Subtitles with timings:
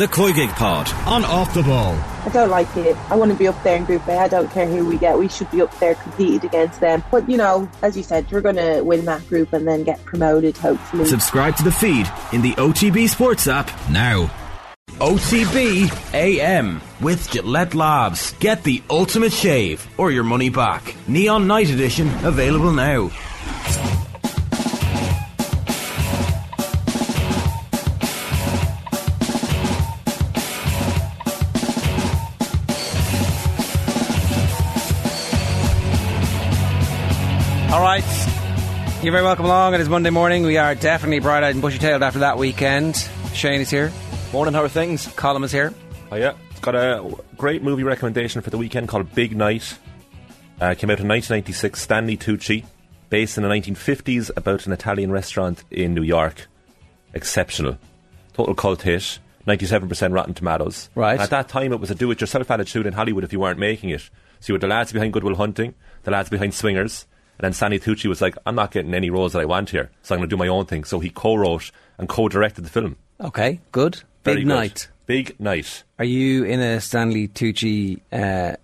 [0.00, 1.92] the Koi Gig Pod on Off the Ball.
[2.24, 2.96] I don't like it.
[3.10, 4.16] I want to be up there in Group A.
[4.16, 5.18] I don't care who we get.
[5.18, 7.04] We should be up there competed against them.
[7.10, 10.02] But, you know, as you said, we're going to win that group and then get
[10.06, 11.04] promoted, hopefully.
[11.04, 14.30] Subscribe to the feed in the OTB Sports app now.
[15.00, 18.32] OTB AM with Gillette Labs.
[18.38, 20.94] Get the ultimate shave or your money back.
[21.08, 23.10] Neon Night Edition available now.
[39.02, 39.72] You're very welcome along.
[39.72, 40.42] It is Monday morning.
[40.42, 42.96] We are definitely bright eyed and bushy tailed after that weekend.
[43.32, 43.90] Shane is here.
[44.30, 45.06] Morning, how are things?
[45.16, 45.72] Colin is here.
[46.12, 46.34] Oh, yeah.
[46.60, 49.78] Got a great movie recommendation for the weekend called Big Night.
[50.60, 52.66] Uh, came out in 1996, Stanley Tucci,
[53.08, 56.48] based in the 1950s about an Italian restaurant in New York.
[57.14, 57.78] Exceptional.
[58.34, 59.18] Total cult hit.
[59.46, 60.90] 97% Rotten Tomatoes.
[60.94, 61.12] Right.
[61.12, 63.40] And at that time, it was a do it yourself attitude in Hollywood if you
[63.40, 64.10] weren't making it.
[64.40, 67.06] So you had the lads behind Good Will Hunting, the lads behind Swingers,
[67.40, 69.90] and then Stanley Tucci was like, I'm not getting any roles that I want here,
[70.02, 70.84] so I'm going to do my own thing.
[70.84, 72.96] So he co wrote and co directed the film.
[73.18, 74.02] Okay, good.
[74.24, 74.46] Big good.
[74.46, 74.88] night.
[75.06, 75.84] Big night.
[75.98, 78.56] Are you in a Stanley Tucci uh,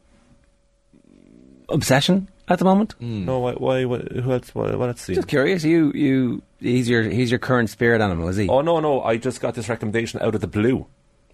[1.70, 2.96] obsession at the moment?
[3.00, 5.06] No, why, why, what, who else, what, what else?
[5.06, 5.64] Just curious.
[5.64, 8.46] You, you, he's your, he's your current spirit animal, is he?
[8.46, 10.86] Oh, no, no, I just got this recommendation out of the blue.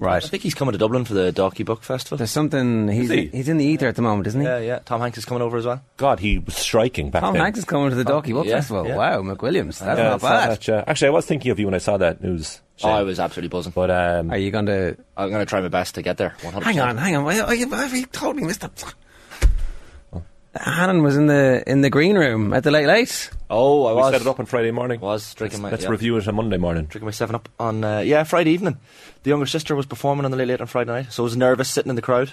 [0.02, 0.22] Right.
[0.24, 2.18] I think he's coming to Dublin for the Dalkey Book Festival.
[2.18, 2.88] There's something.
[2.88, 3.26] He's he?
[3.28, 4.46] he's in the ether at the moment, isn't he?
[4.46, 4.78] yeah, yeah.
[4.84, 5.82] Tom Hanks is coming over as well.
[5.96, 7.42] God, he was striking back Tom then.
[7.42, 8.86] Hanks is coming to the Dalkey Book yeah, Festival.
[8.86, 8.96] yeah.
[8.96, 9.78] Wow, McWilliams.
[9.78, 10.50] That's Yeah, not bad.
[10.50, 10.84] that, yeah.
[10.86, 12.60] Actually, I was thinking of you when I saw that news.
[12.82, 13.72] Oh, I was absolutely buzzing.
[13.74, 14.96] But um, Are you going to?
[15.16, 16.34] I'm going to try my best to get there.
[16.40, 16.62] 100%.
[16.64, 17.26] Hang on, hang on.
[17.26, 18.94] I, I, I totally missed that.
[20.54, 23.30] Hannon was in the in the green room at the late late.
[23.48, 24.12] Oh, I we was.
[24.12, 25.00] set it up on Friday morning.
[25.00, 25.70] Was drinking my.
[25.70, 26.84] Let's yeah, review it on Monday morning.
[26.84, 28.78] Drinking my seven up on uh, yeah Friday evening.
[29.22, 31.36] The younger sister was performing on the late late on Friday night, so I was
[31.36, 32.32] nervous sitting in the crowd.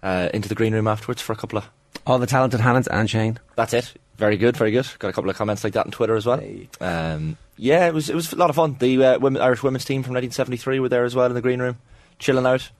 [0.00, 1.68] Uh, into the green room afterwards for a couple of.
[2.06, 3.40] All the talented Hannons and Shane.
[3.56, 3.92] That's it.
[4.16, 4.86] Very good, very good.
[5.00, 6.40] Got a couple of comments like that on Twitter as well.
[6.80, 8.76] Um, yeah, it was it was a lot of fun.
[8.78, 11.60] The uh, women, Irish women's team from 1973 were there as well in the green
[11.60, 11.78] room,
[12.20, 12.70] chilling out,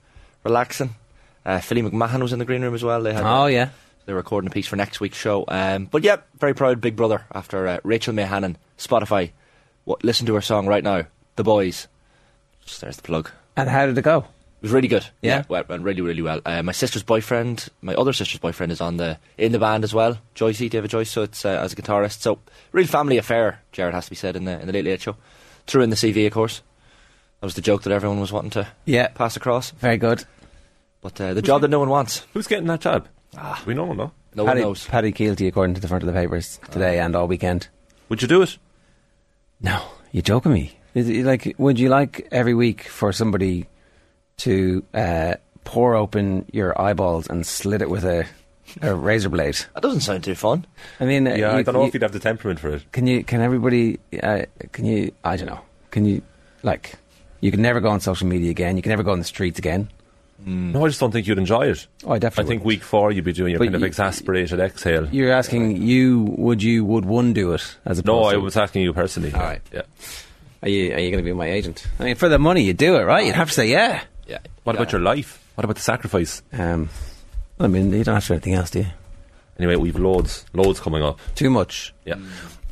[0.45, 0.95] relaxing.
[1.45, 3.01] Uh, Philly McMahon was in the green room as well.
[3.03, 3.69] They had Oh yeah.
[4.09, 5.45] They're recording a piece for next week's show.
[5.47, 9.29] Um, but yeah, very proud Big Brother after uh, Rachel May Hannon, Spotify.
[9.85, 11.03] What, listen to her song right now,
[11.35, 11.87] The Boys.
[12.65, 13.29] Just there's the plug.
[13.55, 14.17] And how did it go?
[14.21, 15.05] It was really good.
[15.21, 15.43] Yeah?
[15.47, 16.41] well, went really, really well.
[16.43, 19.93] Uh, my sister's boyfriend, my other sister's boyfriend, is on the in the band as
[19.93, 20.17] well.
[20.35, 21.11] Joycey, David Joyce.
[21.11, 22.21] So it's uh, as a guitarist.
[22.21, 22.39] So
[22.71, 23.61] real family affair.
[23.71, 25.15] Jared has to be said in the in the late late show.
[25.67, 26.63] Threw in the CV, of course.
[27.41, 29.09] That was the joke that everyone was wanting to Yeah.
[29.09, 29.69] pass across.
[29.69, 30.25] Very good.
[31.01, 32.25] But uh, the job that no one wants.
[32.33, 33.07] Who's getting that job?
[33.65, 34.11] We know, no.
[34.35, 34.85] No Paddy, one knows.
[34.87, 37.67] Paddy Kielty, according to the front of the papers today and all weekend.
[38.09, 38.57] Would you do it?
[39.61, 39.81] No,
[40.11, 40.77] you're joking me?
[40.93, 43.67] Is it like, would you like every week for somebody
[44.37, 48.25] to uh, pour open your eyeballs and slit it with a,
[48.81, 49.57] a razor blade?
[49.73, 50.65] That doesn't sound too fun.
[50.99, 52.69] I mean, uh, Yeah, I you- don't know you- if you'd have the temperament for
[52.69, 52.91] it.
[52.91, 53.23] Can you?
[53.23, 53.99] Can everybody?
[54.21, 55.11] Uh, can you?
[55.23, 55.61] I don't know.
[55.91, 56.21] Can you?
[56.63, 56.93] Like,
[57.41, 58.75] you can never go on social media again.
[58.75, 59.89] You can never go on the streets again.
[60.45, 61.87] No, I just don't think you'd enjoy it.
[62.05, 62.43] Oh, I definitely.
[62.43, 62.79] I think wouldn't.
[62.79, 65.07] week four you'd be doing your But kind of exasperated exhale.
[65.07, 66.21] You're asking you.
[66.37, 66.85] Would you?
[66.85, 69.33] Would one do it as a no, I was asking you personally.
[69.33, 69.61] All right.
[69.71, 69.83] Yeah.
[70.63, 70.93] Are you?
[70.93, 71.85] Are you going to be my agent?
[71.99, 73.25] I mean, for the money, you do it, right?
[73.25, 74.03] You'd have to say yeah.
[74.27, 74.39] Yeah.
[74.63, 75.43] What about your life?
[75.55, 76.41] What about the sacrifice?
[76.53, 76.89] Um,
[77.59, 78.87] I mean, you don't have to do anything else, do you?
[79.57, 81.19] Anyway, we've loads, loads coming up.
[81.35, 81.93] Too much.
[82.05, 82.15] Yeah.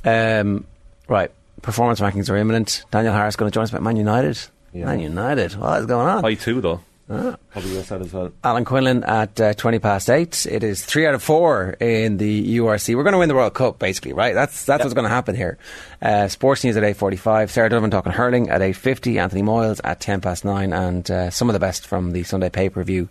[0.06, 0.66] Um,
[1.10, 1.30] right.
[1.62, 2.86] Performance rankings are imminent.
[2.92, 4.40] Daniel Harris going to join us about Man United.
[4.72, 4.86] Yeah.
[4.86, 5.56] Man United.
[5.56, 6.24] What is going on?
[6.24, 6.82] I too, though.
[7.10, 7.38] Ah.
[7.52, 8.32] Probably yes, that as well.
[8.44, 10.46] Alan Quinlan at uh, 20 past 8.
[10.46, 12.96] It is 3 out of 4 in the URC.
[12.96, 14.34] We're going to win the World Cup, basically, right?
[14.34, 15.58] That's that's what's going to happen here.
[16.02, 17.50] Uh, sports news at 8.45.
[17.50, 19.22] Sarah Donovan talking hurling at 8.50.
[19.22, 20.74] Anthony Moyles at 10 past 9.
[20.74, 23.08] And uh, some of the best from the Sunday pay-per-view.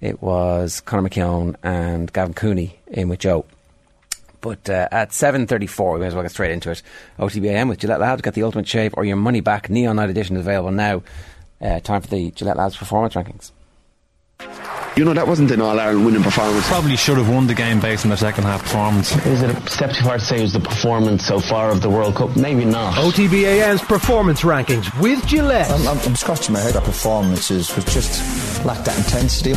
[0.00, 3.44] It was Conor McKeown and Gavin Cooney in with Joe.
[4.40, 6.82] But uh, at 7.34, we may as well get straight into it.
[7.18, 8.22] OTBAM with Gillette Labs.
[8.22, 9.68] Get the ultimate shave or your money back.
[9.68, 11.02] Neon Night Edition is available now.
[11.60, 13.50] Uh, time for the Gillette Labs performance rankings.
[14.96, 16.66] You know, that wasn't an All Ireland winning performance.
[16.66, 19.14] Probably should have won the game based on their second half performance.
[19.26, 21.82] Is it a step too far to say it was the performance so far of
[21.82, 22.36] the World Cup?
[22.36, 22.94] Maybe not.
[22.94, 25.70] OTBAM's performance rankings with Gillette.
[25.70, 26.74] I'm, I'm, I'm scratching my head.
[26.74, 29.54] That performances was just lacked that intensity.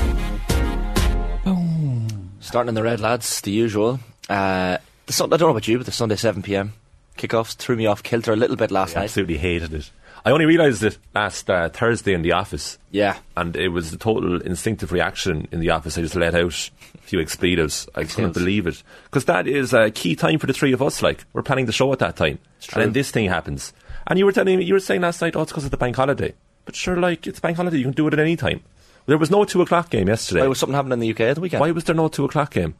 [2.39, 3.99] Starting in the red, lads, the usual.
[4.29, 6.73] Uh, the I don't know about you, but the Sunday 7 pm
[7.17, 9.03] kickoffs threw me off kilter a little bit last I night.
[9.05, 9.89] absolutely hated it.
[10.23, 12.77] I only realised it last uh, Thursday in the office.
[12.91, 13.17] Yeah.
[13.35, 15.97] And it was a total instinctive reaction in the office.
[15.97, 17.89] I just let out a few expletives.
[17.95, 18.83] I couldn't believe it.
[19.05, 21.01] Because that is a key time for the three of us.
[21.01, 22.39] Like, we're planning the show at that time.
[22.73, 23.73] And then this thing happens.
[24.07, 25.77] And you were telling me, you were saying last night, oh, it's because of the
[25.77, 26.29] bank holiday.
[26.29, 28.61] But But sure, like it's bank holiday, you can do it at any time.
[29.07, 30.41] There was no two o'clock game yesterday.
[30.41, 31.61] Why was something happening in the UK at the weekend?
[31.61, 32.75] Why was there no two o'clock game?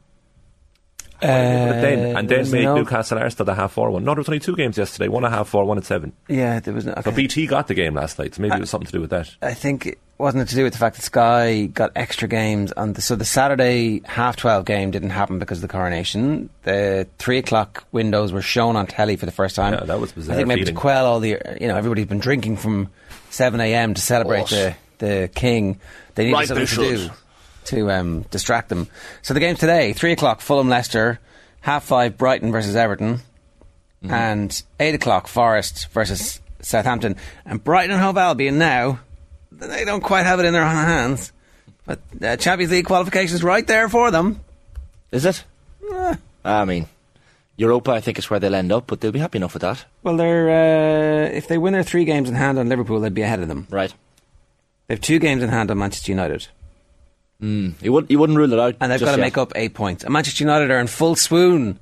[1.22, 4.04] Uh, But then and then made no- Newcastle Arsenal the half four one.
[4.04, 5.08] No, there was only two games yesterday.
[5.08, 6.12] One at half four, one at seven.
[6.28, 6.94] Yeah, there was no.
[6.94, 7.12] So okay.
[7.16, 8.34] BT got the game last night.
[8.34, 9.30] So maybe it was something to do with that.
[9.40, 12.70] I think it wasn't it to do with the fact that Sky got extra games
[12.72, 16.48] on the so the Saturday half twelve game didn't happen because of the coronation.
[16.64, 19.74] The three o'clock windows were shown on telly for the first time.
[19.74, 20.74] Yeah, that was bizarre I think maybe feeling.
[20.74, 22.88] to quell all the you know everybody's been drinking from
[23.30, 23.94] seven a.m.
[23.94, 25.80] to celebrate the the king.
[26.14, 27.10] They needed Right, something to do
[27.66, 28.88] to um, distract them.
[29.22, 31.18] So the games today, three o'clock, Fulham Leicester,
[31.60, 33.20] half five Brighton versus Everton,
[34.02, 34.14] Mm-hmm.
[34.14, 37.14] and eight o'clock Forest versus Southampton.
[37.46, 38.98] And Brighton and Hove Albion now,
[39.52, 41.32] they don't quite have it in their hands,
[41.86, 44.40] but uh, Champions League qualifications right there for them.
[45.12, 45.44] Is it?
[46.44, 46.86] I mean,
[47.56, 49.84] Europa, I think, is where they'll end up, but they'll be happy enough with that.
[50.02, 53.22] Well, they're uh, if they win their three games in hand on Liverpool, they'd be
[53.22, 53.68] ahead of them.
[53.70, 53.94] Right.
[54.88, 56.48] They have two games in hand on Manchester United,
[57.42, 58.76] You, would, you wouldn't rule it out.
[58.80, 59.20] and they've got to yet.
[59.20, 60.04] make up eight points.
[60.04, 61.78] And Manchester United are in full swoon.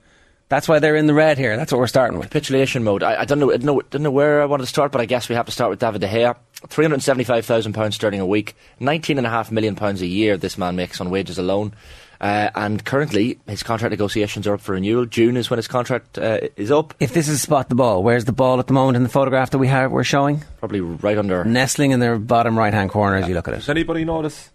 [0.48, 1.56] That's why they're in the red here.
[1.56, 2.30] That's what we're starting with.
[2.30, 3.04] capitulation mode.
[3.04, 5.00] I, I don't know, I don't know, don't know where I wanted to start, but
[5.00, 6.34] I guess we have to start with David De Gea.
[6.66, 10.06] Three hundred seventy-five thousand pounds sterling a week, nineteen and a half million pounds a
[10.06, 10.36] year.
[10.36, 11.72] This man makes on wages alone,
[12.20, 15.06] uh, and currently his contract negotiations are up for renewal.
[15.06, 16.92] June is when his contract uh, is up.
[17.00, 19.50] If this is spot the ball, where's the ball at the moment in the photograph
[19.50, 20.44] that we have we're showing?
[20.58, 21.44] Probably right under.
[21.44, 23.58] Nestling in their bottom right hand corner as you look at it.
[23.58, 24.50] Does anybody notice?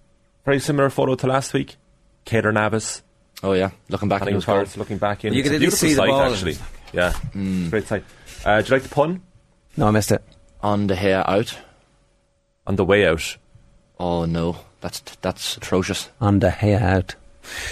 [0.46, 1.76] Very similar photo to last week.
[2.26, 3.02] Keylor Navas,
[3.44, 4.80] Oh yeah, looking back at Nottingham his goal.
[4.82, 5.34] Looking back in.
[5.34, 6.22] You It's could a beautiful see the sight, ball.
[6.34, 6.58] actually.
[6.94, 8.04] Yeah, it's a great sight.
[8.46, 9.22] Uh, do you like the pun?
[9.78, 10.24] No, I missed it.
[10.62, 11.58] On the hair out.
[12.66, 13.38] On the way out.
[14.00, 16.10] Oh no, that's that's atrocious.
[16.22, 17.16] On the hair out.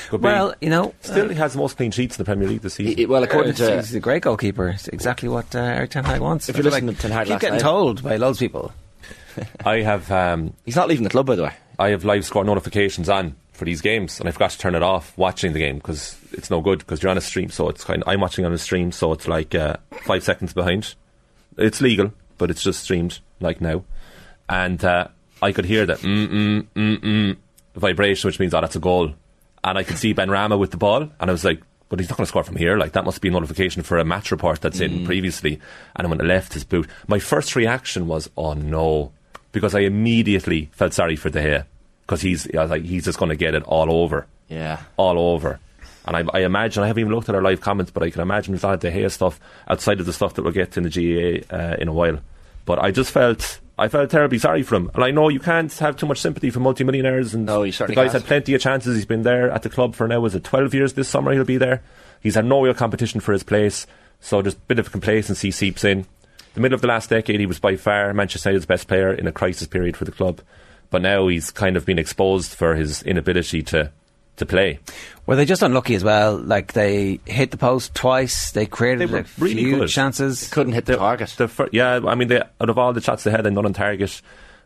[0.10, 0.26] Could be.
[0.26, 2.76] Well, you know, still he has the most clean sheets in the Premier League this
[2.76, 2.96] season.
[2.96, 4.68] He- well, according he's, to he's a great goalkeeper.
[4.70, 6.48] It's exactly what uh, Erik Ten Hag wants.
[6.50, 8.42] If you're feel listening to Ten Hag keep last getting night- told by loads of
[8.42, 8.72] people.
[9.66, 11.54] I have um, he's not leaving the club, by the way.
[11.80, 14.84] I have live score notifications on for these games, and I forgot to turn it
[14.84, 17.50] off watching the game because it's no good because you're on a stream.
[17.50, 18.04] So it's kind.
[18.06, 20.96] I'm watching on a stream, so it's like uh, five seconds behind.
[21.58, 23.84] It's legal, but it's just streamed like now,
[24.50, 25.08] and uh,
[25.42, 27.38] I could hear the mm mm mm mm
[27.76, 29.14] vibration, which means oh that's a goal,
[29.64, 31.62] and I could see Benrahma with the ball, and I was like.
[31.90, 32.76] But he's not going to score from here.
[32.76, 35.60] Like that must be a notification for a match report that's in previously.
[35.96, 39.12] And when I left his boot, my first reaction was, "Oh no,"
[39.54, 41.66] because I immediately felt sorry for De Gea
[42.06, 44.80] because he's I was like he's just going to get it all over, Yeah.
[44.98, 45.60] all over.
[46.06, 48.20] And I, I imagine I haven't even looked at our live comments, but I can
[48.22, 49.40] imagine there's a lot of De Gea stuff
[49.70, 50.90] outside of the stuff that we'll get to in the
[51.50, 52.20] GAA uh, in a while.
[52.66, 55.74] But I just felt I felt terribly sorry for him, and I know you can't
[55.80, 57.34] have too much sympathy for multimillionaires.
[57.34, 58.12] And No, the guy's can't.
[58.12, 58.96] had plenty of chances.
[58.96, 60.20] He's been there at the club for now.
[60.20, 61.32] Was it 12 years this summer?
[61.34, 61.82] He'll be there.
[62.22, 63.88] He's had no real competition for his place,
[64.20, 66.06] so just a bit of complacency seeps in.
[66.54, 69.28] The middle of the last decade, he was by far Manchester United's best player in
[69.28, 70.42] a crisis period for the club.
[70.92, 73.92] But now he's kind of been exposed for his inability to
[74.38, 74.80] to play.
[75.28, 76.38] Were they just unlucky as well?
[76.38, 78.52] Like they hit the post twice.
[78.52, 79.90] They created They were a really few good.
[79.90, 80.50] chances.
[80.50, 81.30] Couldn't hit the target.
[81.38, 83.66] The fir- yeah, I mean, they, out of all the shots they had, they're not
[83.66, 84.22] on target.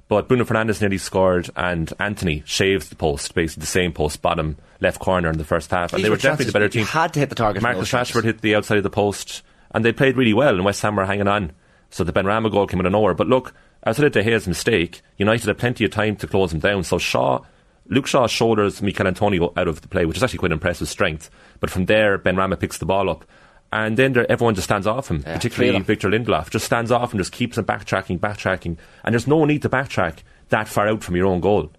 [0.08, 4.56] But Bruno Fernandes nearly scored, and Anthony shaved the post, basically the same post, bottom
[4.80, 5.92] left corner in the first half.
[5.92, 6.86] And These they were were definitely the better you team.
[6.86, 7.92] had to hit the target Marcus.
[7.92, 9.42] Rashford hit the outside of the post,
[9.72, 11.52] and they played really well, and West Ham were hanging on.
[11.90, 13.14] So the Benrahma goal came out of nowhere.
[13.14, 13.54] But look,
[13.86, 16.84] outside of De Gea's mistake, United had plenty of time to close him down.
[16.84, 17.42] So Shaw,
[17.88, 21.30] Luke Shaw shoulders Michail Antonio out of the play, which is actually quite impressive strength.
[21.60, 23.26] But from there, Benrahma picks the ball up.
[23.72, 25.80] And then there, everyone just stands off him, Yeah, particularly.
[25.80, 26.50] Victor Lindelof.
[26.50, 28.78] Just stands off and just keeps him backtracking, backtracking.
[29.04, 31.72] And there's no need to backtrack that far out from your own goal.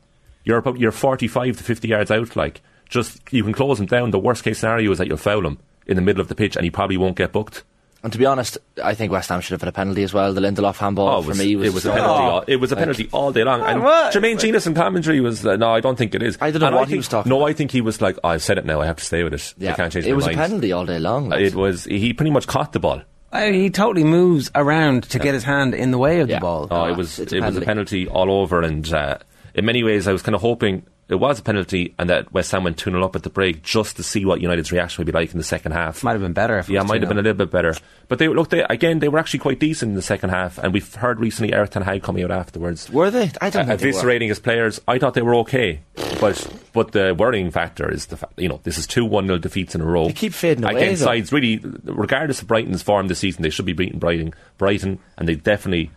[0.44, 4.10] You're, about, you're 45 to 50 yards out, like, just, you can close him down.
[4.10, 6.56] The worst case scenario is that you'll foul him in the middle of the pitch
[6.56, 7.64] and he probably won't get booked.
[8.02, 10.32] And to be honest, I think West Ham should have had a penalty as well.
[10.32, 12.08] The Lindelof handball Oh, it for me was, it was a penalty.
[12.22, 13.60] all, it was a Like- penalty all day long.
[13.62, 14.12] And what?
[14.14, 16.38] Jermaine Jenas in commentary was uh, no, I don't think it is.
[16.40, 17.48] I don't know And what he think- was talking No, about.
[17.50, 18.80] I think he was like, oh, I've said it now.
[18.80, 19.54] I have to stay with it.
[19.58, 20.38] Yeah, I can't change it my was mind.
[20.38, 21.28] a penalty all day long.
[21.28, 21.40] like.
[21.40, 21.84] It was.
[21.84, 23.02] He pretty much caught the ball.
[23.32, 26.36] I mean, he totally moves around to get his hand in the way of Yeah.
[26.36, 26.68] the ball.
[26.70, 27.18] Oh, Ah, it was.
[27.18, 28.04] it's a It was a penalty.
[28.06, 29.18] penalty all over, and uh,
[29.54, 32.52] in many ways, I was kind of hoping it was a penalty, and that West
[32.52, 35.10] Ham went two 0 up at the break just to see what United's reaction would
[35.10, 36.04] be like in the second half.
[36.04, 36.58] Might have been better.
[36.58, 37.74] If it Yeah, might have been a little bit better.
[38.08, 40.72] But they look, they, again, they were actually quite decent in the second half, and
[40.72, 42.90] we've heard recently Erik Ten Hag coming out afterwards.
[42.90, 43.30] Were they?
[43.40, 44.80] I don't uh, think eviscerating his players.
[44.86, 45.80] I thought they were okay,
[46.20, 49.38] but but the worrying factor is the fact you know this is two one 0
[49.38, 50.08] defeats in a row.
[50.08, 53.66] They keep fading away, against sides really, regardless of Brighton's form this season, they should
[53.66, 55.90] be beating Brighton, Brighton, and they definitely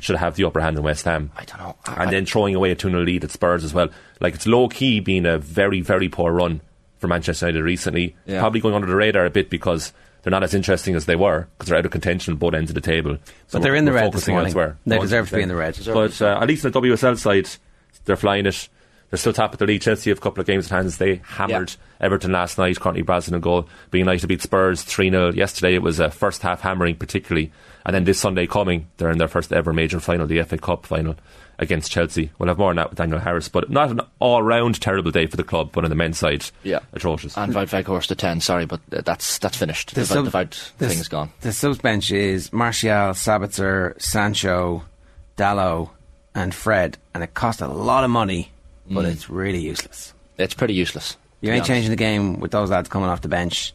[0.00, 1.30] should have the upper hand in West Ham.
[1.36, 1.76] I don't know.
[1.86, 3.88] I- and then throwing away a 2 0 lead at Spurs as well.
[4.20, 6.60] Like it's low key being a very very poor run
[6.98, 8.14] for Manchester United recently.
[8.26, 8.40] Yeah.
[8.40, 9.92] Probably going under the radar a bit because.
[10.22, 12.68] they're not as interesting as they were because they're out of contention on both ends
[12.70, 13.16] of the table.
[13.46, 14.46] So But they're in the red this morning.
[14.48, 14.76] elsewhere.
[14.84, 15.78] They deserve to be in the red.
[15.86, 17.48] But uh, at least in the WSL side,
[18.06, 18.68] they're flying it.
[19.08, 19.82] They're still top of the league.
[19.82, 20.98] Chelsea have a couple of games in hands.
[20.98, 22.80] They hammered Everton last night.
[22.80, 23.68] Currently, Brazil in goal.
[23.92, 25.32] Being United beat Spurs 3 0.
[25.32, 27.52] Yesterday, it was a first half hammering, particularly.
[27.86, 30.84] And then this Sunday coming, they're in their first ever major final, the FA Cup
[30.84, 31.14] final
[31.58, 32.30] against Chelsea.
[32.38, 33.48] We'll have more on that with Daniel Harris.
[33.48, 36.44] But not an all round terrible day for the club, but on the men's side,
[36.64, 36.80] Yeah.
[36.92, 37.36] atrocious.
[37.38, 39.90] And Wout Weghorst to 10, sorry, but that's that's finished.
[39.94, 40.30] The, The the, sub- the
[40.78, 41.30] the thing s- is gone.
[41.42, 44.82] The subs bench is Martial, Sabitzer, Sancho,
[45.36, 45.88] Dalot,
[46.34, 48.50] and Fred, and it cost a lot of money,
[48.90, 49.12] but Mm.
[49.12, 50.12] it's really useless.
[50.38, 51.16] It's pretty useless.
[51.40, 53.72] You ain't changing the game with those lads coming off the bench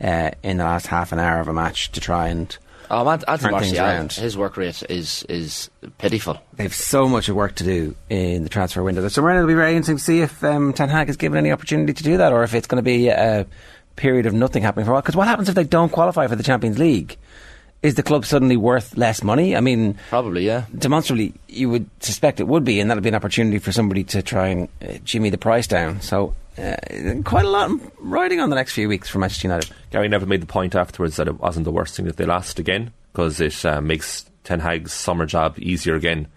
[0.00, 2.56] uh, in the last half an hour of a match to try and.
[2.90, 6.38] Oh, Ant- Anthony Martial, his work rate is is pitiful.
[6.54, 9.06] They've so much work to do in the transfer window.
[9.08, 11.92] So it'll be very interesting to see if um, Ten Hag is given any opportunity
[11.92, 13.46] to do that, or if it's going to be a
[13.96, 15.02] period of nothing happening for a while.
[15.02, 17.16] Because what happens if they don't qualify for the Champions League?
[17.82, 19.54] Is the club suddenly worth less money?
[19.54, 20.64] I mean, Probably, yeah.
[20.76, 24.22] demonstrably, you would suspect it would be, and that'd be an opportunity for somebody to
[24.22, 26.00] try and uh, jimmy the price down.
[26.00, 26.76] So, uh,
[27.24, 29.70] quite a lot riding on the next few weeks for Manchester United.
[29.90, 32.58] Gary Neville made the point afterwards that it wasn't the worst thing that they lost
[32.58, 36.28] again because it uh, makes Ten Hag's summer job easier again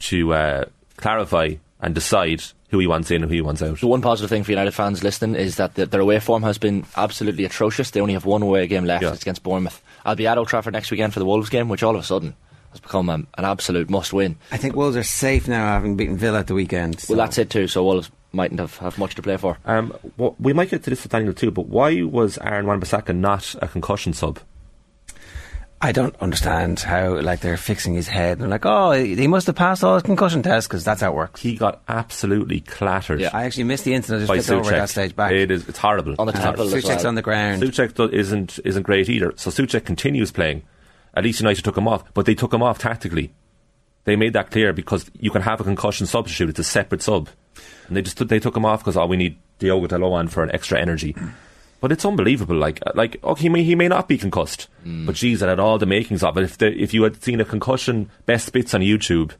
[0.00, 0.64] to uh,
[0.96, 3.78] clarify and decide who he wants in and who he wants out.
[3.78, 6.58] The one positive thing for United fans listening is that the, their away form has
[6.58, 7.90] been absolutely atrocious.
[7.90, 9.02] They only have one away game left.
[9.02, 9.12] Yeah.
[9.12, 9.80] It's against Bournemouth.
[10.04, 12.04] I'll be at Old Trafford next weekend for the Wolves game, which all of a
[12.04, 12.34] sudden
[12.74, 14.36] has become um, an absolute must-win.
[14.52, 17.00] I think Wolves are safe now, having beaten Villa at the weekend.
[17.00, 17.66] so- Well, that's it too.
[17.68, 19.56] So Wolves mightn't have, have much to play for.
[19.64, 23.14] Um, well, we might get to this with Daniel too, but why was Aaron Wan-Bissaka
[23.16, 24.38] not a concussion sub?
[25.80, 28.38] I don't understand how like they're fixing his head.
[28.38, 31.14] They're like, oh, he must have passed all his concussion tests because that's how it
[31.14, 31.42] works.
[31.42, 33.30] He got absolutely clattered Yeah.
[33.34, 34.24] I actually missed the incident.
[34.24, 35.32] I by just flipped over that stage back.
[35.32, 36.14] It is, it's horrible.
[36.18, 37.08] On the And tackle as Souček's well.
[37.08, 37.62] on the ground.
[37.62, 39.34] Souček do- isn't isn't great either.
[39.36, 40.62] So Souček continues playing.
[41.14, 43.32] At least United took him off, but they took him off tactically.
[44.04, 47.28] They made that clear because you can have a concussion substitute; it's a separate sub,
[47.88, 50.28] and they just took- they took him off because oh, we need Diogo Dalot on
[50.28, 51.16] for an extra energy.
[51.80, 52.56] But it's unbelievable.
[52.56, 55.04] Like uh, like okay, he may, he may not be concussed, mm.
[55.04, 56.44] but geez, it had all the makings of it.
[56.44, 59.32] If the, if you had seen a concussion best bits on YouTube,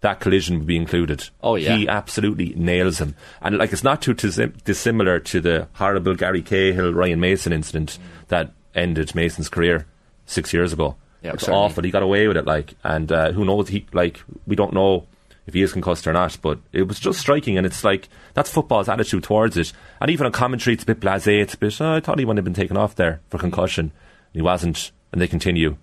[0.00, 1.28] that collision would be included.
[1.42, 1.76] Oh, yeah.
[1.76, 6.40] he absolutely nails him, and like it's not too dissim- dissimilar to the horrible Gary
[6.40, 9.86] Cahill Ryan Mason incident that ended Mason's career
[10.24, 10.96] six years ago.
[11.24, 11.64] Yeah, it's certainly.
[11.64, 11.82] awful.
[11.82, 13.68] He got away with it, like, and uh, who knows?
[13.68, 15.06] He like we don't know
[15.46, 18.50] if he is concussed or not, but it was just striking, and it's like that's
[18.50, 19.72] football's attitude towards it.
[20.00, 21.40] And even on commentary, it's a bit blasé.
[21.40, 21.80] It's a bit.
[21.80, 23.86] "Oh, I thought he wouldn't have been taken off there for concussion.
[23.86, 25.76] and He wasn't, and they continue.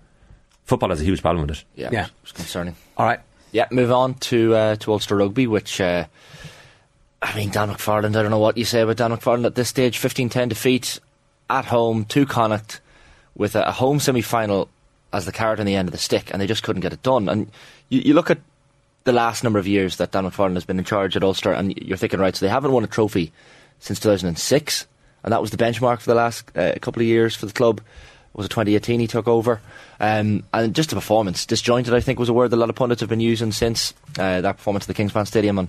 [0.64, 1.64] Football has a huge problem with it.
[1.74, 2.06] Yeah, Yeah.
[2.22, 2.76] it's concerning.
[2.96, 3.18] All right.
[3.50, 6.04] Yeah, move on to uh, to Ulster Rugby, which uh,
[7.20, 8.16] I mean Dan McFarland.
[8.16, 9.98] I don't know what you say about Dan McFarland at this stage.
[9.98, 11.00] 15-10 defeat
[11.50, 12.80] at home to Connacht
[13.36, 14.68] with a, a home semi-final
[15.12, 17.02] as the carrot on the end of the stick, and they just couldn't get it
[17.02, 17.28] done.
[17.28, 17.50] And
[17.88, 18.38] you, you look at
[19.04, 21.76] the last number of years that Dan McFarland has been in charge at Ulster, and
[21.76, 23.32] you're thinking, right, so they haven't won a trophy
[23.80, 24.86] since 2006,
[25.24, 27.78] and that was the benchmark for the last uh, couple of years for the club.
[27.78, 29.60] It Was it 2018 he took over?
[30.00, 32.76] Um, and just the performance, disjointed, I think, was a word that a lot of
[32.76, 35.68] pundits have been using since uh, that performance at the Kingspan Stadium on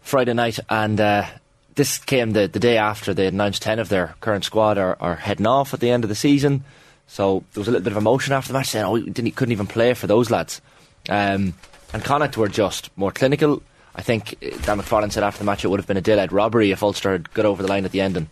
[0.00, 0.58] Friday night.
[0.68, 1.26] And uh,
[1.74, 5.16] this came the, the day after they announced 10 of their current squad are, are
[5.16, 6.64] heading off at the end of the season.
[7.10, 9.34] So there was a little bit of emotion after the match saying, oh, we didn't,
[9.34, 10.60] couldn't even play for those lads.
[11.08, 11.54] Um,
[11.92, 13.64] and Connacht were just more clinical.
[13.96, 16.30] I think uh, Dan McFarland said after the match it would have been a daylight
[16.30, 18.28] robbery if Ulster had got over the line at the end and,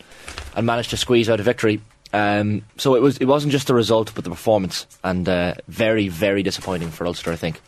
[0.54, 1.80] and managed to squeeze out a victory.
[2.12, 6.08] Um, so it was it wasn't just the result but the performance and uh, very
[6.08, 7.61] very disappointing for Ulster I think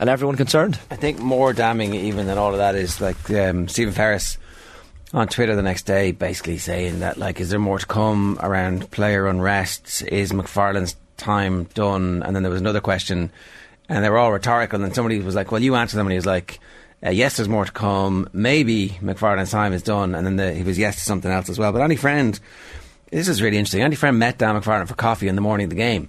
[0.00, 0.80] and everyone concerned.
[0.90, 4.36] I think more damning even than all of that is like um, Stephen Ferris
[5.14, 8.90] on Twitter the next day basically saying that like is there more to come around
[8.90, 10.02] player unrest?
[10.02, 12.22] Is McFarland's time done?
[12.22, 13.30] And then there was another question
[13.88, 16.12] and they were all rhetorical and then somebody was like, Well you answer them and
[16.12, 16.58] he was like
[17.04, 18.28] uh, yes, there's more to come.
[18.32, 21.58] Maybe McFarland's time is done, and then the, he was yes to something else as
[21.58, 21.70] well.
[21.70, 22.38] But Andy Friend,
[23.10, 23.82] this is really interesting.
[23.82, 26.08] Andy Friend met Dan McFarland for coffee in the morning of the game,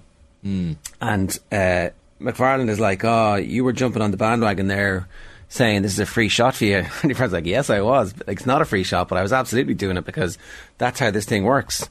[1.00, 5.06] and uh, McFarland is like, "Oh, you were jumping on the bandwagon there,
[5.48, 8.14] saying this is a free shot for you." Andy Friend's like, "Yes, I was.
[8.26, 10.38] It's not a free shot, but I was absolutely doing it because
[10.78, 11.88] that's how this thing works."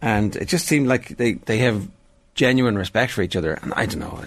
[0.00, 1.88] And it just seemed like they they have
[2.34, 3.54] genuine respect for each other.
[3.62, 4.24] And I don't know,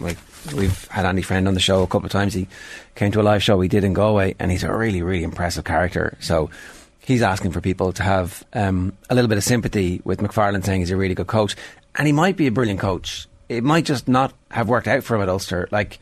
[0.00, 0.16] like
[0.54, 2.34] we've had Andy Friend on the show a couple of times.
[2.34, 2.48] He
[2.94, 5.64] came to a live show we did in Galway, and he's a really really impressive
[5.64, 6.16] character.
[6.20, 6.50] So.
[6.98, 10.80] He's asking for people to have um, a little bit of sympathy with McFarland saying
[10.80, 11.54] he's a really good coach.
[11.94, 13.28] And he might be a brilliant coach.
[13.48, 15.68] It might just not have worked out for him at Ulster.
[15.70, 16.00] Like,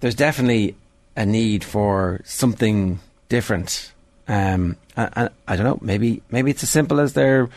[0.00, 0.74] there's definitely
[1.18, 3.92] a need for something different.
[4.28, 5.78] Um, I, I, I don't know.
[5.82, 7.50] Maybe maybe it's as simple as they're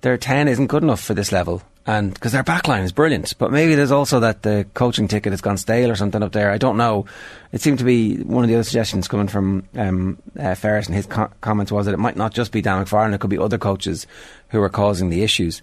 [0.00, 1.62] their 10 isn't good enough for this level.
[1.86, 5.42] And because their backline is brilliant, but maybe there's also that the coaching ticket has
[5.42, 6.50] gone stale or something up there.
[6.50, 7.04] I don't know.
[7.52, 10.94] It seemed to be one of the other suggestions coming from um, uh, Ferris and
[10.94, 13.38] his co- comments was that it might not just be Dan McFarland, it could be
[13.38, 14.06] other coaches
[14.48, 15.60] who are causing the issues.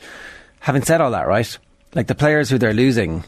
[0.60, 1.58] Having said all that, right?
[1.96, 3.24] Like the players who they're losing,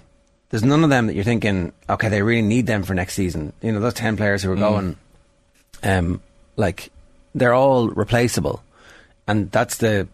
[0.54, 3.54] there's none of them that you're thinking, okay, they really need them for next season.
[3.64, 4.98] You know, those 10 players who are going,
[5.82, 6.22] um,
[6.58, 6.92] like,
[7.34, 8.64] they're all replaceable.
[9.26, 10.08] And that's the,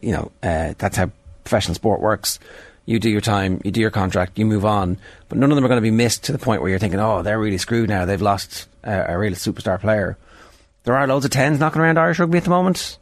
[0.00, 1.10] you know, uh, that's how
[1.44, 2.38] professional sport works.
[2.86, 4.96] You do your time, you do your contract, you move on.
[5.28, 7.00] But none of them are going to be missed to the point where you're thinking,
[7.00, 8.06] oh, they're really screwed now.
[8.06, 10.16] They've lost uh, a real superstar player.
[10.84, 12.96] There are loads of 10s knocking around Irish rugby at the moment.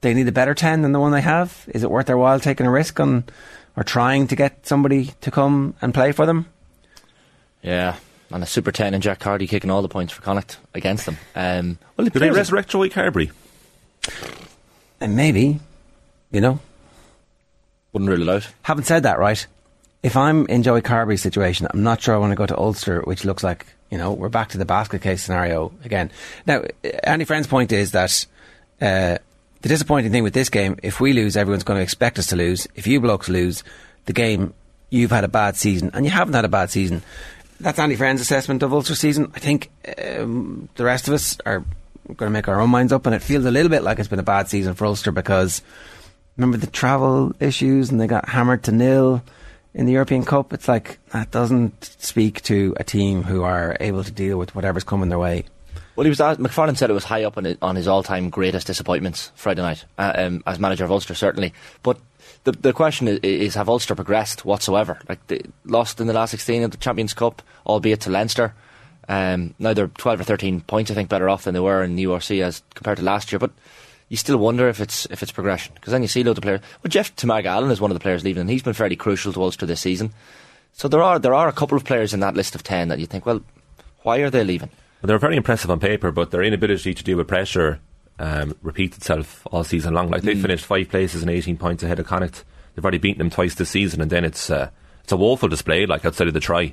[0.00, 1.68] They need a better 10 than the one they have.
[1.68, 3.26] Is it worth their while taking a risk on
[3.76, 6.46] or trying to get somebody to come and play for them?
[7.62, 7.96] Yeah,
[8.30, 11.16] and a super 10 and Jack Carty kicking all the points for Connacht against them.
[11.34, 13.30] Um, well, Do they resurrect Joey Carbery?
[15.00, 15.60] And maybe,
[16.30, 16.60] you know.
[17.92, 18.48] Wouldn't rule it out.
[18.62, 19.44] Having said that, right,
[20.02, 23.00] if I'm in Joey Carbery's situation, I'm not sure I want to go to Ulster,
[23.02, 26.10] which looks like, you know, we're back to the basket case scenario again.
[26.46, 26.62] Now,
[27.02, 28.26] Andy Friend's point is that
[28.80, 29.18] uh,
[29.62, 32.36] the disappointing thing with this game, if we lose, everyone's going to expect us to
[32.36, 32.66] lose.
[32.74, 33.62] If you blokes lose,
[34.06, 34.54] the game,
[34.88, 37.02] you've had a bad season, and you haven't had a bad season.
[37.60, 39.30] That's Andy Friend's assessment of Ulster season.
[39.34, 39.70] I think
[40.18, 41.62] um, the rest of us are
[42.06, 44.08] going to make our own minds up, and it feels a little bit like it's
[44.08, 45.62] been a bad season for Ulster because
[46.36, 49.22] remember the travel issues and they got hammered to nil
[49.74, 50.52] in the European Cup.
[50.52, 54.84] It's like that doesn't speak to a team who are able to deal with whatever's
[54.84, 55.44] coming their way.
[56.00, 58.30] Well, he was asked, McFarland said it was high up on, it, on his all-time
[58.30, 61.52] greatest disappointments Friday night uh, um, as manager of Ulster, certainly.
[61.82, 61.98] But
[62.44, 64.98] the the question is, is have Ulster progressed whatsoever?
[65.10, 68.54] Like they lost in the last sixteen of the Champions Cup, albeit to Leinster.
[69.10, 71.96] Um, now they're twelve or thirteen points, I think, better off than they were in
[71.96, 73.38] the URC as compared to last year.
[73.38, 73.50] But
[74.08, 76.62] you still wonder if it's if it's progression because then you see loads of players.
[76.82, 79.42] Well, Jeff Toomaga-Allen is one of the players leaving, and he's been fairly crucial to
[79.42, 80.14] Ulster this season.
[80.72, 83.00] So there are there are a couple of players in that list of ten that
[83.00, 83.42] you think, well,
[84.02, 84.70] why are they leaving?
[85.02, 87.80] They're very impressive on paper, but their inability to deal with pressure
[88.18, 90.10] um, repeats itself all season long.
[90.10, 90.42] Like they Mm.
[90.42, 92.44] finished five places and 18 points ahead of Connacht.
[92.74, 94.68] They've already beaten them twice this season, and then it's uh,
[95.02, 95.86] it's a woeful display.
[95.86, 96.72] Like outside of the try,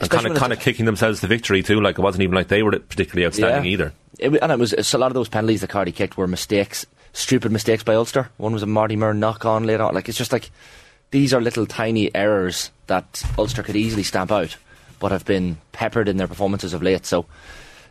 [0.00, 1.80] and kind of kind of kicking themselves to victory too.
[1.80, 3.70] Like it wasn't even like they were particularly outstanding Yeah.
[3.70, 3.92] either.
[4.18, 7.52] It, and it was a lot of those penalties that Carty kicked were mistakes, stupid
[7.52, 8.30] mistakes by Ulster.
[8.38, 9.94] One was a Marty Moore knock on later on.
[9.94, 10.50] Like it's just like
[11.10, 14.56] these are little tiny errors that Ulster could easily stamp out,
[15.02, 17.04] but have been peppered in their performances of late.
[17.04, 17.26] So,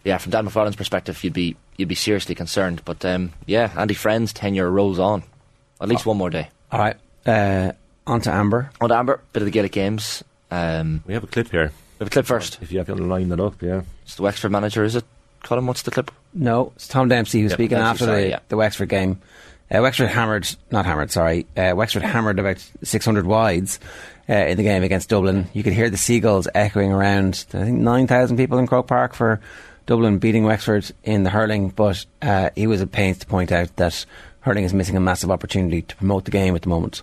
[0.06, 2.82] yeah, from Dan McFarland's perspective, you'd be you'd be seriously concerned.
[2.86, 5.24] But um, yeah, Andy Friend's tenure rolls on.
[5.82, 6.48] At least one more day.
[6.72, 6.96] All right,
[7.26, 7.74] uh,
[8.08, 8.72] on to Amber.
[8.80, 10.24] On to Amber, bit of the Gaelic games.
[10.50, 11.74] Um, We have a clip here.
[12.00, 12.60] we have a clip first.
[12.62, 13.82] If you have to line that up, yeah.
[14.04, 15.04] It's the Wexford manager, is it?
[15.44, 16.12] Colin, what's the clip?
[16.34, 18.40] No, it's Tom Dempsey who's Yep, speaking Dempsey, after sorry, the, yeah.
[18.48, 19.20] the Wexford game.
[19.74, 21.46] Uh, Wexford hammered, not hammered, sorry.
[21.58, 23.80] Uh, Wexford hammered about 600 wides
[24.30, 25.48] uh, in the game against Dublin.
[25.54, 27.46] You could hear the seagulls echoing around.
[27.54, 29.40] I think 9,000 people in Croke Park for
[29.86, 31.70] Dublin beating Wexford in the hurling.
[31.70, 34.06] But uh, he was at pains to point out that
[34.42, 37.02] hurling is missing a massive opportunity to promote the game at the moment.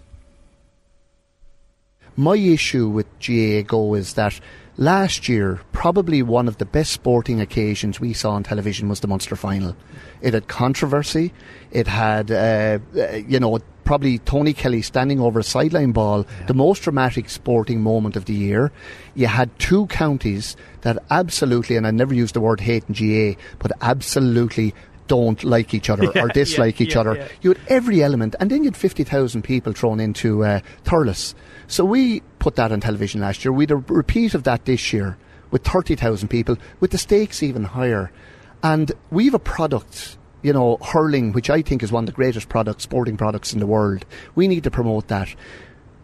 [2.17, 4.41] My issue with GAA Go is that
[4.77, 9.07] last year, probably one of the best sporting occasions we saw on television was the
[9.07, 9.77] Munster final.
[10.21, 11.33] It had controversy.
[11.71, 16.53] It had, uh, uh, you know, probably Tony Kelly standing over a sideline ball, the
[16.53, 18.71] most dramatic sporting moment of the year.
[19.15, 23.35] You had two counties that absolutely, and I never use the word hate in GA,
[23.59, 24.75] but absolutely
[25.07, 27.17] don't like each other Yeah, or dislike yeah, each yeah, other.
[27.17, 27.29] yeah.
[27.41, 31.33] You had every element, and then you had 50,000 people thrown into uh, Thurles.
[31.67, 33.53] So we put that on television last year.
[33.53, 35.17] We had a repeat of that this year
[35.51, 38.13] with 30,000 people, with the stakes even higher.
[38.63, 42.13] And we have a product, you know, hurling, which I think is one of the
[42.13, 44.05] greatest products, sporting products in the world.
[44.35, 45.35] We need to promote that.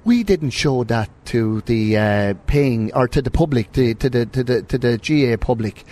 [0.04, 4.26] We didn't show that to the uh, paying or to the public, to, to the
[4.26, 5.84] to the to the GA public,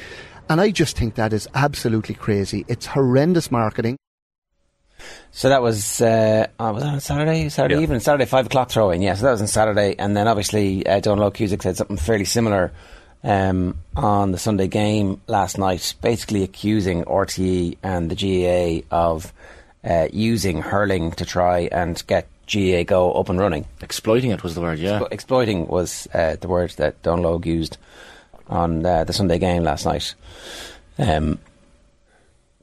[0.50, 2.64] and I just think that is absolutely crazy.
[2.68, 3.96] It's horrendous marketing.
[5.30, 7.48] So that was uh, oh, was that on Saturday?
[7.48, 7.80] Saturday Yeah.
[7.80, 9.00] evening, Saturday five o'clock throwing.
[9.02, 11.76] Yes, Yeah, so that was on Saturday, and then obviously uh, Dónal Óg Cusack said
[11.78, 12.70] something fairly similar
[13.24, 19.32] um, on the Sunday game last night, basically accusing RTE and the GAA of
[19.84, 23.66] uh, using hurling to try and get GAA go up and running.
[23.80, 24.98] Exploiting it was the word, yeah.
[24.98, 27.78] Explo- exploiting was uh, the word that Dónal Óg used
[28.48, 30.14] on uh, the Sunday game last night.
[30.98, 31.38] Um,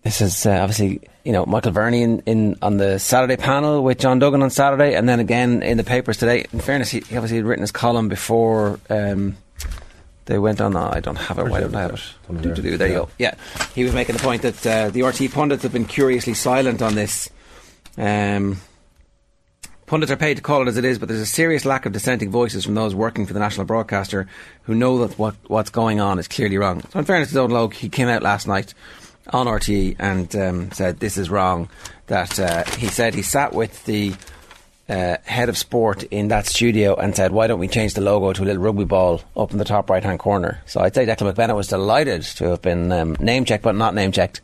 [0.03, 3.99] this is uh, obviously, you know, Michael Verney in, in on the Saturday panel with
[3.99, 6.45] John Duggan on Saturday, and then again in the papers today.
[6.53, 9.35] In fairness, he, he obviously had written his column before um,
[10.29, 10.75] they went on.
[10.75, 11.47] I don't have it.
[11.47, 12.41] Why don't I have it?
[12.41, 12.77] Do, do, do.
[12.77, 13.09] There you go.
[13.17, 13.33] Yeah,
[13.73, 16.93] he was making the point that uh, the RT pundits have been curiously silent on
[16.93, 17.29] this.
[17.97, 18.61] Um,
[19.87, 21.93] Pundits are paid to call it as it is, but there's a serious lack of
[21.93, 24.27] dissenting voices from those working for the national broadcaster
[24.65, 26.83] who know that what, what's going on is clearly wrong.
[26.91, 28.75] So, in fairness to Dónal Óg, he came out last night
[29.33, 31.69] on RTE and um, said this is wrong.
[32.05, 34.13] That uh, he said he sat with the
[34.89, 38.33] uh, head of sport in that studio and said, "Why don't we change the logo
[38.33, 41.05] to a little rugby ball up in the top right hand corner?" So I'd say
[41.05, 44.41] Declan McBennett was delighted to have been um, name checked, but not name checked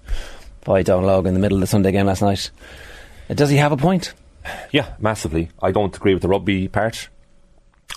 [0.64, 2.52] by Dónal Óg in the middle of the Sunday game last night.
[3.30, 4.14] Uh, Does he have a point?
[4.72, 5.50] Yeah, massively.
[5.62, 7.10] I don't agree with the rugby part.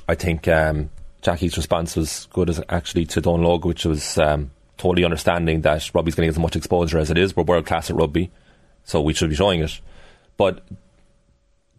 [0.09, 4.51] I think um, Jackie's response was good as actually to Dónal Óg, which was um,
[4.79, 7.37] totally understanding that rugby's getting as much exposure as it is.
[7.37, 8.31] We're world class at rugby,
[8.85, 9.81] so we should be showing it.
[10.39, 10.63] But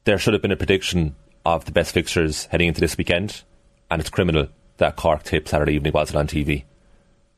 [0.06, 3.44] there should have been a prediction of the best fixtures heading into this weekend,
[3.90, 6.64] and it's criminal that Cork Tip Saturday evening wasn't on TV.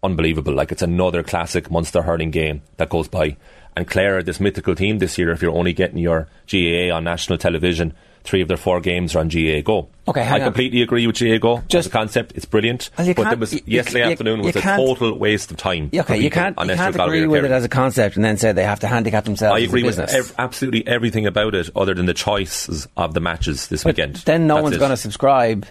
[0.04, 0.54] Unbelievable.
[0.54, 3.38] Like it's another classic Munster hurling game that goes by.
[3.76, 5.32] And Clare this mythical team this year.
[5.32, 7.94] If you're only getting your GAA on national television,
[8.24, 9.88] three of their four games are on GAA Go.
[10.08, 10.42] Okay, I on.
[10.42, 11.64] completely agree with GAA Go.
[11.68, 12.90] Just a concept, it's brilliant.
[12.98, 15.90] But was you- yesterday you- afternoon was you a total waste of time.
[15.94, 18.64] Okay, you can't, you can't agree with it as a concept and then say they
[18.64, 19.60] have to handicap themselves.
[19.60, 23.68] I agree with ev- absolutely everything about it, other than the choices of the matches
[23.68, 24.16] this But weekend.
[24.18, 25.66] Then no That's one's going to subscribe.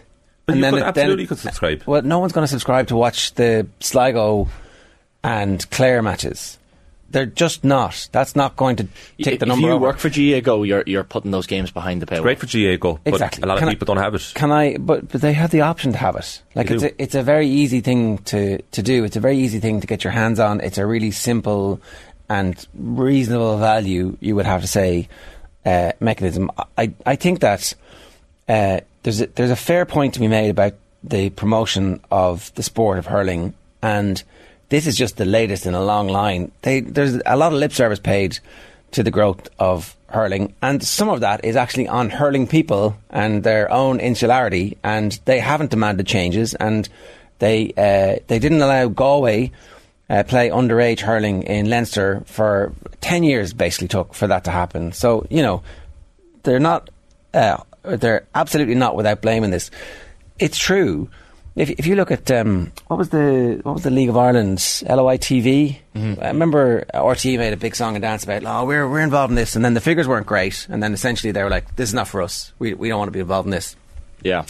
[0.46, 1.82] But and you then could, it- absolutely then, could subscribe.
[1.86, 4.48] Well, no one's going to subscribe to watch the Sligo
[5.22, 6.58] and Clare matches.
[7.10, 8.08] They're just not.
[8.12, 8.84] That's not going to
[9.20, 9.82] take if the number If you over.
[9.86, 12.18] work for GA Go, you're you're putting those games behind the paywall.
[12.18, 13.42] It's Great for GA Go, but Exactly.
[13.42, 14.32] a lot Can of I- people don't have it.
[14.34, 14.76] Can I?
[14.76, 16.40] But but they have the option to have it.
[16.54, 16.88] Like They it's do.
[16.90, 19.04] a, it's a very easy thing to to do.
[19.04, 20.60] It's a very easy thing to get your hands on.
[20.60, 21.80] It's a really simple
[22.28, 24.16] and reasonable value.
[24.20, 25.08] You would have to say
[25.66, 26.50] uh, mechanism.
[26.78, 27.74] I I think that
[28.48, 32.62] uh, there's a, there's a fair point to be made about the promotion of the
[32.62, 34.22] sport of hurling, and
[34.70, 36.50] this is just the latest in a long line.
[36.62, 38.38] They, there's a lot of lip service paid
[38.92, 43.44] to the growth of hurling, and some of that is actually on hurling people and
[43.44, 46.88] their own insularity, and they haven't demanded changes, and
[47.38, 49.52] they uh, they didn't allow Galway.
[50.08, 54.90] Uh, play underage hurling in Leinster for 10 years basically took for that to happen.
[54.90, 55.62] So, you know,
[56.42, 56.90] they're not
[57.32, 59.70] uh, they're absolutely not without blame in this.
[60.38, 61.08] It's true.
[61.56, 64.84] If, if you look at um, what was the what was the League of Ireland's
[64.88, 65.78] LOI TV?
[66.22, 69.34] I remember RTE made a big song and dance about, oh, we're we're involved in
[69.34, 71.94] this, and then the figures weren't great, and then essentially they were like, this is
[71.94, 72.52] not for us.
[72.58, 73.76] We we don't want to be involved in this.
[74.22, 74.44] Yeah.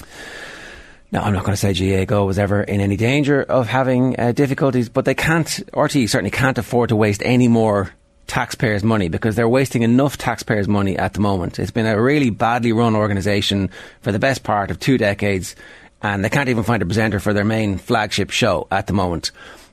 [1.13, 4.19] Now, I'm not going to say GA Go was ever in any danger of having
[4.19, 7.91] uh, difficulties, but they can't, RTE certainly can't afford to waste any more
[8.29, 11.59] taxpayers' money because they're wasting enough taxpayers' money at the moment.
[11.59, 13.71] It's been a really badly run organisation
[14.03, 15.57] for the best part of two decades,
[16.03, 19.33] and they can't even find a presenter for their main flagship show at the moment.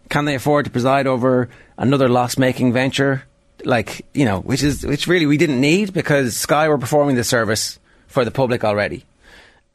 [0.10, 3.24] Can they afford to preside over another loss-making venture?
[3.64, 7.24] Like, you know, which is, which really we didn't need because Sky were performing the
[7.24, 9.06] service for the public already.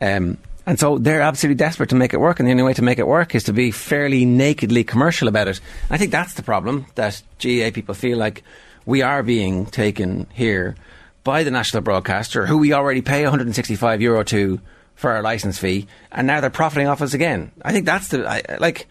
[0.00, 2.82] Um, and so they're absolutely desperate to make it work, and the only way to
[2.82, 5.60] make it work is to be fairly nakedly commercial about it.
[5.90, 8.44] I think that's the problem that GA people feel like
[8.86, 10.76] we are being taken here
[11.24, 14.60] by the national broadcaster, who we already pay 165 euro to
[14.94, 17.52] for our license fee, and now they're profiting off us again.
[17.62, 18.86] I think that's the I, I- like.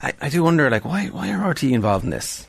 [0.00, 2.46] I, I do wonder, like, why why are RT involved in this?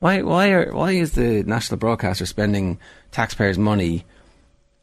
[0.00, 2.78] Why why are why is the national broadcaster spending
[3.12, 4.04] taxpayers' money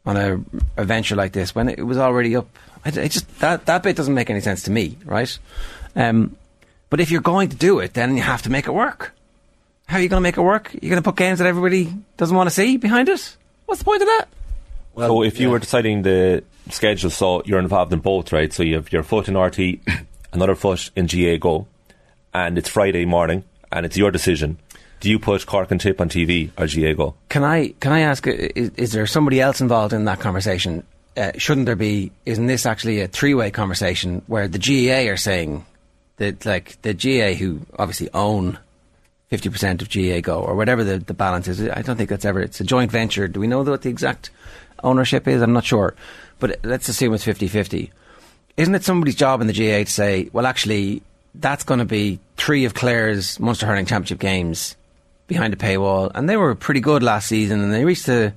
[0.06, 0.40] on a,
[0.80, 2.48] a venture like this when it was already up.
[2.84, 5.38] I, it just that that bit doesn't make any sense to me, right?
[5.94, 6.36] Um,
[6.88, 9.12] but if you're going to do it, then you have to make it work.
[9.86, 10.72] How are you going to make it work?
[10.72, 13.36] You're going to put games that everybody doesn't want to see behind it.
[13.66, 14.28] What's the point of that?
[14.96, 18.52] so if you were deciding the schedule, so you're involved in both, right?
[18.52, 19.80] So you have your foot in RT,
[20.32, 21.66] another foot in GA Go,
[22.34, 24.58] and it's Friday morning, and it's your decision.
[25.00, 27.14] Do you put Cork and Tip on TV or GA Go?
[27.28, 28.26] Can I can I ask?
[28.26, 30.84] Is, is there somebody else involved in that conversation?
[31.16, 32.10] Uh, shouldn't there be?
[32.26, 35.64] Isn't this actually a three way conversation where the GA are saying
[36.16, 38.58] that, like the GA who obviously own
[39.28, 41.62] fifty percent of GA Go or whatever the, the balance is?
[41.62, 42.40] I don't think that's ever.
[42.40, 43.28] It's a joint venture.
[43.28, 44.30] Do we know what the exact
[44.82, 45.42] ownership is?
[45.42, 45.94] I'm not sure,
[46.38, 47.90] but let's assume it's 50-50.
[48.56, 51.02] Isn't it somebody's job in the GA to say, well, actually,
[51.34, 54.76] that's going to be three of Clare's Munster Hurling Championship games
[55.26, 58.32] behind a paywall, and they were pretty good last season, and they reached the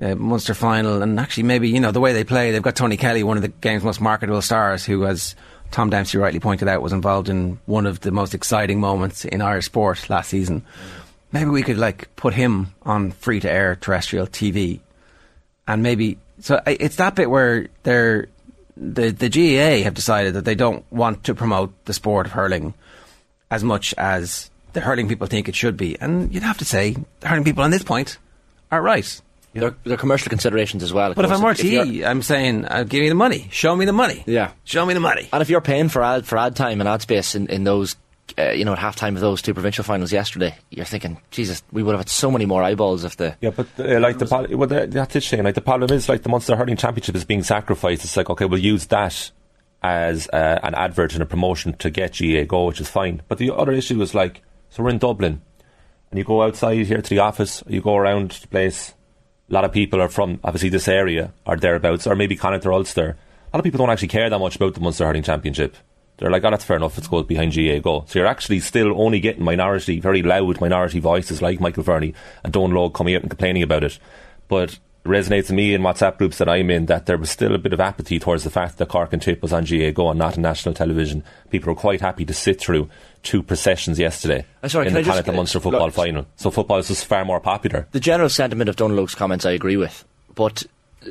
[0.00, 2.96] uh, Munster final, and actually maybe you know the way they play, they've got Tony
[2.96, 5.34] Kelly, one of the game's most marketable stars, who, as
[5.70, 9.42] Tom Dempsey rightly pointed out, was involved in one of the most exciting moments in
[9.42, 10.62] Irish sport last season.
[11.32, 14.80] Maybe we could like put him on free to air terrestrial TV,
[15.66, 18.28] and maybe so it's that bit where they're
[18.76, 22.74] the the GAA have decided that they don't want to promote the sport of hurling
[23.50, 25.98] as much as the hurling people think it should be.
[25.98, 28.18] And you'd have to say the hurling people on this point
[28.70, 29.22] are right.
[29.54, 31.14] There, there are commercial considerations as well.
[31.14, 31.30] But if.
[31.30, 33.48] I'm RTE, I'm saying, uh, give me the money.
[33.50, 34.22] Show me the money.
[34.26, 34.50] Yeah.
[34.64, 35.30] Show me the money.
[35.32, 37.96] And if you're paying for ad for ad time and ad space in, in those,
[38.38, 41.82] uh, you know, at halftime of those two provincial finals yesterday, you're thinking, Jesus, we
[41.82, 43.36] would have had so many more eyeballs if the.
[43.40, 45.44] Yeah, but uh, like the pol- well, that's it, Shane.
[45.44, 48.04] Like the problem is, like the Munster Hurling Championship is being sacrificed.
[48.04, 49.30] It's like okay, we'll use that
[49.82, 53.22] as uh, an advert and a promotion to get GA go, which is fine.
[53.28, 55.42] But the other issue is like, so we're in Dublin,
[56.10, 58.94] and you go outside here to the office, you go around the place.
[59.50, 62.72] A lot of people are from obviously this area or thereabouts, or maybe Connacht or
[62.72, 63.10] Ulster.
[63.10, 65.76] A lot of people don't actually care that much about the Munster Hurling Championship.
[66.16, 66.96] They're like, oh, that's fair enough.
[66.96, 68.04] Let's go behind GA go.
[68.06, 72.52] So you're actually still only getting minority, very loud minority voices like Michael Verney and
[72.52, 73.98] Dónal Óg coming out and complaining about it.
[74.46, 77.54] But it resonates with me in WhatsApp groups that I'm in that there was still
[77.54, 80.08] a bit of apathy towards the fact that Cork and Tip was on GA Go
[80.10, 81.24] and not on national television.
[81.50, 82.88] People were quite happy to sit through
[83.24, 86.26] two processions yesterday Uh, sorry, in the Connacht and Munster football look- final.
[86.36, 87.88] So football is just far more popular.
[87.90, 90.62] The general sentiment of Dónal Óg's comments I agree with, but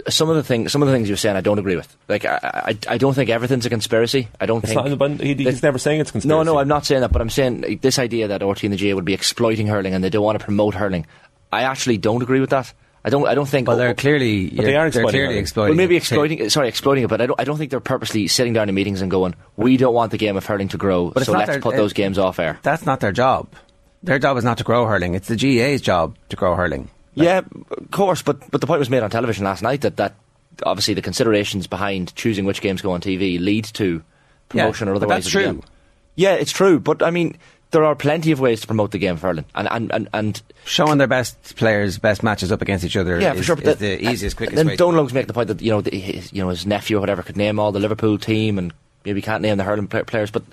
[0.09, 1.95] some of the things, some of the things you're saying, I don't agree with.
[2.07, 4.27] Like, I, I, I don't think everything's a conspiracy.
[4.39, 4.85] I don't It's think.
[4.89, 6.27] not, but he, he's that- never saying it's conspiracy.
[6.37, 8.73] No, no, I'm not saying that, but I'm saying like, this idea that RT and
[8.73, 11.05] the GA would be exploiting hurling and they don't want to promote hurling.
[11.51, 12.73] I actually don't agree with that.
[13.05, 13.27] I don't.
[13.27, 13.67] I don't think.
[13.67, 15.71] Well, they're clearly, But they you're- are they're exploiting clearly exploiting.
[15.71, 15.97] well, maybe it.
[15.97, 16.49] exploiting.
[16.49, 17.37] Sorry, exploiting it, but I don't.
[17.39, 20.17] I don't think they're purposely sitting down in meetings and going, "We don't want the
[20.17, 22.59] game of hurling to grow, But so let's their- put it- those games off air."
[22.63, 23.49] That's not their job.
[24.03, 25.15] Their job is not to grow hurling.
[25.15, 26.89] It's the GA's job to grow hurling.
[27.15, 30.15] Yeah, of course, but but the point was made on television last night that that
[30.65, 34.03] obviously the considerations behind choosing which games go on TV lead to
[34.49, 35.23] promotion Yeah, or otherwise.
[35.23, 35.43] that's true.
[35.43, 35.63] game.
[36.15, 37.37] Yeah, it's true, but I mean,
[37.71, 40.09] there are plenty of ways to promote the game of hurling, and and and.
[40.13, 43.55] and Showing their best players, best matches up against each other yeah, is, for sure.
[43.57, 44.75] But is that- the easiest, quickest Then way.
[44.77, 46.99] Don Lugs make the point that you know, the, his, you know, his nephew or
[47.01, 48.73] whatever could name all the Liverpool team, and
[49.03, 50.43] maybe can't name the hurling players, but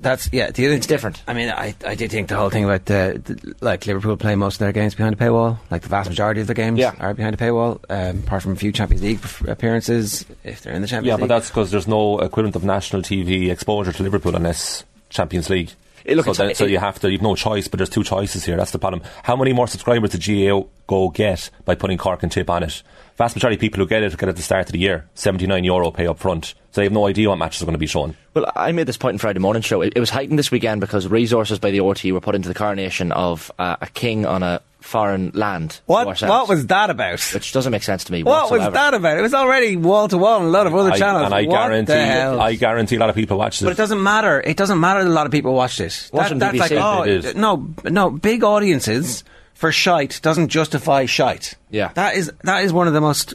[0.00, 0.50] That's yeah.
[0.50, 1.22] The other, It's different.
[1.28, 4.34] I mean, I, I did think the whole thing about the, the like Liverpool play
[4.34, 5.58] most of their games behind a paywall.
[5.70, 6.94] Like the vast majority of their games Yeah.
[6.98, 7.80] are behind a paywall.
[7.90, 11.06] Um, apart from a few Champions League appearances, if they're in the Champions League.
[11.08, 11.20] Yeah, League.
[11.28, 15.70] but that's because there's no equivalent of national TV exposure to Liverpool unless Champions League.
[16.06, 17.10] Eh, look, so, it's- then, so you have to.
[17.10, 18.56] You've no choice, but there's two choices here.
[18.56, 19.02] That's the problem.
[19.22, 22.82] How many more subscribers did GAO go get by putting Cork and Tip on it?
[23.20, 25.06] Vast majority of people who get it get it at the start of the year.
[25.12, 27.74] Seventy nine euro pay up front, so they have no idea what matches are going
[27.74, 28.16] to be shown.
[28.32, 29.82] Well, I made this point in Friday morning show.
[29.82, 32.54] It, it was heightened this weekend because resources by the RT were put into the
[32.54, 35.80] coronation of uh, a king on a foreign land.
[35.84, 37.20] what what was that about?
[37.34, 38.22] which doesn't make sense to me.
[38.22, 39.18] What was that about?
[39.18, 41.26] It was already wall to wall on a lot of other I- channels.
[41.26, 42.40] and I What guarantee, the hell?
[42.40, 43.66] I guarantee a lot of people watch this.
[43.66, 44.40] But it doesn't matter.
[44.40, 46.08] It doesn't matter that a lot of people watched it.
[46.10, 47.34] Watch on that's like, oh, It is.
[47.34, 49.24] no, no, big audiences
[49.60, 51.54] for shite doesn't justify shite.
[51.68, 51.90] Yeah.
[51.92, 53.34] That is, that is one of the most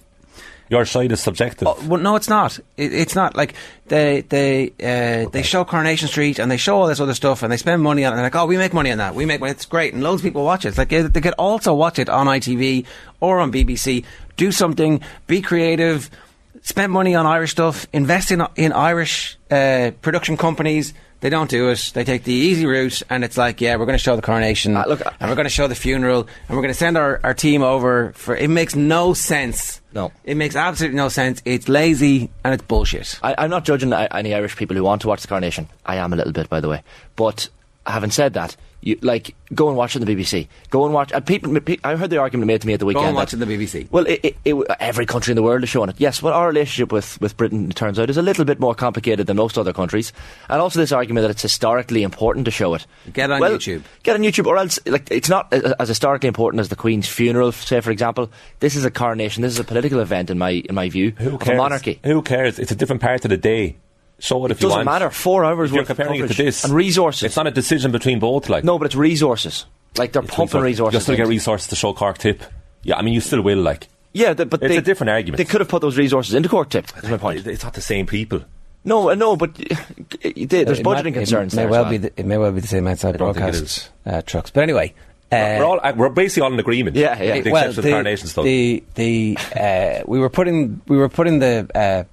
[0.71, 1.67] Your side is subjective.
[1.67, 2.57] Oh, well, no, it's not.
[2.77, 3.53] It, it's not like
[3.89, 7.51] they they uh, they show Coronation Street and they show all this other stuff and
[7.51, 8.15] they spend money on it.
[8.15, 9.13] And they're like, oh, we make money on that.
[9.13, 9.51] We make money.
[9.51, 10.69] It's great, and loads of people watch it.
[10.69, 12.87] It's like they could also watch it on ITV
[13.19, 14.03] or on BBC.
[14.35, 15.01] Do something.
[15.27, 16.09] Be creative.
[16.63, 17.85] Spend money on Irish stuff.
[17.93, 20.95] Invest in in Irish uh, production companies.
[21.25, 21.89] They don't do it.
[21.95, 24.77] They take the easy route, and it's like, yeah, we're going to show the coronation,
[24.77, 27.19] Uh, look, and we're going to show the funeral, and we're going to send our,
[27.23, 28.35] our team over for.
[28.35, 29.81] It makes no sense.
[29.91, 30.11] No.
[30.23, 31.41] It makes absolutely no sense.
[31.43, 33.19] It's lazy and it's bullshit.
[33.23, 35.67] I, I'm not judging any Irish people who want to watch the coronation.
[35.83, 36.83] I am a little bit, by the way.
[37.15, 37.49] But
[37.87, 40.47] having said that, you like go and watch it on the BBC.
[40.69, 41.11] Go and watch.
[41.11, 43.01] And people, pe- I heard the argument made to me at the weekend.
[43.01, 43.09] Go weekend.
[43.09, 43.91] and watch that- it on the BBC.
[43.91, 45.95] Well, it, it, it, every country in the world is showing it.
[45.97, 48.73] Yes, well, our relationship with, with Britain, it turns out, is a little bit more
[48.75, 50.13] complicated than most other countries.
[50.49, 52.85] And also this argument that it's historically important to show it.
[53.11, 53.81] Get on Well, YouTube.
[54.03, 57.07] Get on YouTube, or else, like, it's not as, as historically important as the Queen's
[57.07, 58.31] funeral, say, for example.
[58.59, 59.41] This is a coronation.
[59.41, 61.55] This is a political event, in my in my view, Who of cares?
[61.55, 61.99] a monarchy.
[62.03, 62.59] Who cares?
[62.59, 63.77] It's a different part of the day.
[64.19, 64.85] Show it if It you doesn't want.
[64.85, 65.09] matter.
[65.09, 67.23] Four hours If you're worth of comparing it to this and resources.
[67.23, 68.47] It's not a decision between both.
[68.49, 69.65] Like No, but it's resources.
[69.97, 70.93] Like they're pumping resources.
[70.93, 72.41] You'll still get resources to show Cork tip.
[72.83, 73.59] Yeah, I mean you still will.
[73.59, 75.37] Like Yeah, the, but It's they, a different argument.
[75.37, 76.85] They could have put those resources into Cork Tip.
[77.03, 77.45] Is my point.
[77.45, 78.41] it's not the same people.
[78.85, 79.53] No, no, but
[80.21, 81.71] they, there's It budgeting might- concerns It may there.
[81.71, 81.97] well, as be.
[81.97, 84.51] The, it may well be the same outside I don't think it broadcast uh, trucks.
[84.51, 84.93] But anyway,
[85.31, 86.95] uh, we're all uh, we're basically all in agreement.
[86.95, 87.35] Yeah, yeah.
[87.35, 91.39] With the well, exception of the the the uh, we were putting we were putting
[91.39, 92.03] the uh,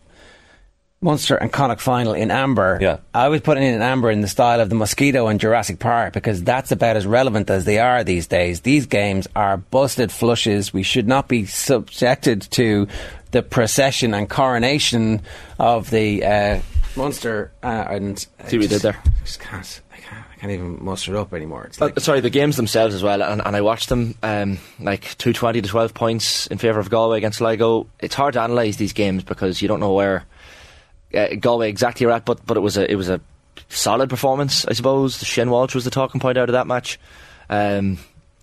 [1.02, 2.78] Munster and Connacht final in amber.
[2.80, 2.98] Yeah.
[3.12, 6.42] I was putting in amber in the style of the mosquito and Jurassic Park because
[6.44, 8.60] that's about as relevant as they are these days.
[8.60, 10.72] These games are busted flushes.
[10.72, 12.86] We should not be subjected to
[13.32, 15.22] the procession and coronation
[15.58, 16.60] of the uh,
[16.96, 18.98] Munster uh, and See what you did there?
[19.04, 19.80] I just can't.
[19.92, 20.24] I can't.
[20.38, 21.64] Can't even muster it up anymore.
[21.66, 25.16] It's Uh, sorry, the games themselves as well, and, and I watched them um, like
[25.16, 27.86] two twenty to twelve points in favour of Galway against Sligo.
[28.00, 30.24] It's hard to analyse these games because you don't know where
[31.14, 33.20] uh, Galway exactly are at, but but it was a it was a
[33.68, 35.18] solid performance, I suppose.
[35.18, 36.98] Shin Walsh was the talking point out of that match.
[37.51, 37.98] Um,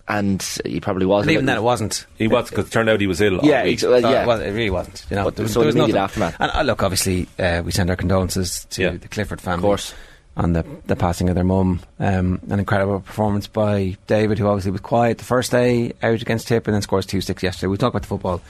[0.08, 1.22] and he probably was.
[1.22, 2.04] And a even then, it wasn't.
[2.18, 3.38] He was because it turned out he was ill.
[3.38, 3.74] all Yeah, week.
[3.74, 4.26] ex- well, Uh, yeah.
[4.26, 5.04] well, it really wasn't.
[5.08, 6.22] You know, But there was, so there was the immediate nothing.
[6.24, 6.36] aftermath.
[6.40, 8.90] And uh, look, obviously, uh, we send our condolences to Yeah.
[8.96, 9.94] the Clifford family, Of course.
[10.36, 11.80] on the the passing of their mum.
[12.00, 16.48] Um, an incredible performance by David, who obviously was quiet the first day out against
[16.48, 17.68] Tip, and then scores two six yesterday.
[17.68, 18.40] We'll talk about the football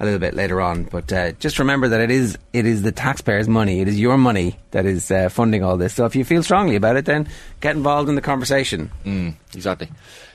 [0.00, 2.92] a little bit later on, but uh, just remember that it is it is the
[2.92, 3.80] taxpayers' money.
[3.80, 5.94] It is your money that is uh, funding all this.
[5.94, 7.28] So if you feel strongly about it, then
[7.60, 8.90] get involved in the conversation.
[9.04, 9.88] Mm, exactly.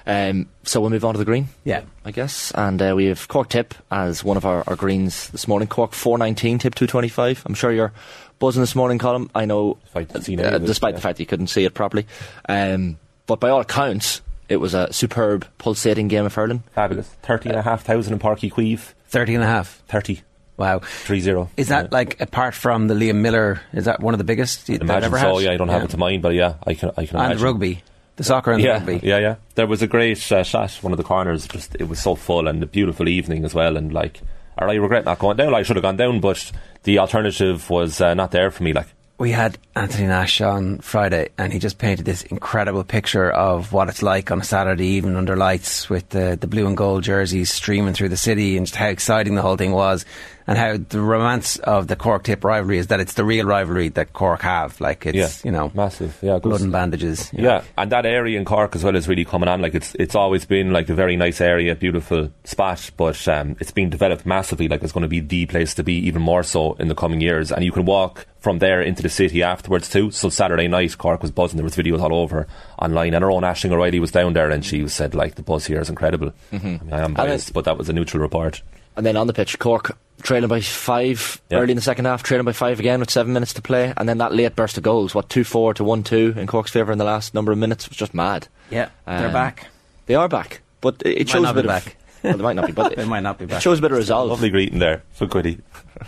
[0.06, 1.48] Um, so we'll move on to the green.
[1.64, 1.84] Yeah.
[2.04, 2.52] I guess.
[2.52, 5.68] And uh, we have Cork Tip as one of our, our greens this morning.
[5.68, 7.44] Cork 419, Tip 225.
[7.46, 7.94] I'm sure you're
[8.40, 9.30] buzzing this morning, Colm.
[9.34, 11.00] I know, Despite the uh, of it, despite yeah.
[11.00, 12.06] fact that you couldn't see it properly.
[12.50, 16.64] Um, but by all accounts, it was a superb, pulsating game of hurling.
[16.74, 17.08] Fabulous.
[17.24, 18.94] 30 and a half thousand in Páirc Uí Chaoimh.
[19.08, 19.82] 30 and a half.
[19.88, 20.22] 30.
[20.58, 20.80] Wow.
[20.80, 21.50] 3 0.
[21.58, 23.62] Is that like apart from the Liam Miller?
[23.74, 25.46] Is that one of the biggest you- that Imagine ever so, had?
[25.46, 27.44] yeah, I don't have it to mind, but yeah, I can, I can And imagine.
[27.44, 27.84] rugby,
[28.18, 29.00] the soccer and the yeah, rugby.
[29.02, 29.36] Yeah, yeah.
[29.56, 31.48] There was a great uh, shot, one of the corners.
[31.48, 33.76] Just it was so full and a beautiful evening as well.
[33.78, 34.22] And like,
[34.60, 35.56] or I regret not going down.
[35.56, 36.52] I should have gone down, but
[36.84, 38.74] the alternative was uh, not there for me.
[38.74, 38.88] Like,
[39.24, 43.88] We had Anthony Nash on Friday, and he just painted this incredible picture of what
[43.88, 47.50] it's like on a Saturday evening under lights with the, the blue and gold jerseys
[47.50, 50.04] streaming through the city, and just how exciting the whole thing was,
[50.48, 53.90] and how the romance of the Cork Tip rivalry is that it's the real rivalry
[53.90, 54.80] that Cork have.
[54.82, 56.18] Like it's yeah, you know massive.
[56.22, 57.32] Yeah, good blood and bandages.
[57.34, 57.64] Yeah, know.
[57.78, 59.62] and that area in Cork as well is really coming on.
[59.62, 63.72] Like it's it's always been like a very nice area, beautiful spot, but um, it's
[63.72, 64.68] been developed massively.
[64.68, 67.22] Like it's going to be the place to be, even more so in the coming
[67.22, 67.52] years.
[67.52, 70.12] And you can walk from there into the city afterwards too.
[70.12, 71.58] So Saturday night, Cork was buzzing.
[71.58, 74.66] There was videos all over online, and our own Ashling O'Reilly was down there, and
[74.66, 76.34] she said like the buzz here is incredible.
[76.52, 76.68] Mm-hmm.
[76.68, 78.62] I, mean, I am biased, it- but that was a neutral report.
[78.96, 81.58] And then on the pitch, Cork trailing by five Yeah.
[81.60, 84.08] early in the second half, trailing by five again with seven minutes to play, and
[84.08, 86.92] then that late burst of goals, what two four to one two in Cork's favour
[86.92, 88.48] in the last number of minutes was just mad.
[88.70, 89.68] yeah, they're Um, back.
[90.06, 91.96] They are back, but it, it shows a bit of back.
[92.24, 93.98] well, they might not be, but They might not be it shows a bit of
[93.98, 94.30] resolve.
[94.30, 95.60] Lovely greeting there for Quiddy.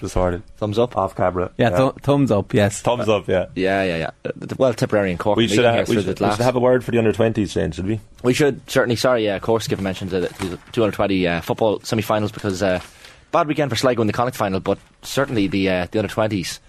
[0.07, 0.43] Sorted.
[0.57, 0.97] Thumbs up.
[0.97, 1.51] Off camera.
[1.57, 2.53] Yeah, th- thumbs up.
[2.53, 2.81] Yes.
[2.81, 3.27] Thumbs up.
[3.29, 3.45] Yeah.
[3.55, 4.09] Yeah, yeah, yeah.
[4.25, 6.83] Uh, Well, Tipperary and Cork We should, have, we, should, we should have a word
[6.83, 8.01] for the under 20s, Shane, should we?
[8.21, 8.97] We should certainly.
[8.97, 9.35] Sorry, yeah.
[9.37, 12.81] Of course, give a mention to the, to the 220 uh, football semi-finals because uh,
[13.35, 16.59] bad weekend for Sligo in the Connacht final, but certainly the uh, the under 20s,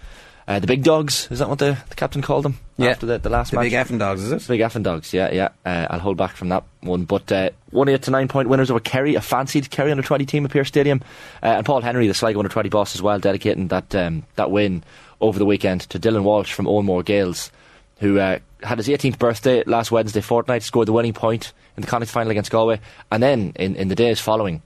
[0.47, 1.27] uh, the big dogs.
[1.31, 2.59] Is that what the, the captain called them?
[2.77, 2.89] Yeah.
[2.89, 3.63] After the, the last The match.
[3.65, 4.47] big effing dogs, is it?
[4.47, 5.49] Big effing dogs, yeah, yeah.
[5.65, 7.05] Uh, I'll hold back from that one.
[7.05, 10.25] But uh, one eight to nine point winners over Kerry, a fancied Kerry under twenty
[10.25, 11.01] team at Pearse Stadium,
[11.41, 14.51] uh, and Paul Henry, the Sligo under twenty boss as well, dedicating that um, that
[14.51, 14.83] win
[15.21, 17.49] over the weekend to Dylan Walsh from Owenmore Gaels,
[17.99, 21.87] who uh, had his 18th birthday last Wednesday fortnight, scored the winning point in the
[21.87, 22.79] Connacht final against Galway,
[23.11, 24.61] and then in, in the days following,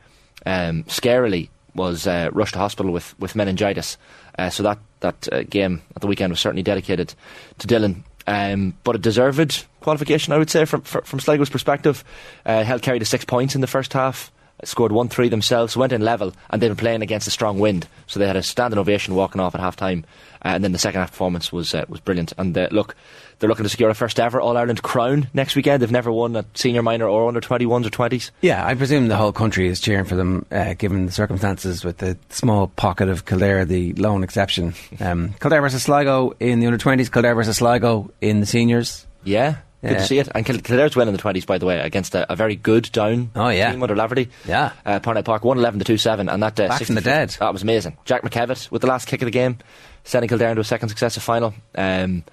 [0.46, 3.98] um, scarily was uh, rushed to hospital with, with meningitis.
[4.38, 7.14] Uh, so that that uh, game at the weekend was certainly dedicated
[7.60, 8.04] to Dylan.
[8.28, 12.04] Um, but a deserved qualification, I would say, from from, Sligo's perspective.
[12.46, 14.32] Uh, held Kerry to six points in the first half,
[14.63, 17.88] scored one three themselves, went in level, and they've been playing against a strong wind,
[18.08, 20.06] so they had a standing ovation walking off at half time.
[20.43, 22.34] Uh, and then the second half performance was uh, was brilliant.
[22.38, 22.95] And uh, look,
[23.39, 25.82] they're looking to secure a first ever All Ireland crown next weekend.
[25.82, 28.32] They've never won a senior minor or under twenty ones or twenties.
[28.41, 32.00] Yeah, I presume the whole country is cheering for them, uh, given the circumstances with
[32.00, 34.74] the small pocket of Kildare, the lone exception.
[35.00, 39.08] Um, Kildare versus Sligo in the under 20s, Kildare versus Sligo in the seniors.
[39.24, 40.28] Yeah, good to see it.
[40.34, 43.32] And Kil- Kildare's in the twenties, by the way, against a, a very good down
[43.36, 43.72] Oh, yeah.
[43.72, 44.30] team under Laverty.
[44.46, 44.72] Yeah.
[44.86, 47.30] uh, Parnell Park one eleven to two seven, and that uh, Back from the dead.
[47.39, 47.98] That was amazing.
[48.06, 49.58] Jack McKevitt with the last kick of the game,
[50.04, 51.54] sending Kildare into a second successive final.
[51.76, 52.24] Um,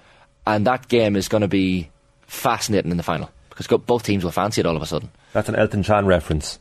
[0.47, 1.89] and that game is going to be
[2.27, 5.09] fascinating in the final because both teams will fancy it all of a sudden.
[5.33, 6.59] That's an Elton John reference.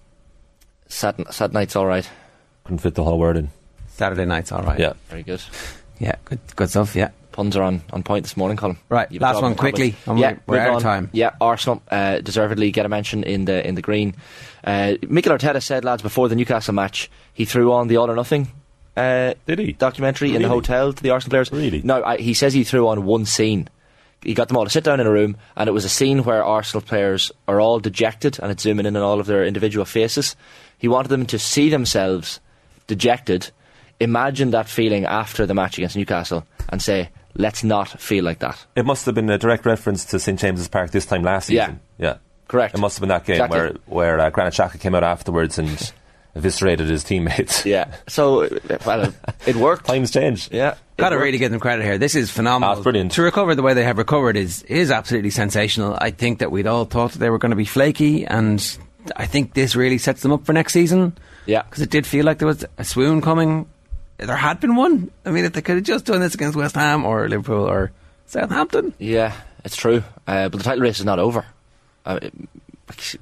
[0.89, 2.09] Sad, sad night's all right.
[2.65, 3.51] Couldn't fit the whole word in.
[3.89, 4.79] Saturday night's all right.
[4.79, 4.93] Yeah.
[5.09, 5.43] Very good.
[5.99, 7.11] Yeah, good, good stuff, yeah.
[7.39, 8.77] Puns are on, on point this morning, Colm.
[8.89, 9.73] Right, You've last one in common.
[9.73, 11.09] quickly, yeah, we're- we're move out of time.
[11.13, 14.17] Yeah, Arsenal uh, deservedly get a mention in the in the green.
[14.65, 18.17] Uh, Mikel Arteta said, lads, before the Newcastle match, he threw on the All or
[18.17, 18.49] Nothing.
[18.97, 19.73] Uh, Did he?
[19.75, 21.53] documentary in the hotel to the Arsenal players?
[21.53, 21.81] Really?
[21.85, 23.69] No, I, he says he threw on one scene.
[24.25, 26.25] He got them all to sit down in a room, and it was a scene
[26.25, 29.85] where Arsenal players are all dejected, and it's zooming in on all of their individual
[29.85, 30.35] faces.
[30.77, 32.41] He wanted them to see themselves
[32.89, 33.53] dejected,
[34.01, 38.65] imagine that feeling after the match against Newcastle, and say, let's not feel like that.
[38.77, 41.67] It must have been a direct reference to St James's Park this time last Yeah.
[41.67, 41.81] season.
[41.99, 42.17] Yeah.
[42.49, 42.75] Correct.
[42.75, 43.59] It must have been that game Exactly.
[43.87, 45.93] where where uh, Granit Xhaka came out afterwards and
[46.35, 47.67] eviscerated his teammates.
[47.67, 47.95] Yeah.
[48.07, 48.49] So,
[48.87, 49.13] well,
[49.47, 49.87] it worked.
[49.87, 50.49] Times change.
[50.51, 50.75] Yeah.
[50.97, 51.99] Got to really give them credit here.
[51.99, 52.71] This is phenomenal.
[52.71, 53.13] Ah, it's brilliant.
[53.13, 55.97] To recover the way they have recovered is is absolutely sensational.
[56.01, 58.59] I think that we'd all thought that they were going to be flaky, and
[59.17, 61.17] I think this really sets them up for next season.
[61.47, 61.63] Yeah.
[61.63, 63.67] because it did feel like there was a swoon coming.
[64.19, 65.11] There had been one.
[65.25, 67.93] I mean, if they could have just done this against West Ham or Liverpool or
[68.27, 69.33] Southampton, Yeah,
[69.65, 70.03] it's true.
[70.27, 71.47] Uh, but the title race is not over.
[72.05, 72.19] Uh,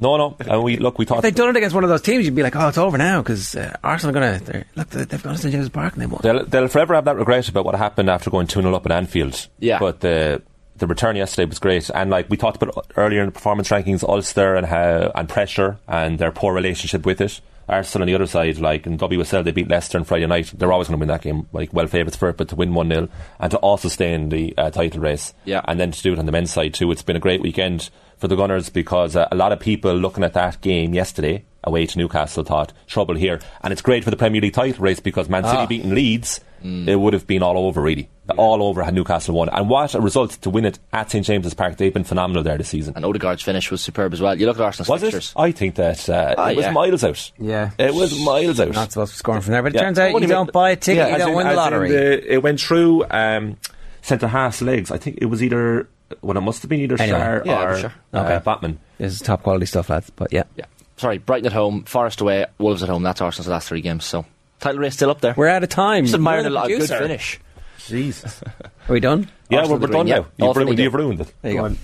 [0.00, 0.36] No, no.
[0.40, 2.34] And we look, we If thought they'd done it against one of those teams, you'd
[2.36, 4.88] be like, "Oh, it's over now," because uh, Arsenal are going to look.
[4.90, 6.20] They've gone to St James's Park and they won.
[6.22, 8.92] They'll, they'll forever have that regret about what happened after going 2 0 up in
[8.92, 9.48] Anfield.
[9.58, 9.78] Yeah.
[9.80, 10.40] But the
[10.76, 11.90] the return yesterday was great.
[11.90, 15.78] And like we talked about earlier in the performance rankings, Ulster and how and pressure
[15.88, 17.40] and their poor relationship with it.
[17.68, 20.52] Arsenal on the other side, like in WSL, they beat Leicester on Friday night.
[20.56, 22.74] They're always going to win that game, like well favourites for it, but to win
[22.74, 23.08] 1 0
[23.40, 25.34] and to also stay in the uh, title race.
[25.44, 25.62] Yeah.
[25.66, 26.90] And then to do it on the men's side too.
[26.92, 30.22] It's been a great weekend for the Gunners because uh, a lot of people looking
[30.24, 33.40] at that game yesterday away to Newcastle thought trouble here.
[33.62, 35.66] And it's great for the Premier League title race because Man City Ah.
[35.66, 36.40] beating Leeds,
[36.88, 38.08] it would have been all over really.
[38.36, 39.48] All over had Newcastle won.
[39.50, 41.76] And what a result to win it at St James's Park.
[41.76, 42.94] They've been phenomenal there this season.
[42.96, 44.34] And Odegaard's finish was superb as well.
[44.38, 45.32] You look at Arsenal's Was fixtures.
[45.36, 45.40] it?
[45.40, 46.72] I think that uh, Ah, it was yeah.
[46.72, 47.30] miles out.
[47.38, 47.70] Yeah.
[47.78, 48.72] It was miles out.
[48.72, 49.82] Not supposed to be scoring from there, but it Yeah.
[49.82, 51.54] turns out What you do don't buy a ticket, Yeah, you don't in- win the
[51.54, 51.90] lottery.
[51.90, 53.56] the- it went through um,
[54.02, 54.90] centre half's legs.
[54.90, 55.88] I think it was either,
[56.22, 57.18] well, it must have been either Anyway.
[57.18, 57.92] Schär Yeah, or for sure.
[58.12, 58.40] uh, Okay.
[58.44, 58.78] Batman.
[58.98, 60.10] This is top quality stuff, lads.
[60.10, 60.64] But yeah, Yeah.
[60.96, 63.02] Sorry, Brighton at home, Forest away, Wolves at home.
[63.02, 64.04] That's Arsenal's last three games.
[64.06, 64.24] So
[64.60, 65.34] title race still up there.
[65.36, 66.04] we're out of time.
[66.04, 66.68] Just admiring You're a the lot.
[66.68, 67.40] Good finish.
[67.86, 68.42] Jesus.
[68.88, 69.28] Are we done?
[69.48, 70.26] yeah, we're, we're done now.
[70.36, 71.32] You've, ruined, you've ruined it.
[71.42, 71.76] There you go.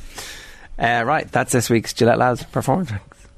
[0.79, 2.91] Uh, right, that's this week's Gillette Labs performance.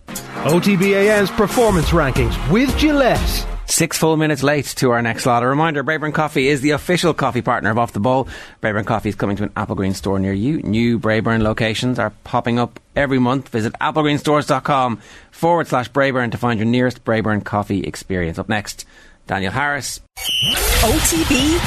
[0.06, 3.46] OTBAM's performance rankings with Gillette.
[3.66, 5.42] Six full minutes late to our next slot.
[5.42, 8.28] A reminder, Braeburn Coffee is the official coffee partner of Off the Ball.
[8.62, 10.60] Braeburn Coffee is coming to an Applegreen store near you.
[10.62, 13.48] New Braeburn locations are popping up every month.
[13.48, 18.38] Visit applegreenstores.com forward slash Braeburn to find your nearest Braeburn coffee experience.
[18.38, 18.84] Up next,
[19.26, 20.00] Daniel Harris.
[20.18, 21.58] OTB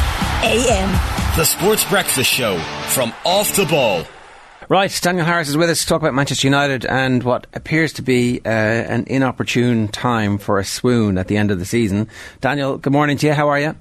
[0.43, 0.91] AM.
[1.37, 4.03] The Sports Breakfast Show from Off the Ball.
[4.69, 8.01] Right, Daniel Harris is with us to talk about Manchester United and what appears to
[8.01, 12.09] be uh, an inopportune time for a swoon at the end of the season.
[12.41, 13.33] Daniel, good morning to you.
[13.33, 13.75] How are you?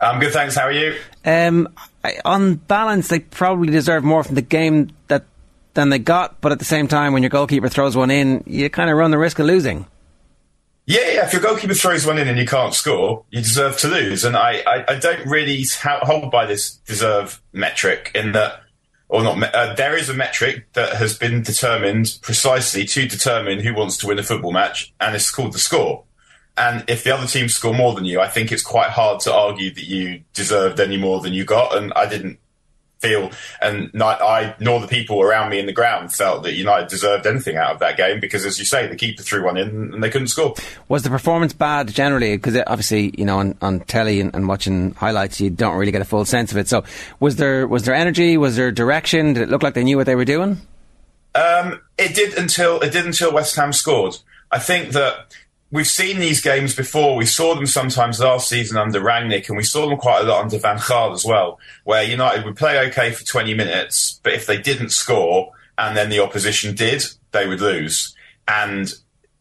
[0.00, 0.56] I'm good, thanks.
[0.56, 0.96] How are you?
[1.24, 1.68] Um,
[2.02, 5.26] I, on balance, they probably deserve more from the game that
[5.74, 8.68] than they got, but at the same time, when your goalkeeper throws one in, you
[8.68, 9.86] kind of run the risk of losing.
[10.86, 11.26] Yeah, yeah.
[11.26, 14.24] If your goalkeeper throws one in and you can't score, you deserve to lose.
[14.24, 18.62] And I, I, I don't really hold by this deserve metric in that,
[19.08, 19.54] or not.
[19.54, 24.08] Uh, there is a metric that has been determined precisely to determine who wants to
[24.08, 26.04] win a football match, and it's called the score.
[26.56, 29.32] And if the other team score more than you, I think it's quite hard to
[29.32, 31.76] argue that you deserved any more than you got.
[31.76, 32.38] And I didn't
[33.02, 33.30] feel,
[33.60, 37.26] and not I nor the people around me in the ground felt that United deserved
[37.26, 40.02] anything out of that game because, as you say, the keeper threw one in and
[40.02, 40.54] they couldn't score.
[40.88, 42.36] Was the performance bad generally?
[42.36, 46.00] Because obviously, you know, on, on telly and, and watching highlights, you don't really get
[46.00, 46.68] a full sense of it.
[46.68, 46.84] So,
[47.20, 48.36] was there was there energy?
[48.36, 49.34] Was there direction?
[49.34, 50.60] Did it look like they knew what they were doing?
[51.34, 54.16] Um, it did until it did until West Ham scored.
[54.50, 55.34] I think that
[55.72, 57.16] we've seen these games before.
[57.16, 60.42] We saw them sometimes last season under Rangnick, and we saw them quite a lot
[60.42, 64.46] under Van Gaal as well, where United would play okay for 20 minutes, but if
[64.46, 68.14] they didn't score and then the opposition did, they would lose.
[68.46, 68.92] And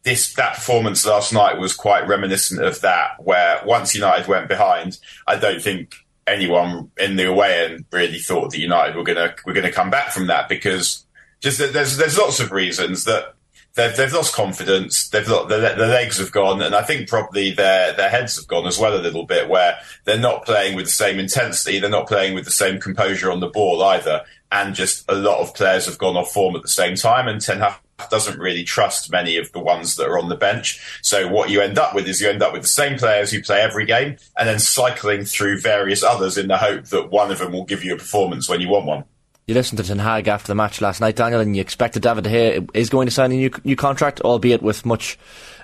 [0.04, 4.98] this that performance last night was quite reminiscent of that, where once United went behind,
[5.28, 5.94] I don't think
[6.26, 10.12] anyone in the away end really thought that United were gonna were gonna come back
[10.12, 11.06] from that because
[11.42, 13.34] just there's there's lots of reasons that
[13.76, 15.08] they've they've lost confidence.
[15.10, 18.48] They've got their, their legs have gone, and I think probably their their heads have
[18.48, 19.50] gone as well a little bit.
[19.50, 23.32] Where they're not playing with the same intensity, they're not playing with the same composure
[23.32, 26.62] on the ball either, and just a lot of players have gone off form at
[26.62, 27.28] the same time.
[27.28, 27.76] And Ten Hag
[28.10, 31.00] doesn't really trust many of the ones that are on the bench.
[31.04, 33.42] So what you end up with is you end up with the same players who
[33.42, 37.40] play every game, and then cycling through various others in the hope that one of
[37.40, 39.04] them will give you a performance when you want one.
[39.48, 42.26] You listened to Ten Hag after the match last night, Daniel, and you expected David
[42.26, 45.18] De Gea is going to sign a new new contract, albeit with much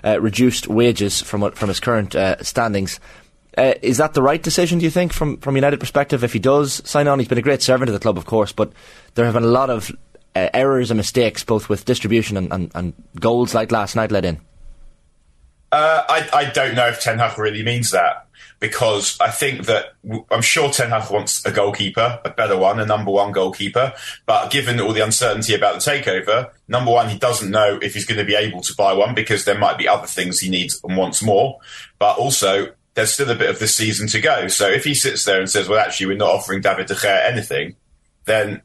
[0.04, 3.00] uh, reduced wages from from his current uh, standings.
[3.56, 4.78] Uh, is that the right decision?
[4.78, 7.18] Do you think, from from United perspective, if he does sign on?
[7.18, 8.72] He's been a great servant to the club, of course, but
[9.14, 9.90] there have been a lot of
[10.36, 14.24] uh, errors and mistakes, both with distribution and, and, and goals like last night let
[14.24, 14.40] in.
[15.72, 18.27] Uh, I, I don't know if Ten Hag really means that
[18.60, 19.94] because I think that
[20.30, 23.92] I'm sure Ten Hag wants a goalkeeper, a better one, a number one goalkeeper.
[24.26, 28.04] But given all the uncertainty about the takeover, number one, he doesn't know if he's
[28.04, 30.80] going to be able to buy one because there might be other things he needs
[30.82, 31.58] and wants more.
[31.98, 34.48] But also, there's still a bit of the season to go.
[34.48, 37.30] So if he sits there and says, "Well, actually, we're not offering David De Gea
[37.30, 37.76] anything,"
[38.24, 38.62] then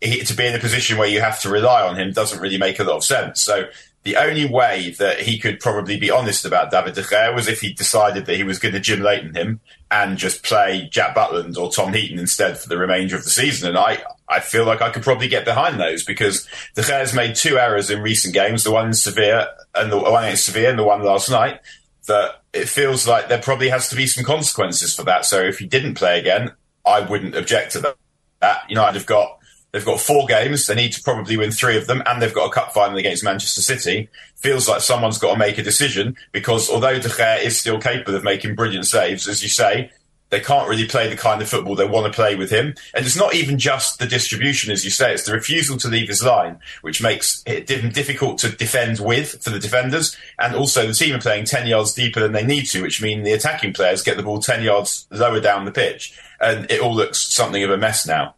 [0.00, 2.58] he, to be in a position where you have to rely on him doesn't really
[2.58, 3.42] make a lot of sense.
[3.42, 3.66] So
[4.04, 7.62] the only way that he could probably be honest about David De Gea was if
[7.62, 11.56] he decided that he was going to Jim Leighton him and just play Jack Butland
[11.56, 13.68] or Tom Heaton instead for the remainder of the season.
[13.68, 17.34] And I, I feel like I could probably get behind those because De Gea's made
[17.34, 20.78] two errors in recent games, the one in Sevilla and the one against Sevilla and
[20.78, 21.60] the one last night,
[22.06, 25.24] that it feels like there probably has to be some consequences for that.
[25.24, 26.52] So if he didn't play again,
[26.84, 27.96] I wouldn't object to
[28.40, 28.64] that.
[28.68, 29.38] You know, I'd have got
[29.74, 30.68] They've got four games.
[30.68, 33.24] They need to probably win three of them, and they've got a cup final against
[33.24, 34.08] Manchester City.
[34.36, 38.14] Feels like someone's got to make a decision because although De Gea is still capable
[38.14, 39.90] of making brilliant saves, as you say,
[40.30, 42.76] they can't really play the kind of football they want to play with him.
[42.94, 46.06] And it's not even just the distribution, as you say, it's the refusal to leave
[46.06, 50.16] his line, which makes it difficult to defend with for the defenders.
[50.38, 53.24] And also the team are playing 10 yards deeper than they need to, which means
[53.24, 56.16] the attacking players get the ball 10 yards lower down the pitch.
[56.40, 58.36] And it all looks something of a mess now.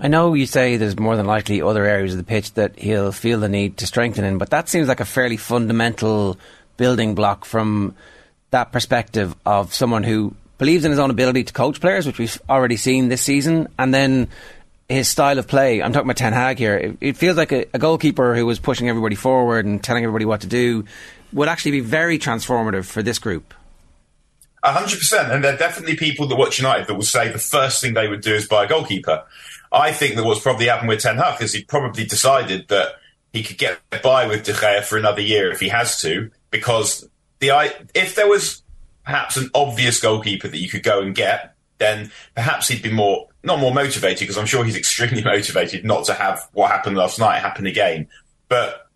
[0.00, 3.12] I know you say there's more than likely other areas of the pitch that he'll
[3.12, 6.38] feel the need to strengthen in, but that seems like a fairly fundamental
[6.76, 7.94] building block from
[8.50, 12.40] that perspective of someone who believes in his own ability to coach players, which we've
[12.48, 14.28] already seen this season, and then
[14.88, 15.82] his style of play.
[15.82, 16.76] I'm talking about Ten Hag here.
[16.76, 20.24] It, it feels like a, a, goalkeeper who was pushing everybody forward and telling everybody
[20.24, 20.84] what to do
[21.32, 23.52] would actually be very transformative for this group.
[24.64, 27.82] hundred percent, and there are definitely people that watch United that will say the first
[27.82, 29.24] thing they would do is buy a goalkeeper.
[29.72, 32.94] I think that what's probably happened with Ten Hag is he probably decided that
[33.32, 37.08] he could get by with De Gea for another year if he has to, because
[37.40, 37.50] the
[37.94, 38.62] if there was
[39.04, 43.28] perhaps an obvious goalkeeper that you could go and get, then perhaps he'd be more
[43.42, 47.18] not more motivated because I'm sure he's extremely motivated not to have what happened last
[47.18, 48.08] night happen again.
[48.48, 48.88] But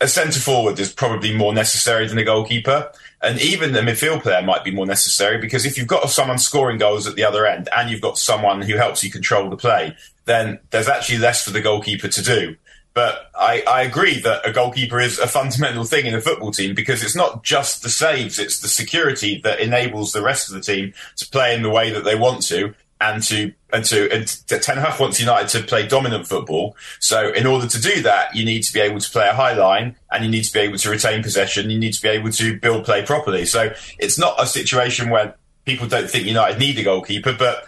[0.00, 2.90] a centre forward is probably more necessary than a goalkeeper.
[3.22, 6.78] And even a midfield player might be more necessary because if you've got someone scoring
[6.78, 9.94] goals at the other end and you've got someone who helps you control the play,
[10.24, 12.56] then there's actually less for the goalkeeper to do.
[12.92, 16.74] But I, I agree that a goalkeeper is a fundamental thing in a football team
[16.74, 20.60] because it's not just the saves, it's the security that enables the rest of the
[20.60, 24.26] team to play in the way that they want to and to and to and
[24.46, 26.76] Ten Hag wants United to play dominant football.
[26.98, 29.54] So in order to do that, you need to be able to play a high
[29.54, 31.70] line and you need to be able to retain possession.
[31.70, 33.46] You need to be able to build play properly.
[33.46, 37.64] So it's not a situation where people don't think United need a goalkeeper, but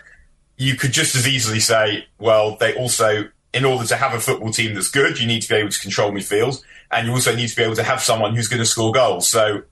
[0.57, 4.50] you could just as easily say, well, they also, in order to have a football
[4.50, 7.48] team that's good, you need to be able to control midfield, and you also need
[7.48, 9.28] to be able to have someone who's going to score goals.
[9.28, 9.62] So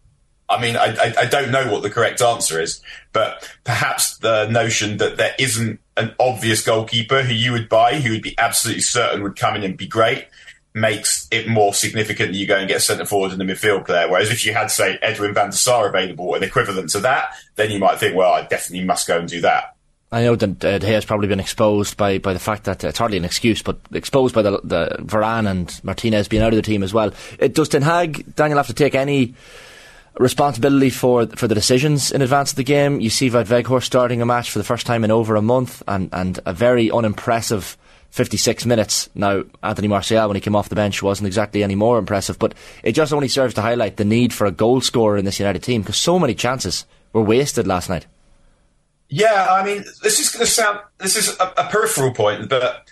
[0.50, 4.48] I mean, I, I, I, don't know what the correct answer is, but perhaps the
[4.48, 8.82] notion that there isn't an obvious goalkeeper who you would buy, who would be absolutely
[8.82, 10.26] certain would come in and be great,
[10.74, 13.86] makes it more significant that you go and get a centre forward and a midfield
[13.86, 14.10] player.
[14.10, 17.70] Whereas if you had, say, Edwin van der Sar available, an equivalent to that, then
[17.70, 19.69] you might think, well, I definitely must go and do that.
[20.12, 22.98] I know that uh, has probably been exposed by, by the fact that uh, it's
[22.98, 26.62] hardly an excuse, but exposed by the, the Varane and Martinez being out of the
[26.62, 27.12] team as well.
[27.40, 29.34] Uh, does Ten Hag, Daniel, have to take any
[30.18, 33.00] responsibility for for the decisions in advance of the game.
[33.00, 35.82] You see Wout Weghorst starting a match for the first time in over a month
[35.86, 37.78] and, and a very unimpressive
[38.10, 39.08] 56 minutes.
[39.14, 42.54] Now, Anthony Martial, when he came off the bench, wasn't exactly any more impressive, but
[42.82, 45.62] it just only serves to highlight the need for a goal scorer in this United
[45.62, 48.06] team because so many chances were wasted last night.
[49.10, 52.88] Yeah, I mean, this is going to sound, this is a, a peripheral point, but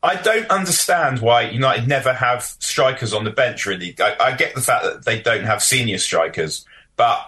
[0.00, 3.66] I don't understand why United never have strikers on the bench.
[3.66, 6.64] Really, I, I, get the fact that they don't have senior strikers,
[6.94, 7.18] but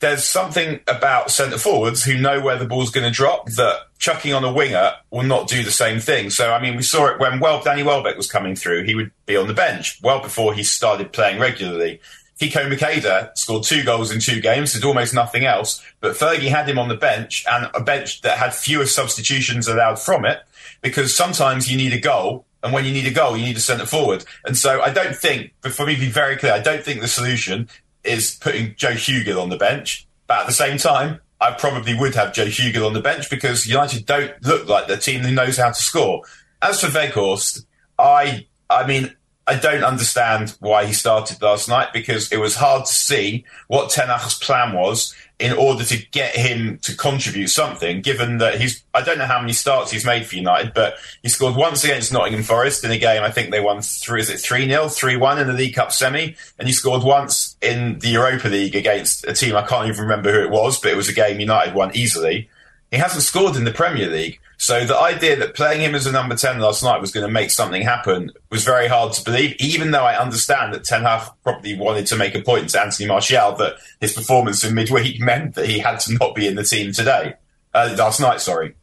[0.00, 4.34] there's something about centre forwards who know where the ball's going to drop that chucking
[4.34, 6.28] on a winger will not do the same thing.
[6.28, 9.12] So, I mean, we saw it when well Danny Welbeck was coming through; he would
[9.24, 12.00] be on the bench well before he started playing regularly.
[12.42, 15.80] Kiko Macheda scored two goals in two games, did almost nothing else.
[16.00, 20.00] But Fergie had him on the bench and a bench that had fewer substitutions allowed
[20.00, 20.40] from it
[20.80, 22.44] because sometimes you need a goal.
[22.64, 24.24] And when you need a goal, you need a centre forward.
[24.44, 27.06] And so I don't think, for me to be very clear, I don't think the
[27.06, 27.68] solution
[28.02, 30.08] is putting Joe Hugill on the bench.
[30.26, 33.68] But at the same time, I probably would have Joe Hugill on the bench because
[33.68, 36.22] United don't look like the team who knows how to score.
[36.60, 37.66] As for Weghorst,
[37.98, 39.14] I, I mean,
[39.46, 43.90] I don't understand why he started last night because it was hard to see what
[43.90, 48.84] Ten Hag's plan was in order to get him to contribute something, given that he's,
[48.94, 52.12] I don't know how many starts he's made for United, but he scored once against
[52.12, 55.16] Nottingham Forest in a game, I think they won three, is it 3 0, 3
[55.16, 59.26] 1 in the League Cup semi, and he scored once in the Europa League against
[59.26, 61.74] a team, I can't even remember who it was, but it was a game United
[61.74, 62.48] won easily.
[62.92, 64.38] He hasn't scored in the Premier League.
[64.62, 67.32] So the idea that playing him as a number 10 last night was going to
[67.32, 71.32] make something happen was very hard to believe, even though I understand that Ten Hag
[71.42, 75.56] probably wanted to make a point to Anthony Martial that his performance in midweek meant
[75.56, 77.34] that he had to not be in the team today,
[77.74, 78.76] uh, last night, sorry.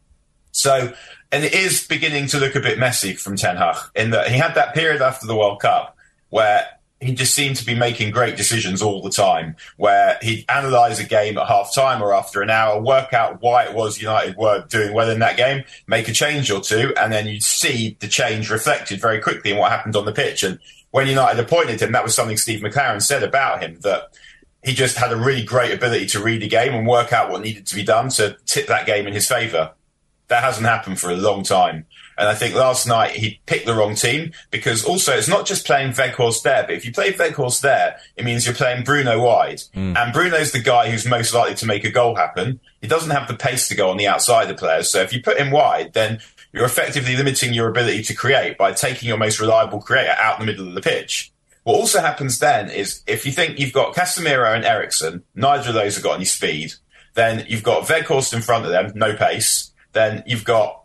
[0.51, 0.91] So,
[1.31, 4.37] and it is beginning to look a bit messy from Ten Hag in that he
[4.37, 5.95] had that period after the World Cup
[6.27, 6.67] where
[7.01, 11.05] he just seemed to be making great decisions all the time where he'd analyze a
[11.05, 14.65] game at half time or after an hour, work out why it was United were
[14.67, 18.07] doing well in that game, make a change or two, and then you'd see the
[18.07, 20.43] change reflected very quickly in what happened on the pitch.
[20.43, 20.59] And
[20.91, 24.09] when United appointed him, that was something Steve McClaren said about him that
[24.63, 27.41] he just had a really great ability to read a game and work out what
[27.41, 29.71] needed to be done to tip that game in his favour.
[30.27, 31.85] That hasn't happened for a long time.
[32.19, 35.65] And I think last night he picked the wrong team because also it's not just
[35.65, 39.61] playing Weghorst there, but if you play Weghorst there, it means you're playing Bruno wide.
[39.73, 39.95] Hmm.
[39.95, 42.59] And Bruno's the guy who's most likely to make a goal happen.
[42.81, 44.91] He doesn't have the pace to go on the outside of players.
[44.91, 46.19] So if you put him wide, then
[46.51, 50.45] you're effectively limiting your ability to create by taking your most reliable creator out in
[50.45, 51.31] the middle of the pitch.
[51.63, 55.73] What also happens then is if you think you've got Casemiro and Eriksen, neither of
[55.73, 56.73] those have got any speed,
[57.13, 59.71] then you've got Weghorst in front of them, no pace.
[59.93, 60.83] Then you've got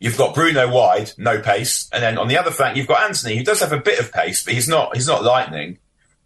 [0.00, 3.36] You've got Bruno wide, no pace, and then on the other flank you've got Antony,
[3.36, 5.78] who does have a bit of pace, but he's not he's not lightning.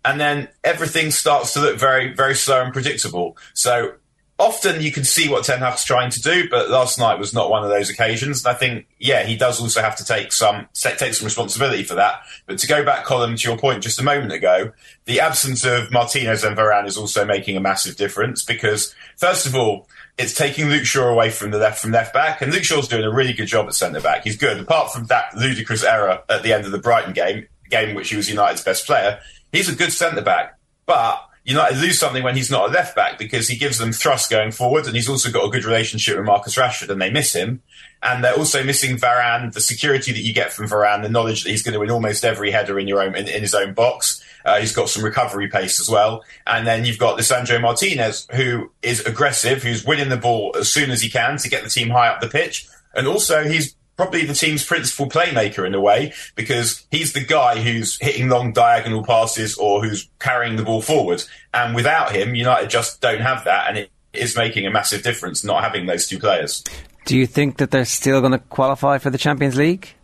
[0.05, 3.37] And then everything starts to look very very slow and predictable.
[3.55, 3.95] So
[4.39, 7.49] often you can see what Ten Hag's trying to do, but last night was not
[7.49, 8.45] one of those occasions.
[8.45, 11.95] And I think yeah, he does also have to take some take some responsibility for
[11.95, 12.23] that.
[12.47, 14.73] But to go back, Colm, to your point just a moment ago,
[15.07, 19.55] the absence of Martinez and Varane is also making a massive difference because first of
[19.55, 19.89] all
[20.19, 23.05] it's taking Luke Shaw away from the left from left back, and Luke Shaw's doing
[23.05, 24.25] a really good job at centre back.
[24.25, 27.95] He's good, apart from that ludicrous error at the end of the Brighton game, game
[27.95, 29.21] which he was United's best player.
[29.53, 33.19] He's a good centre back, but United lose something when he's not a left back
[33.19, 36.27] because he gives them thrust going forward, and he's also got a good relationship with
[36.27, 37.63] Marcus Rashford, and they miss him.
[38.03, 41.51] And they're also missing Varane, the security that you get from Varane, the knowledge that
[41.51, 44.23] he's going to win almost every header in your own in, in his own box.
[44.45, 46.24] Uh, he's got some recovery pace as well.
[46.47, 50.90] And then you've got Lisandro Martinez, who is aggressive, who's winning the ball as soon
[50.90, 52.66] as he can to get the team high up the pitch.
[52.95, 57.61] And also he's probably the team's principal playmaker in a way because he's the guy
[57.61, 61.22] who's hitting long diagonal passes or who's carrying the ball forward.
[61.55, 63.68] And without him, United just don't have that.
[63.68, 66.64] And it is making a massive difference not having those two players.
[67.05, 69.95] Do you think that they're still going to qualify for the Champions League?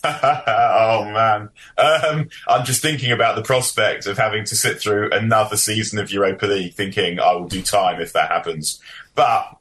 [0.04, 5.56] oh man, um, I'm just thinking about the prospect of having to sit through another
[5.56, 8.80] season of Europa League, thinking I will do time if that happens.
[9.14, 9.60] But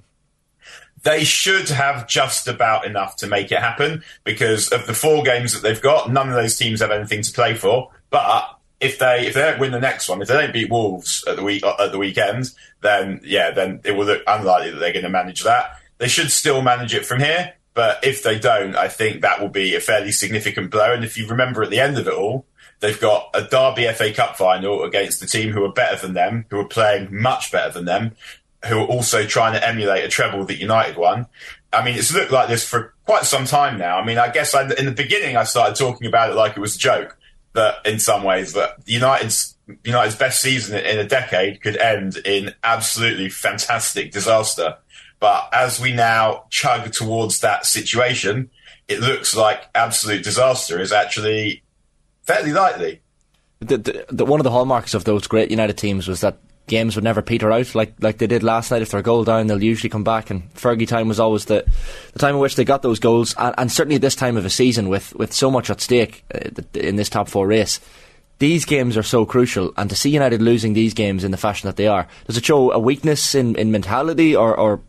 [1.03, 5.53] they should have just about enough to make it happen because of the four games
[5.53, 6.11] that they've got.
[6.11, 7.91] None of those teams have anything to play for.
[8.09, 11.23] But if they if they don't win the next one, if they don't beat Wolves
[11.27, 14.93] at the week at the weekend, then yeah, then it will look unlikely that they're
[14.93, 15.79] going to manage that.
[15.97, 17.53] They should still manage it from here.
[17.79, 20.91] But if they don't, I think that will be a fairly significant blow.
[20.93, 22.45] And if you remember at the end of it all,
[22.81, 26.43] they've got a Derby FA Cup final against the team who are better than them,
[26.49, 28.17] who are playing much better than them,
[28.65, 31.25] who are also trying to emulate a treble that United won.
[31.71, 33.97] I mean, it's looked like this for quite some time now.
[33.97, 36.59] I mean, I guess I, in the beginning I started talking about it like it
[36.59, 37.17] was a joke,
[37.53, 39.55] that in some ways that United's
[39.85, 44.75] United's best season in a decade could end in absolutely fantastic disaster.
[45.19, 48.49] But as we now chug towards that situation,
[48.87, 51.63] it looks like absolute disaster is actually
[52.23, 53.01] fairly likely.
[53.59, 56.95] The, the, the, one of the hallmarks of those great United teams was that games
[56.95, 58.81] would never peter out like like they did last night.
[58.81, 60.29] If they're goal down, they'll usually come back.
[60.29, 61.65] And Fergie time was always the
[62.13, 63.35] the time in which they got those goals.
[63.37, 66.49] And, and certainly this time of a season, with with so much at stake uh,
[66.73, 67.81] in this top four race,
[68.37, 69.73] these games are so crucial.
[69.75, 72.45] And to see United losing these games in the fashion that they are, does it
[72.45, 74.81] show a weakness in, in mentality or, or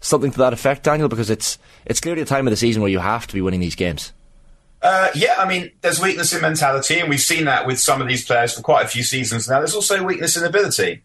[0.00, 1.08] something to that effect, Daniel?
[1.08, 3.60] Because it's it's clearly a time of the season where you have to be winning
[3.60, 4.12] these games.
[4.82, 8.08] Uh, yeah, I mean, there's weakness in mentality, and we've seen that with some of
[8.08, 9.58] these players for quite a few seasons now.
[9.58, 11.02] There's also weakness in ability.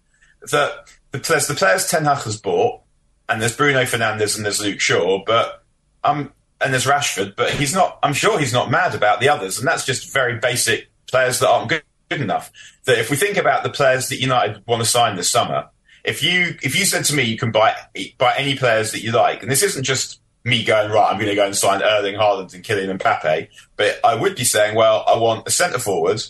[0.51, 2.81] That the players, the players Ten Hag has bought,
[3.29, 5.63] and there's Bruno Fernandes and there's Luke Shaw, but
[6.03, 7.99] um, and there's Rashford, but he's not.
[8.03, 11.49] I'm sure he's not mad about the others, and that's just very basic players that
[11.49, 12.51] aren't good, good enough.
[12.85, 15.69] That if we think about the players that United want to sign this summer,
[16.03, 17.75] if you if you said to me you can buy
[18.17, 21.29] buy any players that you like, and this isn't just me going right, I'm going
[21.29, 25.03] to go and sign Erling Haaland and Kylian Mbappe, but I would be saying, well,
[25.07, 26.23] I want a centre forward,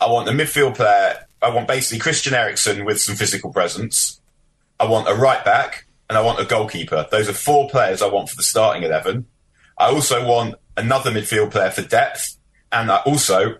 [0.00, 4.20] I want a midfield player, I want basically Christian Eriksen with some physical presence,
[4.80, 7.06] I want a right back, and I want a goalkeeper.
[7.10, 9.26] Those are four players I want for the starting eleven.
[9.78, 12.36] I also want another midfield player for depth,
[12.72, 13.58] and I also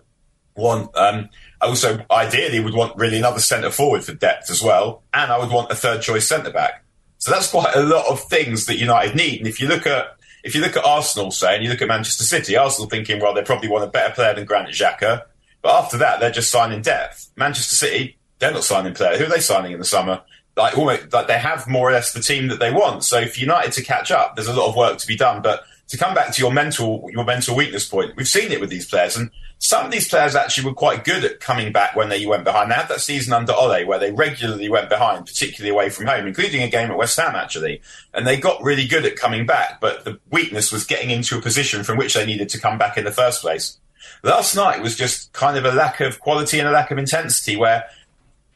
[0.55, 1.29] want um,
[1.65, 5.49] also ideally would want really another centre forward for depth as well, and I would
[5.49, 6.83] want a third choice centre back.
[7.17, 9.39] So that's quite a lot of things that United need.
[9.39, 11.87] And if you look at if you look at Arsenal, say, and you look at
[11.87, 15.23] Manchester City, Arsenal thinking, well, they probably want a better player than Granit Xhaka,
[15.61, 17.29] but after that, they're just signing depth.
[17.35, 19.19] Manchester City, they're not signing players.
[19.19, 20.21] Who are they signing in the summer?
[20.55, 23.03] Like almost like they have more or less the team that they want.
[23.03, 25.41] So for United to catch up, there's a lot of work to be done.
[25.41, 28.69] But to come back to your mental your mental weakness point, we've seen it with
[28.69, 32.09] these players, and some of these players actually were quite good at coming back when
[32.09, 32.69] they went behind.
[32.69, 36.27] They had that season under Ole where they regularly went behind, particularly away from home,
[36.27, 37.81] including a game at West Ham actually,
[38.13, 39.79] and they got really good at coming back.
[39.81, 42.97] But the weakness was getting into a position from which they needed to come back
[42.97, 43.77] in the first place.
[44.23, 47.55] Last night was just kind of a lack of quality and a lack of intensity
[47.55, 47.85] where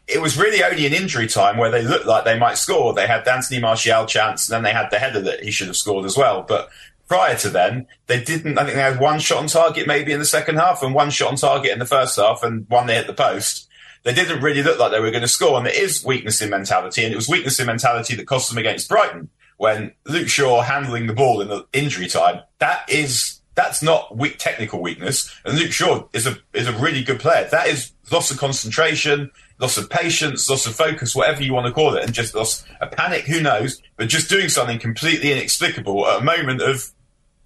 [0.08, 2.94] it was really only in injury time where they looked like they might score.
[2.94, 5.68] They had the Anthony Martial chance, and then they had the header that he should
[5.68, 6.44] have scored as well.
[6.44, 6.70] But
[7.12, 8.58] prior to then, they didn't.
[8.58, 11.10] I think they had one shot on target maybe in the second half, and one
[11.10, 13.68] shot on target in the first half, and one they hit the post.
[14.04, 16.50] They didn't really look like they were going to score, and it is weakness in
[16.50, 20.62] mentality, and it was weakness in mentality that cost them against Brighton when Luke Shaw
[20.62, 22.44] handling the ball in the injury time.
[22.60, 25.30] That is that's not weak technical weakness.
[25.44, 27.46] And Luke Shaw is a is a really good player.
[27.52, 31.74] That is loss of concentration, loss of patience, loss of focus, whatever you want to
[31.74, 33.26] call it, and just loss a panic.
[33.26, 33.82] Who knows?
[33.98, 36.90] But just doing something completely inexplicable at a moment of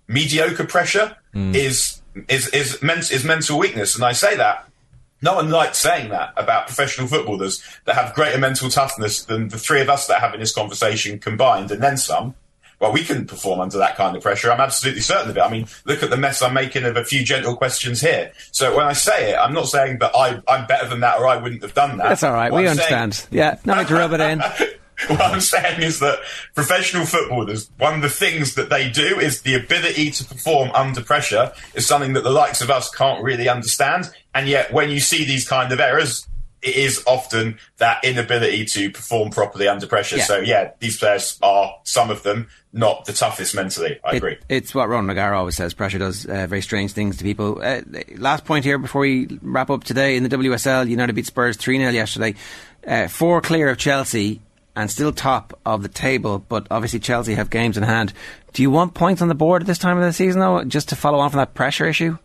[0.08, 1.56] mediocre pressure mm.
[1.56, 3.96] is is is, men- is mental weakness.
[3.96, 4.70] And I say that
[5.22, 9.58] no one likes saying that about professional footballers that have greater mental toughness than the
[9.58, 12.36] three of us that are having this conversation combined, and then some.
[12.78, 14.52] Well, we can perform under that kind of pressure.
[14.52, 15.40] I'm absolutely certain of it.
[15.40, 18.34] I mean, look at the mess I'm making of a few gentle questions here.
[18.52, 21.26] So when I say it, I'm not saying that I, am better than that or
[21.26, 22.10] I wouldn't have done that.
[22.10, 22.52] That's all right.
[22.52, 23.14] What we I'm understand.
[23.14, 24.44] Saying, yeah, no need to rub it in.
[25.08, 26.20] what I'm saying is that
[26.54, 31.02] professional footballers, one of the things that they do is the ability to perform under
[31.02, 34.10] pressure is something that the likes of us can't really understand.
[34.34, 36.28] And yet, when you see these kind of errors,
[36.62, 40.18] it is often that inability to perform properly under pressure.
[40.18, 40.24] Yeah.
[40.24, 44.00] So yeah, these players are some of them not the toughest mentally.
[44.04, 44.38] I it, agree.
[44.50, 47.62] It's what Ron McGarr always says: pressure does uh, very strange things to people.
[47.62, 47.82] Uh,
[48.18, 51.78] last point here before we wrap up today in the WSL, United beat Spurs three
[51.78, 52.34] 0 yesterday,
[52.88, 54.42] uh, four clear of Chelsea
[54.76, 58.14] and still top of the table, but obviously Chelsea have games in hand.
[58.54, 60.90] Do you want points on the board at this time of the season, though, just
[60.90, 62.18] to follow on from that pressure issue?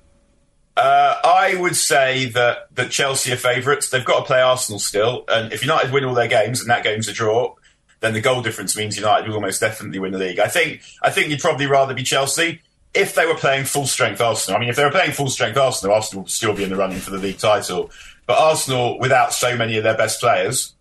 [0.76, 3.90] Uh, I would say that, that Chelsea are favourites.
[3.90, 6.84] They've got to play Arsenal still, and if United win all their games and that
[6.84, 7.54] game's a draw,
[8.00, 10.38] then the goal difference means United will almost definitely win the league.
[10.38, 12.62] I think I think you'd probably rather be Chelsea
[12.94, 14.56] if they were playing full strength Arsenal.
[14.56, 16.76] I mean, if they were playing full strength Arsenal, Arsenal would still be in the
[16.76, 17.90] running for the league title.
[18.26, 20.74] But Arsenal, without so many of their best players,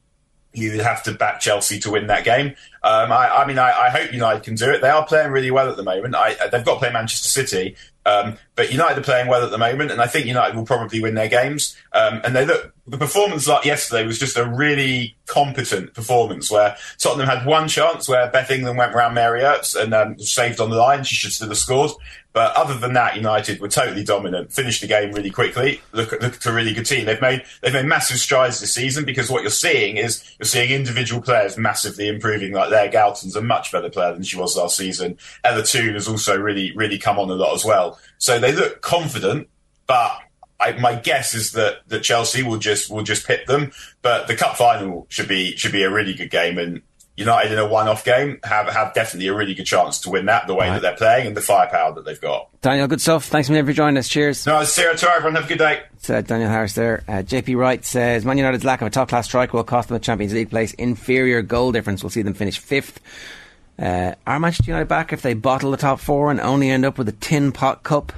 [0.53, 2.55] you'd have to back Chelsea to win that game.
[2.83, 4.81] Um, I, I, mean, I, I, hope United can do it.
[4.81, 6.15] They are playing really well at the moment.
[6.15, 7.75] I, they've got to play Manchester City,
[8.05, 11.01] um, but United are playing well at the moment, and I think United will probably
[11.01, 11.75] win their games.
[11.93, 16.75] Um, and they look the performance like yesterday was just a really competent performance where
[16.97, 20.71] Tottenham had one chance where Beth England went around Mary Earps and um, saved on
[20.71, 21.03] the line.
[21.03, 21.91] She should still have scored.
[22.31, 24.53] But other than that, United were totally dominant.
[24.53, 25.81] Finished the game really quickly.
[25.93, 27.05] Look look at a really good team.
[27.05, 30.69] They've made they've made massive strides this season because what you're seeing is you're seeing
[30.69, 32.53] individual players massively improving.
[32.53, 35.17] Like Leah Galton's a much better player than she was last season.
[35.43, 37.99] Toone has also really really come on a lot as well.
[38.19, 39.49] So they look confident,
[39.87, 40.19] but
[40.59, 43.71] I, my guess is that, that Chelsea will just will just pit them.
[44.01, 46.81] But the cup final should be should be a really good game, and
[47.19, 50.47] United in a one-off game have, have definitely a really good chance to win that
[50.47, 50.75] the way right.
[50.75, 52.49] that they're playing and the firepower that they've got.
[52.61, 53.25] Daniel, good stuff.
[53.25, 54.07] Thanks for joining us.
[54.07, 54.47] Cheers.
[54.47, 55.35] No, see you tomorrow, everyone.
[55.35, 55.83] Have a good day.
[55.95, 57.03] It's, uh, Daniel Harris there.
[57.07, 59.99] Uh, JP Wright says Man United's lack of a top-class striker will cost them a
[59.99, 60.73] Champions League place.
[60.73, 63.01] Inferior goal difference will see them finish fifth.
[63.77, 66.97] Uh, are Manchester United back if they bottle the top four and only end up
[66.97, 68.13] with a tin pot cup?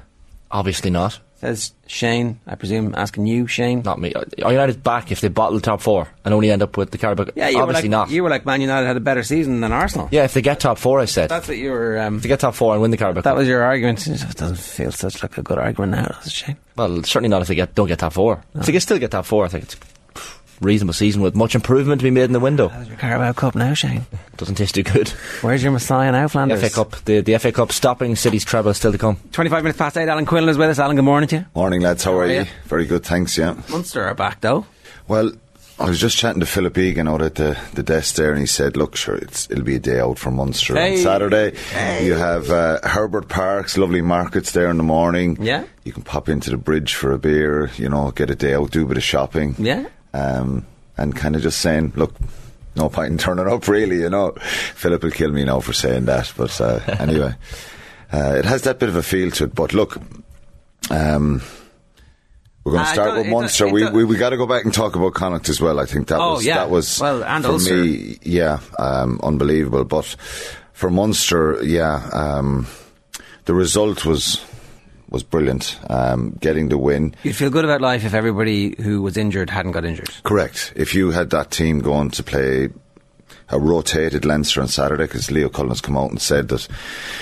[0.51, 1.19] Obviously not.
[1.41, 3.81] Says Shane, I presume, asking you, Shane.
[3.81, 4.13] Not me.
[4.13, 6.99] Are United back if they bottle the top four and only end up with the
[6.99, 7.29] Carabao?
[7.35, 8.11] Yeah, you obviously were like, not.
[8.11, 10.07] You were like Man United had a better season than Arsenal.
[10.11, 11.29] Yeah, if they get top four, I said.
[11.29, 11.97] That's what you were.
[11.97, 13.21] Um, if they get top four and win the Carabao.
[13.21, 14.05] That was your argument.
[14.05, 16.57] It doesn't feel such like a good argument now, does it, Shane?
[16.75, 18.43] Well, certainly not if they get don't get top four.
[18.53, 18.61] No.
[18.61, 19.75] If they still get top four, I think it's
[20.61, 22.69] reasonable season with much improvement to be made in the window.
[22.69, 24.05] How's your Carabao Cup now, Shane?
[24.37, 25.09] Doesn't taste too good.
[25.41, 26.61] Where's your Messiah now, Flanders?
[26.61, 29.17] The FA Cup, the, the FA Cup stopping City's treble still to come.
[29.31, 30.79] 25 minutes past 8, Alan Quinlan is with us.
[30.79, 31.45] Alan, good morning to you.
[31.55, 32.03] Morning, lads.
[32.03, 32.39] How, How are, you?
[32.41, 32.45] you?
[32.65, 33.55] Very good, thanks, yeah.
[33.69, 34.65] Munster are back, though.
[35.07, 35.31] Well,
[35.81, 38.45] I was just chatting to Philip Egan out at the, the desk there, and he
[38.45, 40.93] said, "Look, sure, it'll be a day out for Munster hey.
[40.93, 41.57] on Saturday.
[41.57, 42.05] Hey.
[42.05, 45.37] You have uh, Herbert Park's lovely markets there in the morning.
[45.41, 47.71] Yeah, you can pop into the bridge for a beer.
[47.77, 49.55] You know, get a day out, do a bit of shopping.
[49.57, 50.65] Yeah, um,
[50.97, 52.13] and kind of just saying, look,
[52.75, 54.31] no point in turning up, really, you know.
[54.31, 57.33] Philip will kill me now for saying that, but uh, anyway,
[58.13, 59.55] uh, it has that bit of a feel to it.
[59.55, 59.97] But look,
[60.89, 61.41] um,
[62.63, 63.67] we're going to uh, start with Munster.
[63.67, 65.79] We, we we got to go back and talk about Connacht as well.
[65.79, 66.55] I think that oh, was yeah.
[66.55, 67.75] that was well, and for Ulster.
[67.75, 69.83] me, yeah, um, unbelievable.
[69.83, 70.05] But
[70.73, 72.67] for Munster, yeah, um,
[73.45, 74.45] the result was
[75.11, 75.77] was brilliant.
[75.89, 77.13] Um, getting the win.
[77.21, 80.09] You'd feel good about life if everybody who was injured hadn't got injured.
[80.23, 80.73] Correct.
[80.75, 82.69] If you had that team going to play
[83.49, 86.67] a rotated Leinster on Saturday, because Leo Cullen has come out and said that,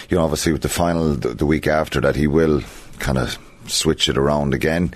[0.09, 2.61] you know, obviously with the final the, the week after that, he will
[2.99, 4.93] kind of switch it around again.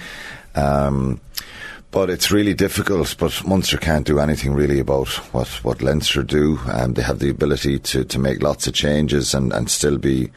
[0.56, 1.20] Um,
[1.90, 3.16] but it's really difficult.
[3.18, 6.60] But Munster can't do anything really about what what Leinster do.
[6.72, 10.32] Um, they have the ability to, to make lots of changes and, and still be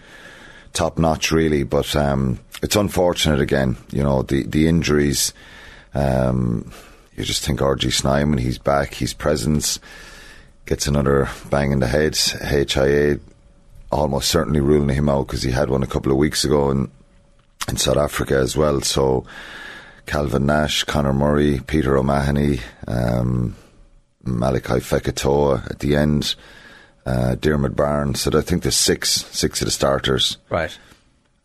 [0.73, 1.63] top notch, really.
[1.63, 3.77] But um, it's unfortunate again.
[3.93, 5.33] You know the the injuries.
[5.95, 6.73] Um,
[7.17, 9.79] you just think RG Snyman, he's back, his presence
[10.67, 12.17] gets another bang in the head.
[12.17, 13.21] HIA
[13.93, 16.91] almost certainly ruling him out because he had one a couple of weeks ago in,
[17.69, 18.81] in South Africa as well.
[18.83, 19.25] So
[20.07, 22.59] Calvin Nash, Conor Murray, Peter O'Mahony,
[22.89, 23.55] um,
[24.25, 26.35] Malakai Fekitoa at the end,
[27.07, 28.17] uh, Diarmuid Barron.
[28.17, 30.37] So I think there's six, six of the starters.
[30.51, 30.77] Right.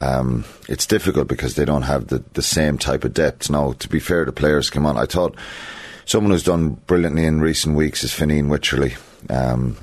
[0.01, 3.49] Um, it's difficult because they don't have the, the same type of depth.
[3.49, 4.97] Now, to be fair, the players come on.
[4.97, 5.35] I thought
[6.05, 8.97] someone who's done brilliantly in recent weeks is Fineen Wycherley.
[9.29, 9.77] Um,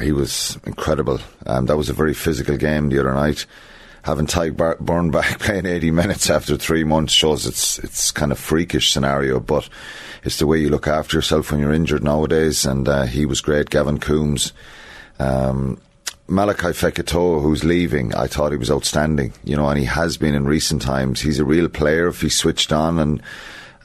[0.00, 1.18] he was incredible.
[1.46, 3.46] Um, that was a very physical game the other night.
[4.02, 8.38] Having Tadhg Beirne back playing 80 minutes after three months shows it's it's kind of
[8.38, 9.68] freakish scenario, but
[10.22, 12.64] it's the way you look after yourself when you're injured nowadays.
[12.64, 13.70] And uh, he was great.
[13.70, 14.52] Gavin Coombs.
[15.18, 15.80] Um,
[16.28, 20.34] Malakai Fekitoa, who's leaving, I thought he was outstanding, you know, and he has been
[20.34, 21.22] in recent times.
[21.22, 23.22] He's a real player if he switched on, and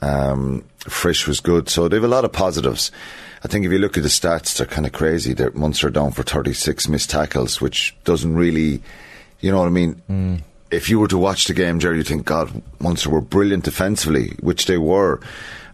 [0.01, 1.69] um, Frisch was good.
[1.69, 2.91] So they have a lot of positives.
[3.45, 5.33] I think if you look at the stats, they're kind of crazy.
[5.33, 8.81] They're Munster down for 36 missed tackles, which doesn't really,
[9.39, 10.01] you know what I mean?
[10.09, 10.41] Mm.
[10.69, 14.33] If you were to watch the game, Jerry, you think, God, Munster were brilliant defensively,
[14.41, 15.21] which they were.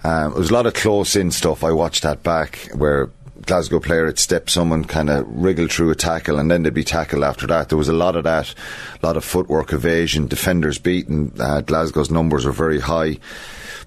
[0.03, 1.63] Um, it was a lot of close in stuff.
[1.63, 3.09] I watched that back where
[3.46, 6.84] Glasgow player had stepped someone, kind of wriggled through a tackle, and then they'd be
[6.84, 7.70] tackled after that.
[7.70, 8.54] There was a lot of that,
[9.02, 11.32] a lot of footwork evasion, defenders beaten.
[11.40, 13.18] Uh, Glasgow's numbers were very high.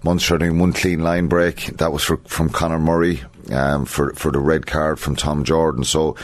[0.03, 1.77] Munster having one clean line break.
[1.79, 3.23] That was for, from Conor Murray
[3.53, 5.85] um, for for the red card from Tom Jordan.
[5.85, 6.17] So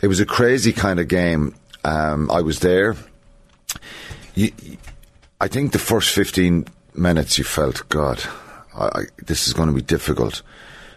[0.00, 1.54] it was a crazy kind of game.
[1.82, 2.94] Um, I was there.
[4.34, 4.52] You,
[5.40, 8.22] I think the first fifteen minutes you felt, God,
[8.74, 10.42] I, I, this is going to be difficult.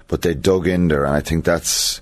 [0.09, 2.01] But they dug in there, and I think that's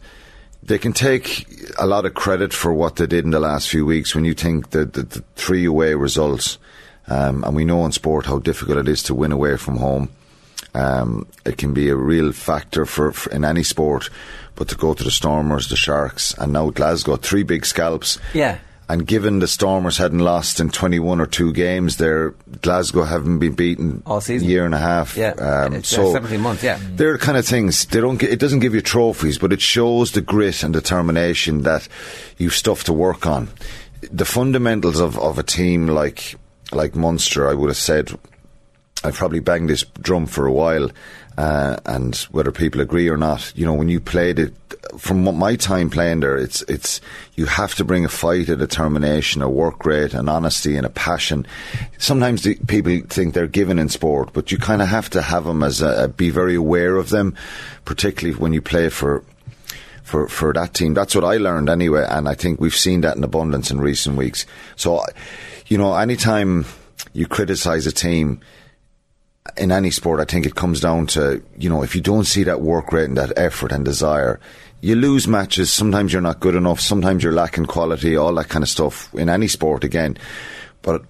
[0.64, 1.48] they can take
[1.78, 4.16] a lot of credit for what they did in the last few weeks.
[4.16, 6.58] When you think that the, the, three away results,
[7.08, 10.10] um, and we know in sport how difficult it is to win away from home.
[10.74, 14.10] Um, it can be a real factor for, for, in any sport,
[14.56, 18.20] but to go to the Stormers, the Sharks, and now Glasgow, three big scalps.
[18.34, 18.60] Yeah.
[18.90, 22.32] And given the Stormers hadn't lost in 21 or two games there,
[22.62, 25.18] Glasgow haven't been beaten all season, year and a half.
[25.18, 26.64] Yeah, um, it's, so uh, 17 months.
[26.64, 28.22] Yeah, they're the kind of things they don't.
[28.24, 31.88] It doesn't give you trophies, but it shows the grit and determination that
[32.38, 33.50] you've stuff to work on.
[34.10, 36.36] The fundamentals of, of a team like
[36.72, 38.18] like Munster, I would have said.
[39.04, 40.90] I've probably banged this drum for a while,
[41.38, 44.54] uh, and whether people agree or not, you know, when you played it,
[44.98, 47.02] from my time playing there, it's it's
[47.36, 50.90] you have to bring a fight, a determination, a work rate, an honesty, and a
[50.90, 51.46] passion.
[51.98, 55.44] Sometimes the, people think they're given in sport, but you kind of have to have
[55.44, 57.36] them as a, be very aware of them,
[57.86, 59.24] particularly when you play for
[60.04, 60.94] for, for that team.
[60.94, 64.16] That's what I learned anyway, and I think we've seen that in abundance in recent
[64.16, 64.46] weeks.
[64.78, 65.04] So,
[65.68, 66.66] you know, anytime
[67.14, 68.40] you criticise a team
[69.56, 72.44] in any sport, I think it comes down to, you know, if you don't see
[72.44, 74.40] that work rate and that effort and desire,
[74.82, 75.72] you lose matches.
[75.72, 76.80] Sometimes you're not good enough.
[76.80, 80.18] Sometimes you're lacking quality, all that kind of stuff in any sport again.
[80.82, 81.04] But,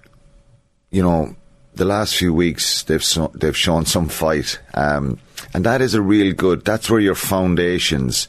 [0.90, 1.36] you know,
[1.74, 5.18] the last few weeks they've they've shown some fight, um,
[5.54, 6.64] and that is a real good.
[6.64, 8.26] That's where your foundations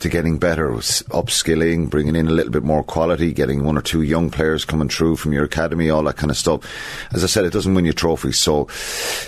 [0.00, 4.02] to getting better, upskilling, bringing in a little bit more quality, getting one or two
[4.02, 6.62] young players coming through from your academy, all that kind of stuff.
[7.12, 8.38] As I said, it doesn't win you trophies.
[8.38, 8.64] So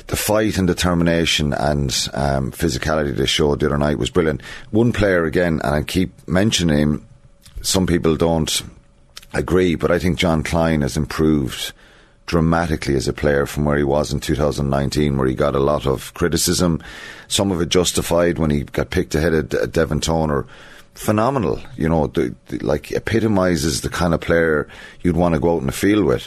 [0.06, 4.42] the fight and determination and um, physicality they showed the other night was brilliant.
[4.70, 7.06] One player again, and I keep mentioning.
[7.60, 8.62] Some people don't
[9.34, 11.72] agree, but I think Jean Kleyn has improved
[12.32, 15.86] dramatically as a player from where he was in 2019, where he got a lot
[15.86, 16.82] of criticism,
[17.28, 20.46] some of it justified when he got picked ahead of Devin Toner.
[20.94, 24.66] Phenomenal, you know, the, the, like epitomises the kind of player
[25.02, 26.26] you'd want to go out in the field with.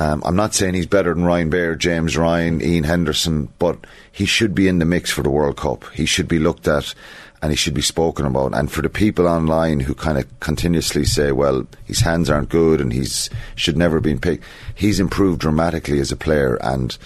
[0.00, 3.78] Um, I'm not saying he's better than Ryan Baird, James Ryan, Iain Henderson, but
[4.10, 5.84] he should be in the mix for the World Cup.
[5.94, 6.96] He should be looked at
[7.44, 8.54] and he should be spoken about.
[8.54, 12.80] And for the people online who kind of continuously say, well, his hands aren't good
[12.80, 16.96] and he's should never have been picked, he's improved dramatically as a player and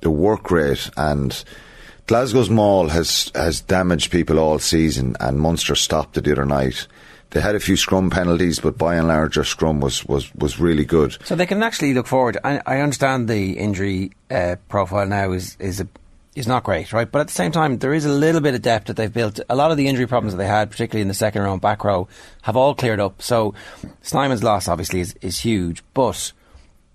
[0.00, 1.44] the work rate and
[2.08, 6.88] Glasgow's maul has has damaged people all season and Munster stopped it the other night.
[7.30, 10.58] They had a few scrum penalties, but by and large, their scrum was, was, was
[10.58, 11.18] really good.
[11.24, 12.38] So they can actually look forward.
[12.42, 15.86] I, I understand the injury uh, profile now is is a
[16.38, 17.10] is not great, right?
[17.10, 19.40] But at the same time, there is a little bit of depth that they've built.
[19.50, 21.84] A lot of the injury problems that they had, particularly in the second round back
[21.84, 22.08] row,
[22.42, 23.20] have all cleared up.
[23.20, 23.54] So
[24.02, 26.32] Snyman's loss obviously is, is huge, but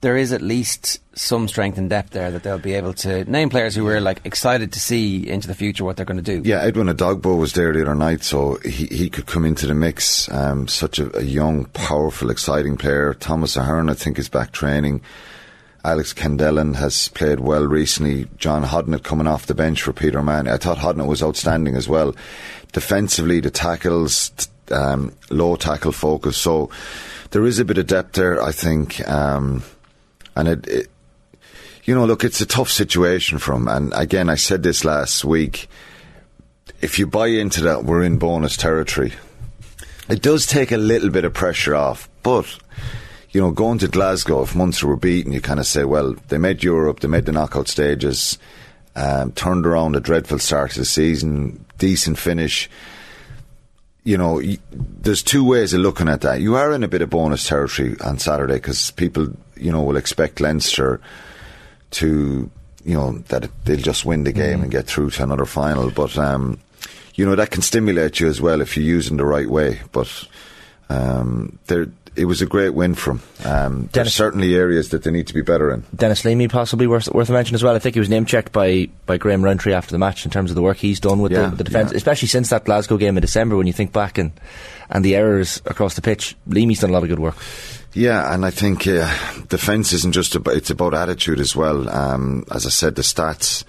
[0.04, 3.50] there is at least some strength and depth there that they'll be able to name
[3.50, 6.48] players who we're like excited to see into the future what they're going to do.
[6.48, 9.74] Yeah, Edwin Edogbo was there the other night, so he, he could come into the
[9.74, 10.30] mix.
[10.30, 13.14] Um, such a, a, young, powerful, exciting player.
[13.14, 15.02] Thomas Ahern, I think, is back training.
[15.86, 18.28] Alex Kendellen has played well recently.
[18.38, 20.48] John Hodnett coming off the bench for Peter Mann.
[20.48, 22.16] I thought Hodnett was outstanding as well.
[22.72, 24.32] Defensively, the tackles,
[24.72, 26.38] um, low tackle focus.
[26.38, 26.70] So
[27.32, 29.06] there is a bit of depth there, I think.
[29.10, 29.64] Um,
[30.38, 30.88] and it, it,
[31.84, 33.68] you know, look, it's a tough situation for him.
[33.68, 35.68] And again, I said this last week.
[36.82, 39.14] If you buy into that, we're in bonus territory.
[40.10, 42.58] It does take a little bit of pressure off, but
[43.34, 46.38] you know, going to Glasgow, if Munster were beaten, you kind of say, well, they
[46.38, 48.38] made Europe, they made the knockout stages,
[48.96, 52.70] um, turned around a dreadful start to the season, decent finish.
[54.04, 56.42] You know, y- there's two ways of looking at that.
[56.42, 59.98] You are in a bit of bonus territory on Saturday because people, you know, will
[59.98, 61.02] expect Leinster
[61.92, 62.52] to,
[62.86, 65.90] you know, that they'll just win the game and get through to another final.
[65.90, 66.60] But, um,
[67.16, 69.82] you know, that can stimulate you as well if you're using the right way.
[69.92, 70.28] But
[70.90, 73.22] um, there, it was a great win from.
[73.44, 75.84] Um, there's certainly areas that they need to be better in.
[75.96, 77.76] Dennis Leamy possibly worth, worth a mention as well.
[77.76, 80.52] I think he was name checked by, by Graham Rowntree after the match in terms
[80.52, 81.98] of the work he's done with Yeah, the, the defence, yeah.
[81.98, 83.58] especially since that Glasgow game in December.
[83.58, 84.32] When you think back and
[84.90, 87.36] and the errors across the pitch, Leamy's done a lot of good work.
[87.94, 89.12] Yeah, and I think uh,
[89.50, 91.90] defence isn't just about it's about attitude as well.
[91.90, 93.64] Um, as I said, the stats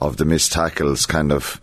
[0.00, 1.60] of the missed tackles kind of,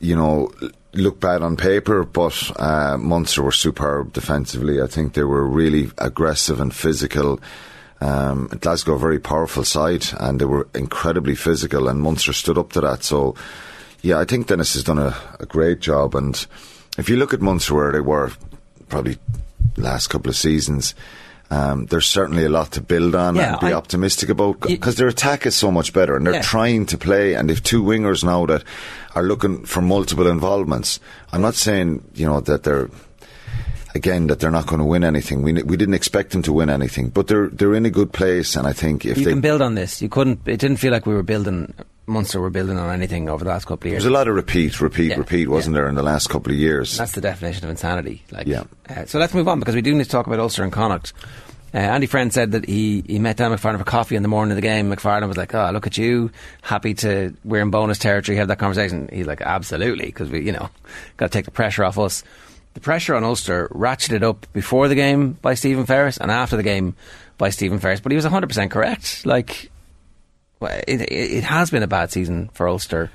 [0.00, 0.50] you know,
[0.94, 4.80] look bad on paper, but uh, Munster were superb defensively.
[4.80, 7.40] I think they were really aggressive and physical.
[8.00, 12.72] Um, Glasgow, a very powerful side, and they were incredibly physical, and Munster stood up
[12.72, 13.02] to that.
[13.02, 13.34] So,
[14.02, 16.14] yeah, I think Dennis has done a, a great job.
[16.14, 16.46] And
[16.98, 18.32] if you look at Munster where they were,
[18.88, 19.18] probably
[19.76, 20.94] last couple of seasons.
[21.50, 24.96] Um, there's certainly a lot to build on Yeah, and be I- optimistic about because
[24.96, 26.42] their attack is so much better and they're Yeah.
[26.42, 27.34] trying to play.
[27.34, 28.64] And they've two wingers now that
[29.14, 30.98] are looking for multiple involvements.
[31.32, 32.88] I'm not saying you know that they're
[33.94, 35.42] again that they're not going to win anything.
[35.42, 38.56] We we didn't expect them to win anything, but they're they're in a good place.
[38.56, 40.02] And I think if you they can build on this.
[40.02, 40.40] You couldn't.
[40.46, 41.74] It didn't feel like we were building.
[42.06, 44.02] Munster were building on anything over the last couple of years.
[44.02, 46.58] there's a lot of repeat, repeat, Yeah, repeat, wasn't there, in the last couple of
[46.58, 46.96] years?
[46.96, 48.22] That's the definition of insanity.
[48.30, 48.64] Like, Yeah.
[48.88, 51.12] Uh, so let's move on because we do need to talk about Ulster and Connacht.
[51.72, 54.52] Uh, Andy Friend said that he, he met Dan McFarland for coffee in the morning
[54.52, 54.90] of the game.
[54.92, 56.30] McFarland was like, "Oh, look at you,
[56.62, 59.08] happy to we're in bonus territory." Have that conversation.
[59.12, 60.70] He's like, "Absolutely," because we, you know,
[61.16, 62.22] got to take the pressure off us.
[62.74, 66.62] The pressure on Ulster ratcheted up before the game by Stephen Ferris and after the
[66.62, 66.94] game
[67.38, 67.98] by Stephen Ferris.
[68.00, 69.26] But he was 100 percent correct.
[69.26, 69.72] Like,
[70.64, 73.10] it, it, has been a bad season for Ulster.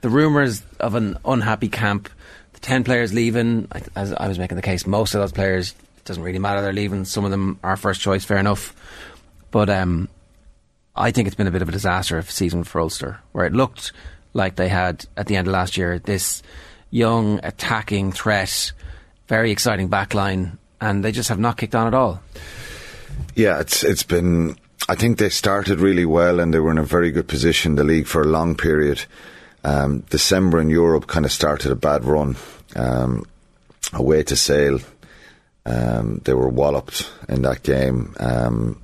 [0.00, 2.08] The rumours of an unhappy camp,
[2.52, 6.04] the 10 players leaving, as I was making the case, most of those players, it
[6.04, 7.04] doesn't really matter they're leaving.
[7.04, 8.74] Some of them are first choice, fair enough.
[9.50, 10.08] But um,
[10.94, 13.46] I think it's been a bit of a disaster of a season for Ulster, where
[13.46, 13.92] it looked
[14.32, 16.42] like they had, at the end of last year, this
[16.90, 18.72] young, attacking threat,
[19.28, 22.22] very exciting backline, and they just have not kicked on at all.
[23.34, 24.56] Yeah, it's it's been.
[24.88, 27.76] I think they started really well and they were in a very good position in
[27.76, 29.04] the league for a long period.
[29.64, 32.36] Um, December in Europe kind of started a bad run.
[32.76, 33.26] Um,
[33.92, 34.80] away to Sale,
[35.64, 38.14] um, they were walloped in that game.
[38.18, 38.80] Um,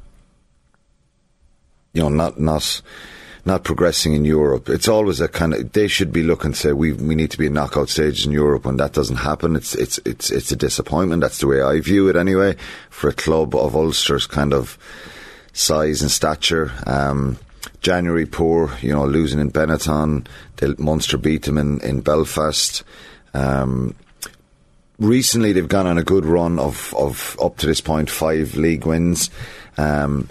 [1.92, 2.82] you know, not not
[3.44, 4.68] not progressing in Europe.
[4.68, 7.46] It's always a kind of they should be looking say we we need to be
[7.46, 8.64] in knockout stages in Europe.
[8.64, 11.22] When that doesn't happen, it's it's it's it's a disappointment.
[11.22, 12.56] That's the way I view it anyway.
[12.90, 14.78] For a club of Ulster's kind of
[15.52, 16.72] size and stature.
[16.86, 17.38] Um,
[17.80, 20.26] January poor, you know, losing in Benetton.
[20.56, 22.84] They, Munster beat them in, in Belfast.
[23.34, 23.94] Um,
[24.98, 28.86] recently, they've gone on a good run of, of up to this point five league
[28.86, 29.30] wins.
[29.76, 30.28] Um,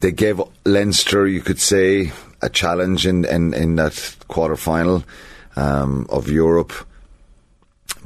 [0.00, 5.04] they gave Leinster, you could say, a challenge in, in, in that quarter final
[5.56, 6.72] um, of Europe.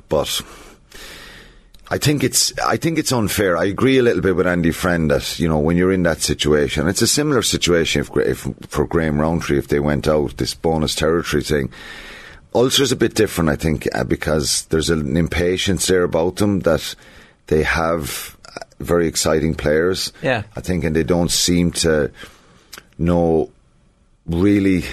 [0.09, 0.41] But
[1.91, 3.57] I think it's I think it's unfair.
[3.57, 6.21] I agree a little bit with Andy Friend that you know when you're in that
[6.21, 10.55] situation, it's a similar situation if, if for Graham Rowntree if they went out this
[10.55, 11.71] bonus territory thing.
[12.55, 16.95] Ulster's a bit different, I think, uh, because there's an impatience there about them that
[17.47, 20.13] they have uh, very exciting players.
[20.23, 20.45] Yeah.
[20.57, 22.11] I think, and they don't seem to
[22.97, 23.51] know
[24.27, 24.85] really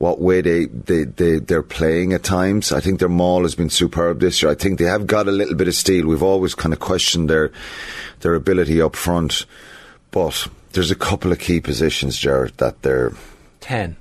[0.00, 2.72] what way they, they, they, they're playing at times.
[2.72, 4.50] I think their maul has been superb this year.
[4.50, 6.06] I think they have got a little bit of steel.
[6.06, 7.52] We've always kind of questioned their
[8.20, 9.44] their ability up front.
[10.10, 13.12] But there's a couple of key positions, Jared, that they're
[13.60, 13.94] 10.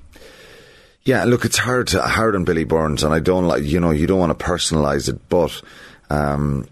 [1.03, 3.91] yeah, look, it's hard to, hard on Billy Burns, and I don't like you know
[3.91, 5.61] you don't want to personalise it, but
[6.09, 6.65] um,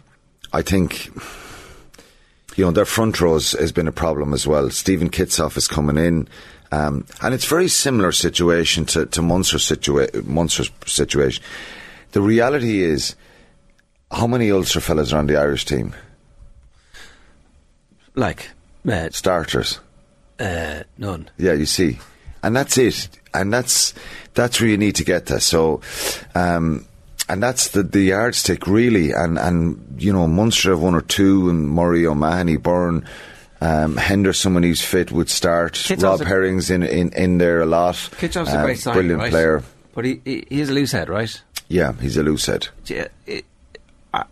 [0.54, 1.08] I think
[2.56, 4.70] you know their front rows has been a problem as well.
[4.70, 6.30] Steven Kitshoff is coming in,
[6.72, 11.44] um, and it's very similar situation to to Munster's, situa- Munster's situation.
[12.12, 13.16] The reality is,
[14.12, 15.94] how many Ulster fellas are on the Irish team?
[18.16, 18.50] Like
[18.88, 19.80] uh, starters.
[20.40, 21.30] Uh, none.
[21.38, 22.00] Yeah, you see,
[22.44, 23.94] and that's it, and that's
[24.34, 25.40] that's where you need to get to.
[25.40, 25.82] So,
[26.36, 26.86] um,
[27.30, 31.50] and that's the the yardstick really, and and you know Munster have one or two,
[31.50, 33.06] and Murray O'Mahony, Beirne.
[33.60, 35.90] Um, Henderson, when he's fit, would start.
[36.00, 37.96] Rob a- Herring's in, in, in there a lot.
[37.96, 39.32] Kitshoff's a Um, great sign, brilliant right?
[39.32, 39.64] player.
[39.96, 41.42] But he, he he's a loose head, right?
[41.68, 42.68] Yeah, he's a loose head.
[42.86, 43.46] Yeah, it,
[44.14, 44.24] I,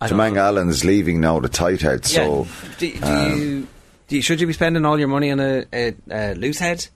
[0.00, 0.40] I Jamang know.
[0.46, 2.04] Allen's leaving now, the tight head.
[2.04, 2.48] So,
[2.78, 3.66] do, do um, you,
[4.08, 6.88] do you should you be spending all your money on a, a, a loose head,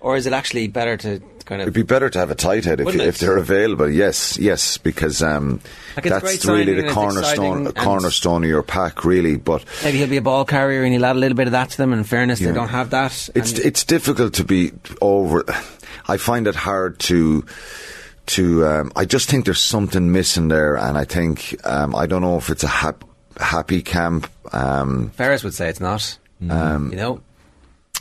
[0.00, 1.66] or is it actually better to kind of?
[1.66, 3.90] It'd be better to have a tight head if, Wouldn't if they're available.
[3.90, 5.60] Yes, yes, because um,
[5.96, 9.36] Like, it's a great that's really the cornerstone, cornerstone of your pack, really.
[9.36, 11.70] But maybe he'll be a ball carrier and he'll add a little bit of that
[11.70, 11.92] to them?
[11.92, 12.48] In fairness, Yeah.
[12.48, 13.28] they don't have that.
[13.34, 15.44] it's it's difficult to be over.
[16.10, 17.44] I find it hard to
[18.26, 18.66] to.
[18.66, 22.36] Um, I just think there's something missing there, and I think um, I don't know
[22.38, 23.04] if it's a hap-
[23.38, 24.30] happy camp.
[24.52, 26.18] Um, Ferris would say it's not.
[26.48, 27.20] um, You know,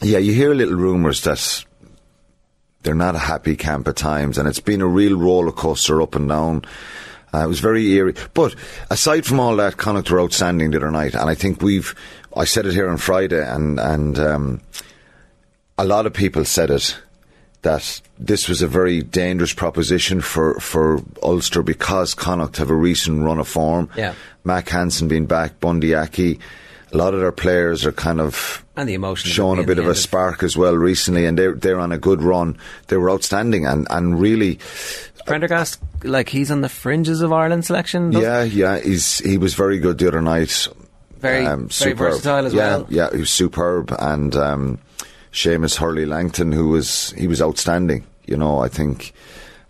[0.01, 1.65] Yeah, you hear little rumours that
[2.87, 6.15] they're not a happy camp at times, and it's been a real roller coaster up
[6.15, 6.63] and down.
[7.33, 8.15] Uh, it was very eerie.
[8.33, 8.55] But
[8.89, 11.93] aside from all that, Connacht were outstanding the other night, and I think we've.
[12.33, 14.61] I said it here on Friday, and and um,
[15.77, 16.97] a lot of people said it
[17.63, 23.21] that this was a very dangerous proposition for for Ulster because Connacht have a recent
[23.21, 23.89] run of form.
[23.97, 24.13] Yeah.
[24.45, 26.39] Mack Hansen being back, Bundee Aki.
[26.93, 29.29] A lot of their players are kind of and the emotion.
[29.29, 32.21] shown a bit of a spark as well recently, and they're they're on a good
[32.21, 32.57] run.
[32.87, 34.59] They were outstanding, and and really,
[35.25, 38.13] Prendergast, like he's on the fringes of Ireland selection.
[38.13, 40.67] yeah, yeah, he's he was very good the other night.
[41.19, 42.87] Very- very versatile as yeah, well.
[42.89, 44.79] Yeah, he was superb, and um,
[45.31, 48.05] Shamus Hurley Langton, who was he was outstanding.
[48.25, 49.13] You know, I think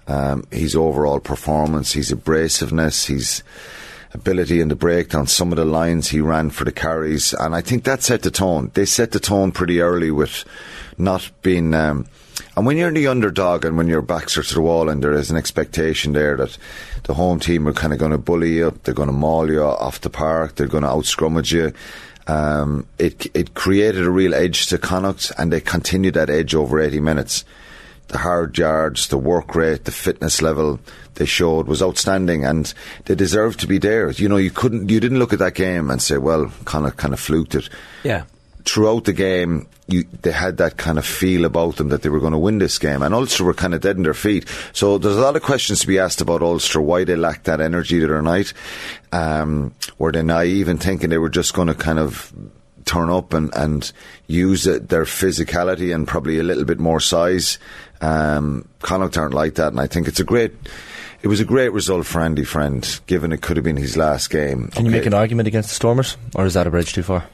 [0.07, 3.43] um, his overall performance, his abrasiveness, his
[4.17, 7.61] ability in the breakdown, some of the lines he ran for the carries, and I
[7.61, 8.71] think that set the tone.
[8.73, 10.43] They set the tone pretty early with
[10.97, 11.73] not being.
[11.73, 12.07] Um,
[12.55, 15.13] and when you're the underdog and when your backs are to the wall and there
[15.13, 16.57] is an expectation there that
[17.03, 19.63] the home team are kind of going to bully you, they're going to maul you
[19.63, 21.73] off the park, they're going to outscrummage you.
[22.27, 26.81] Um, it it created a real edge to Connacht, and they continued that edge over
[26.81, 27.45] 80 minutes.
[28.09, 30.79] The hard yards, the work rate, the fitness level
[31.17, 32.73] they showed was outstanding, and
[33.05, 34.09] they deserved to be there.
[34.11, 37.13] You know, you couldn't, you didn't look at that game and say, "Well, Connacht kind
[37.13, 37.69] of fluked it."
[38.03, 38.23] Yeah.
[38.65, 42.19] throughout the game, you, they had that kind of feel about them that they were
[42.19, 44.45] going to win this game, and Ulster were kind of dead in their feet.
[44.73, 47.61] So there's a lot of questions to be asked about Ulster, why they lacked that
[47.61, 48.51] energy the other night.
[49.13, 52.33] Um, were they naive in thinking they were just going to kind of
[52.83, 53.91] turn up and, and
[54.27, 57.57] use it, their physicality and probably a little bit more size?
[58.01, 60.53] Um, Connacht aren't like that, and I think it's a great.
[61.23, 64.29] It was a great result for Andy Friend, given it could have been his last
[64.29, 64.67] game.
[64.69, 67.25] Can you make an argument against the Stormers, or is that a bridge too far?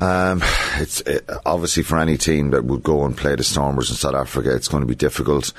[0.00, 0.42] Um,
[0.76, 4.14] it's it, obviously for any team that would go and play the Stormers in South
[4.14, 5.52] Africa, it's going to be difficult.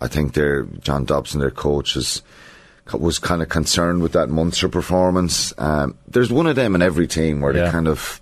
[0.00, 2.22] I think their John Dobson, their coach, is,
[2.92, 5.54] was kind of concerned with that Munster performance.
[5.58, 7.64] Um, there's one of them in every team where Yeah.
[7.66, 8.20] they kind of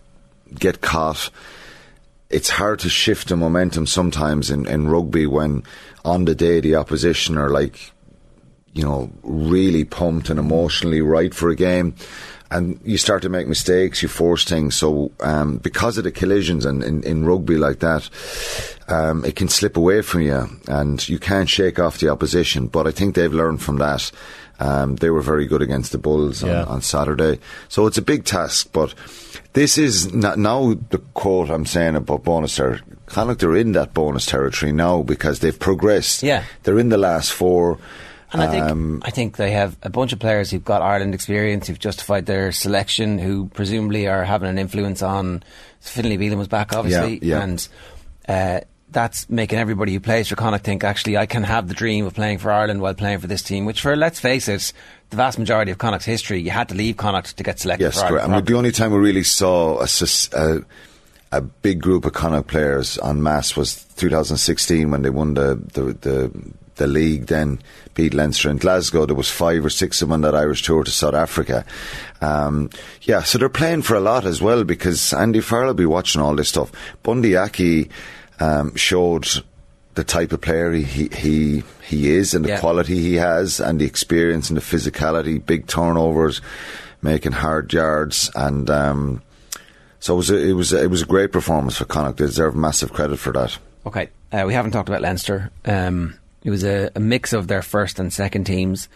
[0.54, 1.30] get caught.
[2.30, 5.64] It's hard to shift the momentum sometimes in, in rugby when
[6.04, 7.92] on the day the opposition are like
[8.74, 11.94] you know, really pumped and emotionally right for a game.
[12.52, 14.74] And you start to make mistakes, you force things.
[14.74, 18.10] So, um, because of the collisions and in, in rugby like that,
[18.88, 22.66] um, it can slip away from you and you can't shake off the opposition.
[22.66, 24.10] But I think they've learned from that.
[24.58, 26.62] Um, they were very good against the Bulls Yeah.
[26.62, 27.38] on, on Saturday.
[27.68, 28.94] So it's a big task, but
[29.52, 32.82] this is not, now the quote I'm saying about bonus territory.
[33.06, 36.22] Connacht are in that bonus territory now because they've progressed.
[36.24, 36.42] Yeah.
[36.64, 37.78] They're in the last four.
[38.32, 41.14] And I think Um, I think they have a bunch of players who've got Ireland
[41.14, 45.42] experience, who've justified their selection, who presumably are having an influence on.
[45.80, 47.42] Finlay Bealham was back, obviously, Yeah, yeah.
[47.42, 47.68] and
[48.28, 48.60] uh,
[48.92, 52.14] that's making everybody who plays for Connacht think actually I can have the dream of
[52.14, 53.64] playing for Ireland while playing for this team.
[53.64, 54.72] Which, for let's face it,
[55.10, 57.94] the vast majority of Connacht's history, you had to leave Connacht to get selected Yes,
[57.94, 58.24] for correct.
[58.24, 58.34] Ireland.
[58.38, 59.88] And the only time we really saw a,
[60.36, 60.58] a,
[61.32, 65.82] a big group of Connacht players en masse was 2016 when they won the, the,
[66.00, 66.30] the,
[66.76, 67.58] the league, then
[68.00, 69.04] beat Leinster in Glasgow.
[69.04, 71.66] There was five or six of them on that Irish tour to South Africa.
[72.22, 72.70] Um,
[73.02, 76.22] yeah, so they're playing for a lot as well because Andy Farrell will be watching
[76.22, 76.72] all this stuff.
[77.02, 77.90] Bundee Aki
[78.40, 79.28] um, showed
[79.96, 82.60] the type of player he, he, he, he is and the Yeah.
[82.60, 86.40] quality he has and the experience and the physicality, big turnovers,
[87.02, 89.20] making hard yards, and um,
[89.98, 92.16] so it was a, it was a, it was a great performance for Connacht.
[92.18, 93.58] They deserve massive credit for that.
[93.84, 95.50] Okay, uh, we haven't talked about Leinster.
[95.66, 96.14] Um,
[96.44, 98.88] it was a, a mix of their first and second teams,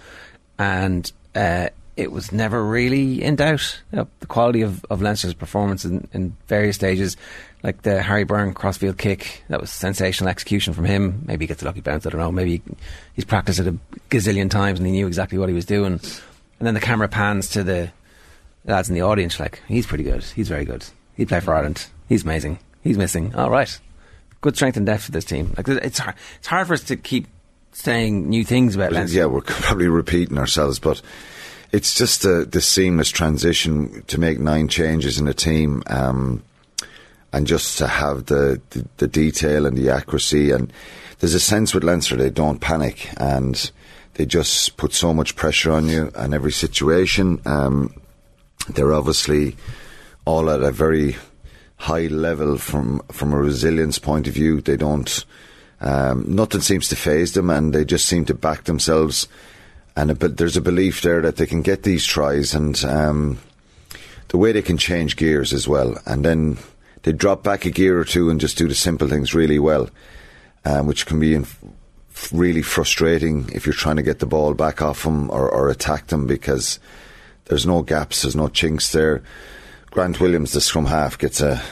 [0.59, 3.81] and uh, it was never really in doubt.
[3.93, 7.16] You know, the quality of, of Leinster's performance in, in various stages,
[7.62, 11.23] like the Harry Byrne crossfield kick, that was sensational execution from him.
[11.27, 12.33] Maybe he gets a lucky bounce, I don't know.
[12.33, 12.62] Maybe
[13.15, 13.77] he's practiced it a
[14.11, 16.01] gazillion times and he knew exactly what he was doing.
[16.59, 17.91] And then the camera pans to the
[18.65, 20.25] lads in the audience, like, he's pretty good.
[20.25, 20.85] He's very good.
[21.16, 21.87] He'd play for Ireland.
[22.09, 22.59] He's amazing.
[22.83, 23.35] He's missing.
[23.35, 23.79] All right.
[24.45, 25.55] Good strength and depth for this team.
[25.57, 27.29] Like, it's hard, it's hard for us to keep
[27.73, 29.16] saying new things about Leinster.
[29.16, 31.01] Yeah, we're probably repeating ourselves, but
[31.73, 36.43] it's just a, the seamless transition to make nine changes in a team, um,
[37.33, 40.51] and just to have the, the, the detail and the accuracy.
[40.51, 40.71] And
[41.21, 43.71] there's a sense with Leinster they don't panic and
[44.12, 47.41] they just put so much pressure on you in every situation.
[47.47, 47.95] Um,
[48.69, 49.57] they're obviously
[50.27, 51.16] all at a very
[51.76, 54.60] high level from from a resilience point of view.
[54.60, 55.24] They don't.
[55.80, 59.28] Um, nothing seems to phase them, and they just seem to back themselves.
[59.96, 63.38] And a, there's a belief there that they can get these tries, and um,
[64.28, 65.96] the way they can change gears as well.
[66.06, 66.59] And then
[67.02, 69.88] they drop back a gear or two and just do the simple things really well,
[70.64, 71.62] um, which can be inf-
[72.32, 76.09] really frustrating if you're trying to get the ball back off them or, or attack
[76.09, 76.80] them because
[77.44, 79.22] there's no gaps, there's no chinks there.
[79.95, 81.62] Grant Williams, the scrum half, gets a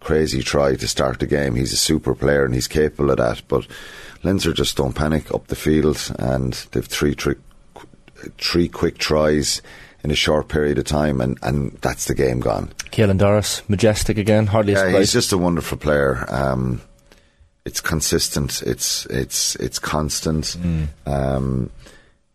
[0.00, 1.54] crazy try to start the game.
[1.54, 3.42] He's a super player and he's capable of that.
[3.46, 3.66] But
[4.22, 7.34] Leinster just don't panic up the field, and they've three tri-
[8.38, 9.60] three quick tries
[10.02, 12.72] in a short period of time, and, and that's the game gone.
[12.90, 16.24] Caelan Doris, majestic again, hardly Yeah, he's just a wonderful player.
[16.30, 16.80] Um,
[17.66, 18.62] it's consistent.
[18.62, 20.56] It's it's it's constant.
[20.58, 20.88] Mm.
[21.04, 21.70] Um,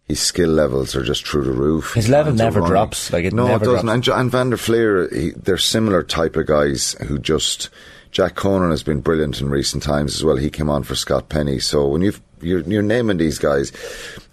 [0.08, 1.94] his skill levels are just through the roof.
[1.94, 3.86] His level never drops, like, it no, never it doesn't.
[3.86, 4.08] drops.
[4.08, 7.70] And, and Van der Flier, he, they're similar type of guys who just.
[8.12, 10.36] Jack Conan has been brilliant in recent times as well.
[10.36, 11.58] He came on for Scott Penny.
[11.58, 13.72] So when you've, you're, you're naming these guys,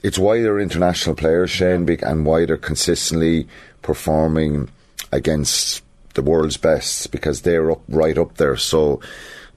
[0.03, 3.49] it's why they're international players, Shane, and why they're consistently
[3.81, 4.69] performing
[5.13, 5.83] against
[6.13, 8.59] the world's best because they're up right up there.
[8.59, 9.01] So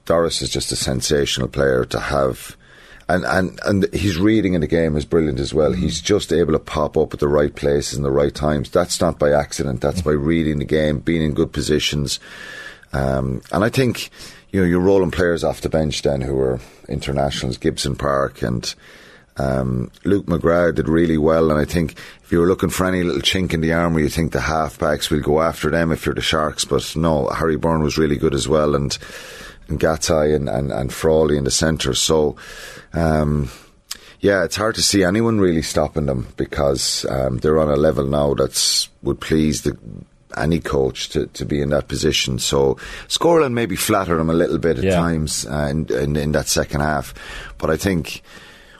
[0.06, 2.56] Doris is just a sensational player to have.
[3.08, 5.72] And, and, and his reading in the game is brilliant as well.
[5.72, 8.70] He's just able to pop up at the right places and the right times.
[8.70, 9.82] That's not by accident.
[9.82, 12.18] That's by reading the game, being in good positions.
[12.94, 14.10] Um, and I think,
[14.52, 18.74] you know, you're rolling players off the bench then who are internationals, Gibson Park and
[19.36, 21.50] um, Luke McGrath did really well.
[21.50, 24.08] And I think if you were looking for any little chink in the armour, you
[24.08, 26.64] think the halfbacks will go after them if you're the Sharks.
[26.64, 28.74] But no, Harry Byrne was really good as well.
[28.74, 28.96] And,
[29.68, 31.94] and Ngatai and, and, and Frawley in the centre.
[31.94, 32.36] So,
[32.92, 33.50] um,
[34.20, 38.06] yeah, it's hard to see anyone really stopping them because um, they're on a level
[38.06, 39.76] now that's would please the
[40.36, 42.38] any coach to, to be in that position.
[42.38, 42.76] So
[43.06, 44.96] Scoreland maybe flattered them a little bit at Yeah.
[44.96, 47.14] times uh, in, in in that second half,
[47.58, 48.22] but I think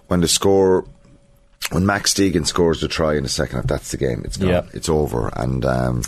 [0.08, 0.84] when the score.
[1.70, 4.20] When Max Deegan scores the try in the second half, that's the game.
[4.26, 4.50] It's gone.
[4.50, 4.62] Yeah.
[4.74, 6.02] It's over, and um,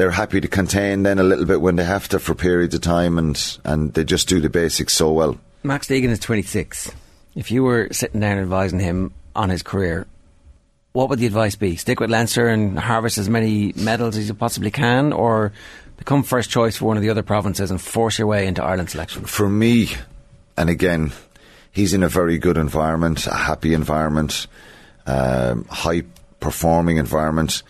[0.00, 2.80] they're happy to contain then a little bit when they have to for periods of
[2.80, 5.38] time, and and they just do the basics so well.
[5.62, 6.90] Max Deegan is 26.
[7.34, 10.06] If you were sitting down advising him on his career,
[10.92, 11.76] what would the advice be?
[11.76, 15.52] Stick with Leinster and harvest as many medals as you possibly can, or
[15.98, 18.88] become first choice for one of the other provinces and force your way into Ireland
[18.88, 19.26] selection?
[19.26, 19.90] for me,
[20.56, 21.12] and again,
[21.72, 24.46] he's in a very good environment, a happy environment,
[25.06, 26.04] um, high
[26.40, 27.62] performing environment.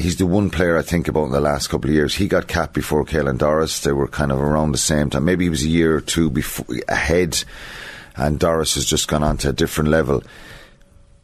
[0.00, 2.14] He's the one player I think about in the last couple of years.
[2.14, 3.80] He got capped before Caelan Doris.
[3.80, 5.24] They were kind of around the same time.
[5.24, 7.42] Maybe he was a year or two before, ahead,
[8.16, 10.22] and Doris has just gone on to a different level.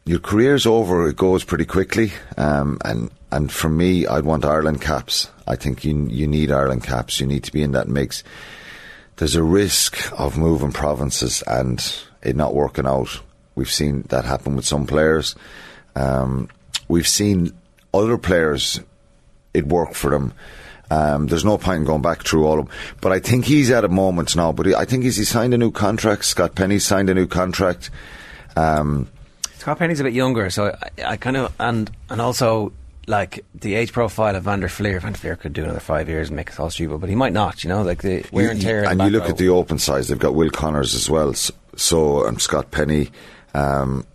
[0.05, 2.13] Your career's over; it goes pretty quickly.
[2.37, 5.29] Um, and and for me, I'd want Ireland caps.
[5.47, 7.19] I think you you need Ireland caps.
[7.19, 8.23] You need to be in that mix
[9.17, 11.83] there's a risk of moving provinces and
[12.21, 13.19] it not working out.
[13.55, 15.35] We've seen that happen with some players.
[15.95, 16.49] Um,
[16.87, 17.53] we've seen
[17.97, 18.79] other players
[19.53, 20.33] it worked for them.
[20.89, 22.75] Um, there's no point in going back through all of them.
[23.01, 24.51] But I think he's at a moment now.
[24.51, 26.25] But he, I think he's he signed a new contract.
[26.25, 27.89] Scott Penny signed a new contract.
[28.55, 29.09] Um,
[29.57, 32.71] Scott Penny's a bit younger, so I, I kind of and and also
[33.05, 34.99] like the age profile of Van der Flier.
[34.99, 37.15] Van der Flier could do another five years and make us all stupid, but he
[37.15, 37.63] might not.
[37.63, 38.83] You know, like the wear and tear.
[38.83, 39.29] the and you look row.
[39.29, 41.33] at the open sides, they've got Will Connors as well.
[41.33, 43.09] So, so and Scott Penny.
[43.53, 44.05] Um,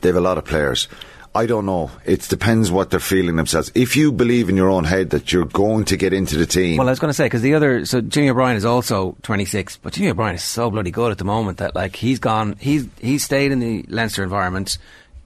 [0.00, 0.88] they have a lot of players.
[1.34, 1.90] I don't know.
[2.04, 3.70] It depends what they're feeling themselves.
[3.74, 6.78] If you believe in your own head that you're going to get into the team,
[6.78, 9.76] Well, I was going to say because the other, so Jimmy O'Brien is also 26,
[9.78, 12.88] but Jimmy O'Brien is so bloody good at the moment that like he's gone, he's
[13.00, 14.78] he's stayed in the Leinster environment,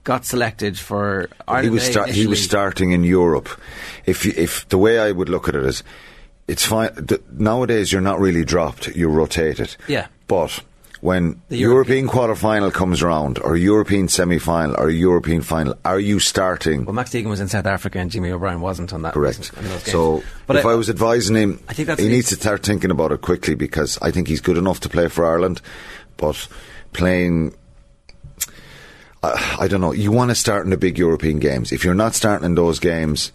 [0.03, 1.65] got selected for Ireland.
[1.65, 3.49] he was A start, he was starting in Europe.
[4.05, 5.83] If you, if the way I would look at it is,
[6.47, 6.93] it's fine.
[6.95, 9.75] The, nowadays you're not really dropped; you're rotated.
[9.87, 10.07] Yeah.
[10.27, 10.59] But
[11.03, 15.99] when The European quarter final comes around, or European semi final, or European final, are
[15.99, 16.85] you starting?
[16.85, 19.13] Well, Max Deegan was in South Africa and Jimmy O'Brien wasn't on that.
[19.13, 19.51] Correct.
[19.57, 19.79] on.
[19.79, 22.89] So But if I- I, was advising him, I think he needs to start thinking
[22.89, 25.61] about it quickly because I think he's good enough to play for Ireland,
[26.15, 26.47] but
[26.93, 27.53] playing.
[29.21, 29.91] I I don't know.
[29.91, 31.73] You want to start in the big European games.
[31.73, 33.33] If you're not starting in those games,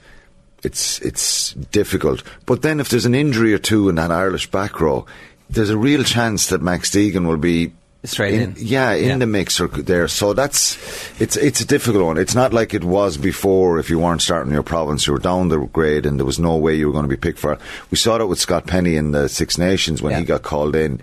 [0.62, 2.23] it's it's difficult.
[2.47, 5.05] But then, if there's an injury or two in that Irish back row,
[5.51, 7.73] there's a real chance that Max Deegan will be
[8.05, 8.55] Straight in.
[8.59, 9.16] Yeah, in Yeah.
[9.19, 10.07] the mix or there.
[10.07, 10.79] So that's
[11.20, 12.16] it's it's a difficult one.
[12.16, 13.81] It's not like it was before.
[13.81, 16.57] If you weren't starting your province, you were down the grade, and there was no
[16.57, 17.55] way you were going to be picked for.
[17.55, 17.61] it.
[17.91, 21.01] We saw that with Scott Penny in the Six Nations when he got called in.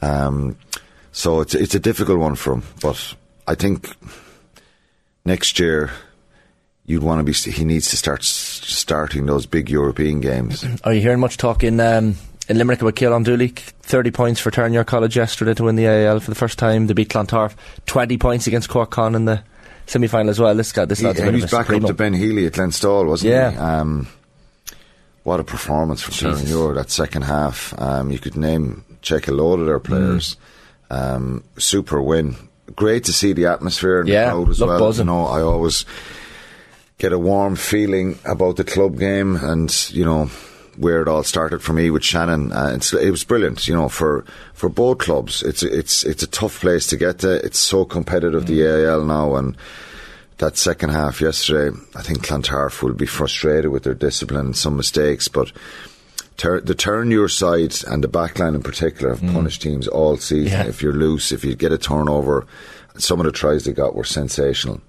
[0.00, 0.56] Um,
[1.12, 2.62] so it's it's a difficult one for him.
[2.80, 3.14] But
[3.46, 3.94] I think
[5.26, 5.90] next year
[6.86, 7.32] you'd want to be.
[7.52, 10.64] He needs to start starting those big European games.
[10.82, 12.16] Are you hearing much talk in um,
[12.52, 13.48] in Limerick about Caolan Dooley?
[13.48, 16.86] Thirty points for Terenure College yesterday to win the AIL for the first time.
[16.86, 17.56] They beat Clontarf.
[17.86, 19.42] Twenty points against Cork Con in the
[19.86, 20.54] semi final as well.
[20.54, 22.14] This guy, this He, lad's a and bit he's of a back up to Ben
[22.14, 23.36] Healy at Glenstal, wasn't he?
[23.36, 23.80] Yeah.
[23.80, 24.06] Um,
[25.24, 26.50] what a performance from Jesus.
[26.74, 27.74] That second half.
[27.80, 30.36] Um, you could name, check a load of their players.
[30.90, 31.14] Mm.
[31.16, 32.36] Um, super win.
[32.76, 34.78] Great to see the atmosphere in Yeah, the crowd as well.
[34.78, 35.06] buzzing.
[35.06, 35.84] You know, I always
[36.98, 40.30] get a warm feeling about the club game and, you know,
[40.76, 42.52] where it all started for me with Shannon.
[42.52, 44.24] Uh, it's, it was brilliant, you know, for,
[44.54, 45.42] for both clubs.
[45.42, 47.44] It's, it's, it's a tough place to get to.
[47.44, 48.86] It's so competitive, the Mm.
[48.86, 49.56] AIL now, and
[50.38, 54.76] that second half yesterday, I think Clontarf will be frustrated with their discipline and some
[54.76, 55.52] mistakes, but
[56.36, 60.52] tur- the turn your side and the backline in particular have punished teams all season.
[60.52, 60.64] Yeah.
[60.66, 62.46] If you're loose, if you get a turnover,
[62.98, 64.80] some of the tries they got were sensational.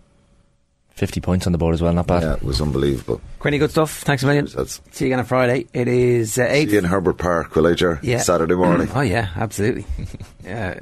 [0.96, 1.92] Fifty points on the board as well.
[1.92, 2.22] Not bad.
[2.22, 3.20] Yeah, it was unbelievable.
[3.40, 4.02] Quinny, good stuff.
[4.04, 4.46] Thanks a million.
[4.46, 5.66] That's- See you again on Friday.
[5.74, 6.68] It is uh, eight.
[6.68, 8.00] See you in Herbert Park, will I, Ger?
[8.04, 8.20] Yeah.
[8.20, 8.88] Saturday morning.
[8.96, 9.86] Oh yeah, absolutely.
[10.44, 10.80] yeah,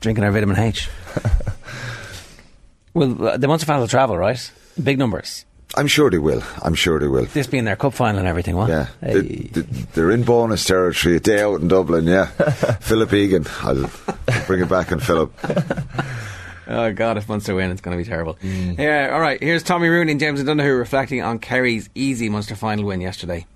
[0.00, 0.88] drinking our vitamin H.
[2.94, 4.50] well, uh, the Munster fans will travel, right?
[4.82, 5.44] Big numbers.
[5.76, 6.42] I'm sure they will.
[6.62, 7.26] I'm sure they will.
[7.26, 8.68] This being their cup final and everything, what?
[8.70, 9.20] Yeah, Hey.
[9.20, 11.16] They- they- they're in bonus territory.
[11.16, 12.06] A day out in Dublin.
[12.06, 12.26] Yeah,
[12.80, 13.44] Philip Egan.
[13.62, 13.90] I'll,
[14.28, 15.32] I'll bring it back on Philip.
[16.68, 18.34] Oh God, if Munster win, it's going to be terrible.
[18.34, 18.78] Mm.
[18.78, 19.42] Yeah, all right.
[19.42, 23.46] Here's Tommy Rooney and James O'Donoghue reflecting on Kerry's easy Munster final win yesterday.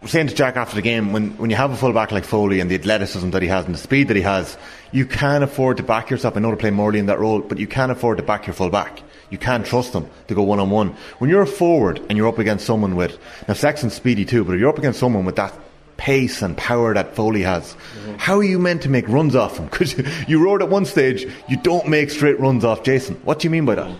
[0.00, 2.60] I'm saying to Jack after the game, when, when you have a fullback like Foley
[2.60, 4.56] and the athleticism that he has and the speed that he has,
[4.92, 6.36] you can afford to back yourself.
[6.36, 8.54] I know to play Morley in that role, but you can afford to back your
[8.54, 9.02] fullback.
[9.30, 10.94] You can't trust them to go one on one.
[11.18, 14.52] When you're a forward and you're up against someone with now Sexton's speedy too, but
[14.52, 15.52] if you're up against someone with that
[15.96, 17.76] pace and power that Foley has,
[18.18, 19.68] how are you meant to make runs off him?
[19.70, 19.94] Because
[20.28, 23.16] you wrote at one stage, you don't make straight runs off Jason.
[23.24, 23.96] What do you mean by that?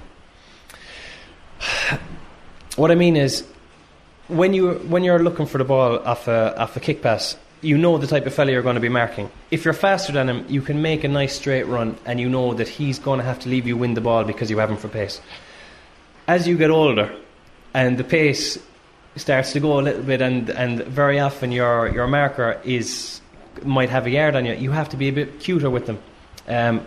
[2.77, 3.43] What I mean is,
[4.29, 7.79] when you when you're looking for the ball off a off a kick pass, you
[7.79, 9.31] know the type of fella you're going to be marking.
[9.51, 12.55] If you're faster than him, you can make a nice straight run, and you know
[12.55, 14.77] that he's going to have to leave you win the ball because you have him
[14.77, 15.21] for pace.
[16.29, 17.15] As you get older,
[17.73, 18.59] and the pace
[19.17, 23.21] starts to go a little bit, and and very often your your marker is
[23.63, 24.55] might have a yard on you.
[24.55, 25.99] You have to be a bit cuter with them.
[26.49, 26.87] Um,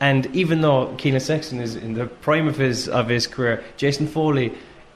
[0.00, 4.06] and even though Keelan Sexton is in the prime of his of his career, Jason
[4.06, 4.52] Foley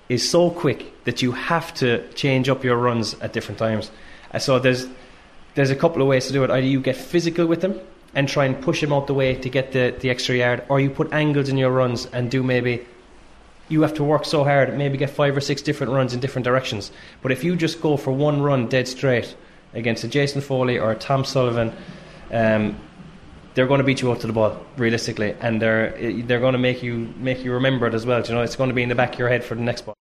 [0.08, 3.90] is so quick that you have to change up your runs at different times.
[4.32, 4.86] Uh, so there's
[5.54, 6.50] there's a couple of ways to do it.
[6.50, 7.78] Either you get physical with them
[8.14, 10.80] and try and push him out the way to get the, the extra yard, or
[10.80, 12.86] you put angles in your runs and do maybe
[13.68, 16.44] you have to work so hard, maybe get five or six different runs in different
[16.44, 16.92] directions.
[17.22, 19.34] But if you just go for one run dead straight
[19.72, 21.72] against a Jason Foley or a Tom Sullivan,
[22.30, 22.78] um,
[23.54, 25.90] they're going to beat you out to the ball realistically, and they're
[26.22, 28.20] they're going to make you make you remember it as well.
[28.22, 29.82] You know, it's going to be in the back of your head for the next
[29.82, 29.94] ball.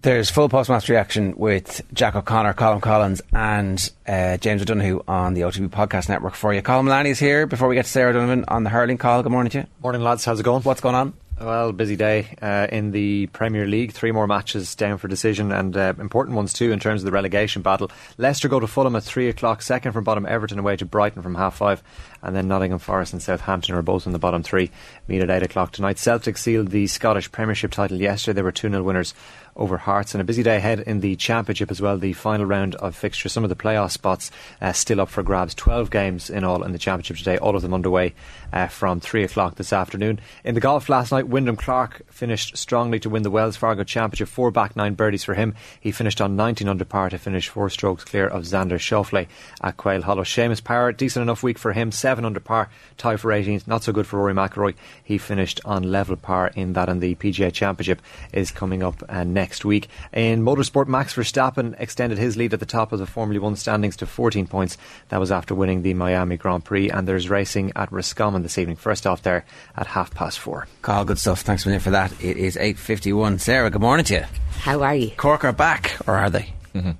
[0.00, 5.40] There's full post-match reaction with Jack O'Connor, Colm Collins, and uh, James O'Donoghue on the
[5.40, 6.62] OTB Podcast Network for you.
[6.62, 9.24] Colin Mullaney is here before we get to Sarah Donovan on the hurling call.
[9.24, 9.66] Good morning to you.
[9.82, 10.24] Morning, lads.
[10.24, 10.62] How's it going?
[10.62, 11.14] What's going on?
[11.40, 13.92] Well, busy day uh, in the Premier League.
[13.92, 17.12] Three more matches down for decision and uh, important ones too in terms of the
[17.12, 17.92] relegation battle.
[18.16, 19.62] Leicester go to Fulham at three o'clock.
[19.62, 21.80] Second from bottom, Everton away to Brighton from half five,
[22.22, 24.70] and then Nottingham Forest and Southampton are both in the bottom three.
[25.06, 25.98] Meet at eight o'clock tonight.
[25.98, 28.36] Celtic sealed the Scottish Premiership title yesterday.
[28.36, 29.14] They were two 0 winners
[29.58, 31.98] over Hearts, and a busy day ahead in the Championship as well.
[31.98, 34.30] The final round of fixtures, some of the playoff spots
[34.60, 35.54] uh, still up for grabs.
[35.54, 38.14] Twelve games in all in the Championship today, all of them underway
[38.52, 40.20] uh, from three o'clock this afternoon.
[40.44, 44.28] In the golf last night, Wyndham Clark finished strongly to win the Wells Fargo Championship.
[44.28, 45.54] Four back nine birdies for him.
[45.80, 49.26] He finished on 19 under par to finish four strokes clear of Xander Schauffele
[49.60, 50.22] at Quail Hollow.
[50.22, 51.90] Seamus Power, decent enough week for him.
[52.08, 53.66] Second seven under par, tie for 18th.
[53.66, 54.74] Not so good for Rory McIlroy.
[55.04, 58.00] He finished on level par in that, and the PGA Championship
[58.32, 59.88] is coming up uh, next week.
[60.14, 63.94] In motorsport, Max Verstappen extended his lead at the top of the Formula One standings
[63.96, 64.78] to 14 points.
[65.10, 68.76] That was after winning the Miami Grand Prix, and there's racing at Roscommon this evening.
[68.76, 69.44] First off there
[69.76, 70.66] at half past four.
[70.80, 71.42] Carl, good stuff.
[71.42, 72.10] Thanks a million for that.
[72.24, 73.38] It is 8.51.
[73.38, 74.24] Sarah, good morning to you.
[74.60, 75.10] How are you?
[75.10, 76.54] Cork are back, or are they?
[76.74, 76.92] Mm-hmm.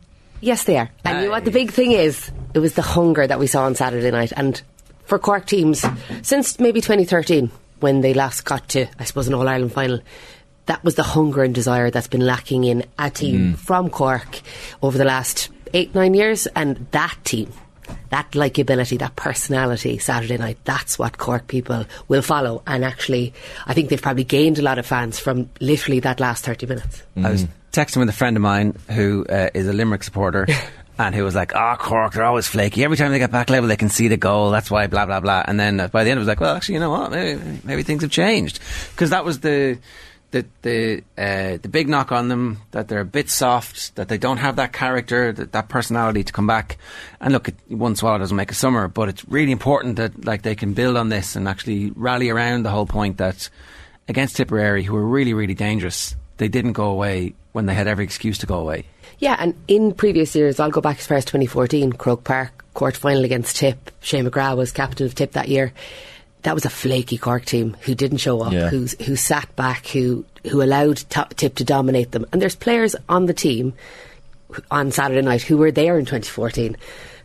[0.43, 0.91] Yes, they are.
[1.05, 2.31] And you know what the big thing is?
[2.53, 4.33] It was the hunger that we saw on Saturday night.
[4.37, 4.61] And
[5.09, 5.85] for Cork teams,
[6.23, 10.01] since maybe 2013, when they last got to, I suppose, an All Ireland final,
[10.67, 13.59] that was the hunger and desire that's been lacking in a team Mm.
[13.59, 14.41] from Cork
[14.83, 16.47] over the last eight, nine years.
[16.55, 17.51] And that team,
[18.11, 22.63] that likability, that personality Saturday night, that's what Cork people will follow.
[22.67, 23.33] And actually,
[23.67, 27.03] I think they've probably gained a lot of fans from literally that last 30 minutes.
[27.17, 30.47] I was texting with a friend of mine who uh, is a Limerick supporter.
[30.99, 32.83] And who was like, "Ah, Cork, they're always flaky.
[32.83, 34.51] Every time they get back level, they can see the goal.
[34.51, 36.57] That's why, blah blah blah." And then uh, by the end, it was like, "Well,
[36.57, 37.13] actually, you know what?
[37.13, 38.59] Maybe, maybe things have changed."
[38.91, 39.79] Because that was the
[40.31, 44.19] the the uh, the big knock on them that they're a bit soft, that they
[44.19, 46.79] don't have that character, that, that personality to come back.
[47.21, 50.55] And look, one swallow doesn't make a summer, but it's really important that like they
[50.55, 53.49] can build on this and actually rally around the whole point that
[54.09, 58.05] against Tipperary, who were really really dangerous, they didn't go away when they had every
[58.05, 58.85] excuse to go away.
[59.19, 62.99] Yeah, and in previous years, I'll go back as far as 2014, Croke Park, quarter
[62.99, 63.91] final against Tip.
[64.01, 65.73] Shane McGrath was captain of Tip that year.
[66.43, 68.69] That was a flaky Cork team who didn't show up, Yeah.
[68.69, 72.25] who's, who sat back, who who allowed Top Tip to dominate them.
[72.33, 73.75] And there's players on the team
[74.71, 76.77] on Saturday night who were there in 2014.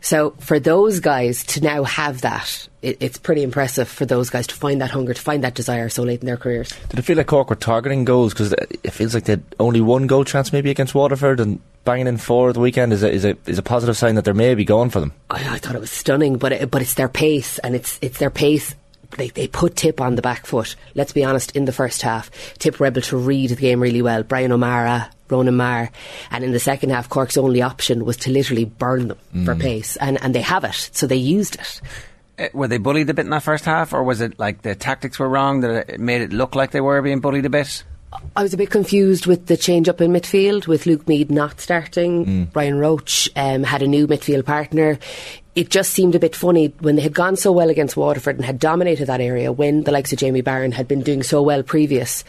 [0.01, 4.45] So for those guys to now have that, it, it's pretty impressive for those guys
[4.47, 6.69] to find that hunger, to find that desire so late in their careers.
[6.89, 8.33] Did it feel like Cork were targeting goals?
[8.33, 12.07] Because it feels like they had only one goal chance maybe against Waterford and banging
[12.07, 14.33] in four at the weekend is a, is a, is a positive sign that they're
[14.33, 15.11] maybe going for them.
[15.29, 18.19] I, I thought it was stunning, but it, but it's their pace, and it's it's
[18.19, 18.75] their pace.
[19.17, 20.75] They, they put Tip on the back foot.
[20.95, 21.55] Let's be honest.
[21.55, 24.23] In the first half, Tip were able to read the game really well.
[24.23, 25.91] Brian O'Meara, Ronan Maher,
[26.31, 29.61] and in the second half, Cork's only option was to literally burn them for Mm.
[29.61, 31.81] pace, and and they have it, so they used it.
[32.37, 34.75] Uh, were they bullied a bit in that first half, or was it like the
[34.75, 37.83] tactics were wrong that it made it look like they were being bullied a bit?
[38.35, 41.59] I was a bit confused with the change up in midfield, with Luke Meade not
[41.59, 42.25] starting.
[42.25, 42.53] Mm.
[42.53, 44.99] Brian Roche um, had a new midfield partner.
[45.55, 48.45] It just seemed a bit funny when they had gone so well against Waterford and
[48.45, 51.61] had dominated that area when the likes of Jamie Barron had been doing so well
[51.61, 52.23] previous.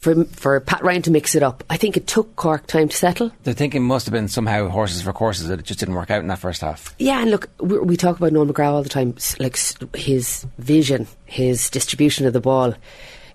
[0.00, 2.96] For, for Pat Ryan to mix it up, I think it took Cork time to
[2.96, 3.32] settle.
[3.42, 6.22] The thinking must have been somehow horses for courses that it just didn't work out
[6.22, 6.94] in that first half.
[6.98, 9.58] Yeah, and look, we, we talk about Noel McGrath all the time, like
[9.94, 12.72] his vision, his distribution of the ball.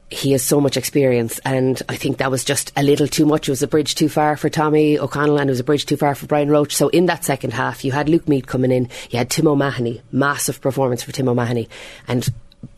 [0.09, 3.47] He has so much experience, and I think that was just a little too much.
[3.47, 5.97] It was a bridge too far for Tommy O'Connell, and it was a bridge too
[5.97, 6.73] far for Brian Roche.
[6.73, 10.01] So in that second half, you had Luke Meade coming in, you had Tim O'Mahony,
[10.11, 11.69] massive performance for Tim O'Mahony,
[12.07, 12.27] and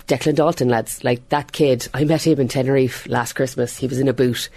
[0.07, 1.87] Declan Dalton, lads, like that kid.
[1.93, 3.77] I met him in Tenerife last Christmas.
[3.77, 4.49] He was in a boot.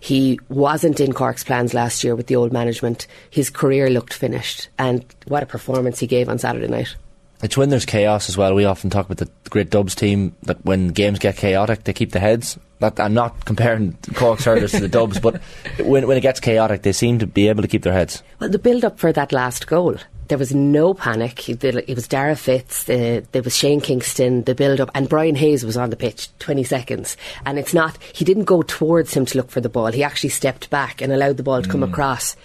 [0.00, 3.06] He wasn't in Cork's plans last year with the old management.
[3.30, 6.96] His career looked finished, and what a performance he gave on Saturday night.
[7.42, 8.54] It's when there's chaos as well.
[8.54, 12.12] We often talk about the great Dubs team that when games get chaotic, they keep
[12.12, 12.58] the heads.
[12.80, 15.40] Not, I'm not comparing Cork's hurlers to the Dubs, but
[15.78, 18.22] when, when it gets chaotic, they seem to be able to keep their heads.
[18.40, 19.96] Well, the build up for that last goal,
[20.30, 21.48] there was no panic.
[21.48, 25.64] It was Dara Fitz, the, there was Shane Kingston, the build up, and Brian Hayes
[25.64, 27.16] was on the pitch 20 seconds.
[27.44, 29.92] And it's not, he didn't go towards him to look for the ball.
[29.92, 31.90] He actually stepped back and allowed the ball to come Mm.
[31.90, 32.36] across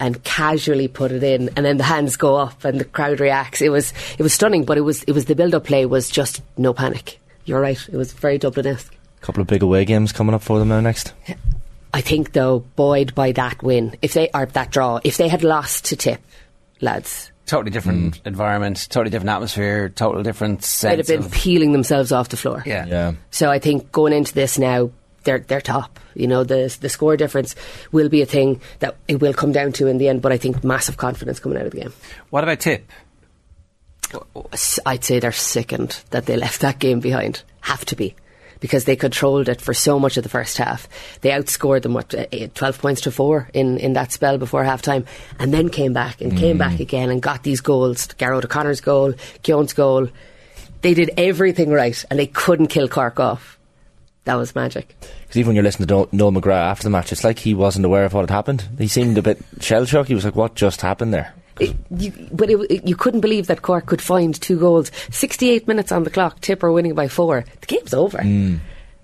[0.00, 3.62] and casually put it in and then the hands go up and the crowd reacts.
[3.62, 6.10] It was it was stunning, but it was it was the build up play was
[6.10, 7.18] just no panic.
[7.46, 7.78] You're right.
[7.88, 8.92] It was very Dublin-esque.
[9.22, 11.12] A couple of big away games coming up for them now next.
[11.94, 15.42] I think though, buoyed by that win, if they or that draw, if they had
[15.42, 16.20] lost to Tip,
[16.80, 18.26] lads, Totally different mm.
[18.26, 22.62] environment, totally different atmosphere, total different they'd have been of- peeling themselves off the floor.
[22.66, 22.86] yeah.
[22.86, 23.12] Yeah.
[23.30, 24.90] So I think going into this now,
[25.22, 26.00] they're they're top.
[26.14, 27.54] You know, the the score difference
[27.92, 30.22] will be a thing that it will come down to in the end.
[30.22, 31.92] But I think massive confidence coming out of the game.
[32.30, 32.90] What about Tip?
[34.84, 37.42] I'd say they're sickened that they left that game behind.
[37.60, 38.14] Have to be.
[38.66, 40.88] Because they controlled it for so much of the first half.
[41.20, 44.64] They outscored them, what, eh, eh, 12 points to 4 in, in that spell before
[44.64, 45.06] halftime,
[45.38, 48.08] and then came back and came back again and got these goals.
[48.18, 49.12] Gearóid O'Connor's goal,
[49.44, 50.08] Keown's goal.
[50.82, 53.56] They did everything right, and they couldn't kill Cork off.
[54.24, 54.96] That was magic.
[54.98, 57.54] Because even when you're listening to Noel- Noel McGrath after the match, it's like he
[57.54, 58.64] wasn't aware of what had happened.
[58.78, 60.08] He seemed a bit shell shocked.
[60.08, 63.86] He was like, "What just happened there?" You, but it, you couldn't believe that Cork
[63.86, 64.90] could find two goals.
[65.10, 67.44] 68 minutes on the clock, Tipper winning by four.
[67.60, 68.18] The game's over.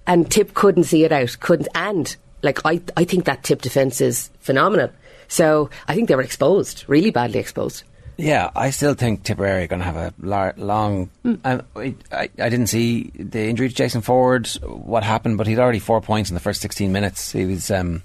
[0.07, 1.37] And Tip couldn't see it out.
[1.41, 1.69] Couldn't.
[1.74, 4.91] And, like, I, I think that Tip defence is phenomenal.
[5.29, 7.85] So I think they were exposed, really badly exposed.
[8.19, 11.11] Yeah, I still think Tipperary are going to have a lar- long.
[11.24, 11.41] Mm.
[11.45, 15.59] Um, I, I, I didn't see the injury to Jason Forde, what happened, but he'd
[15.59, 17.33] already four points in the first 16 minutes.
[17.33, 18.03] He was, um,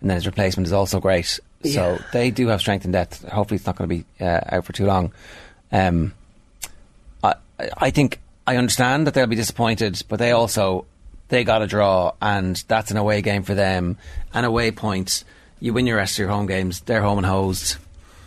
[0.00, 1.26] and then his replacement is also great.
[1.26, 1.98] So Yeah.
[2.12, 3.26] they do have strength and depth.
[3.28, 5.12] Hopefully, it's not going to be uh, out for too long.
[5.72, 6.14] Um,
[7.22, 7.34] I,
[7.76, 10.86] I think I understand that they'll be disappointed, but they also
[11.28, 13.98] they got a draw, and that's an away game for them.
[14.32, 15.24] An away point,
[15.60, 16.80] you win your rest of your home games.
[16.80, 17.76] They're home and hosed.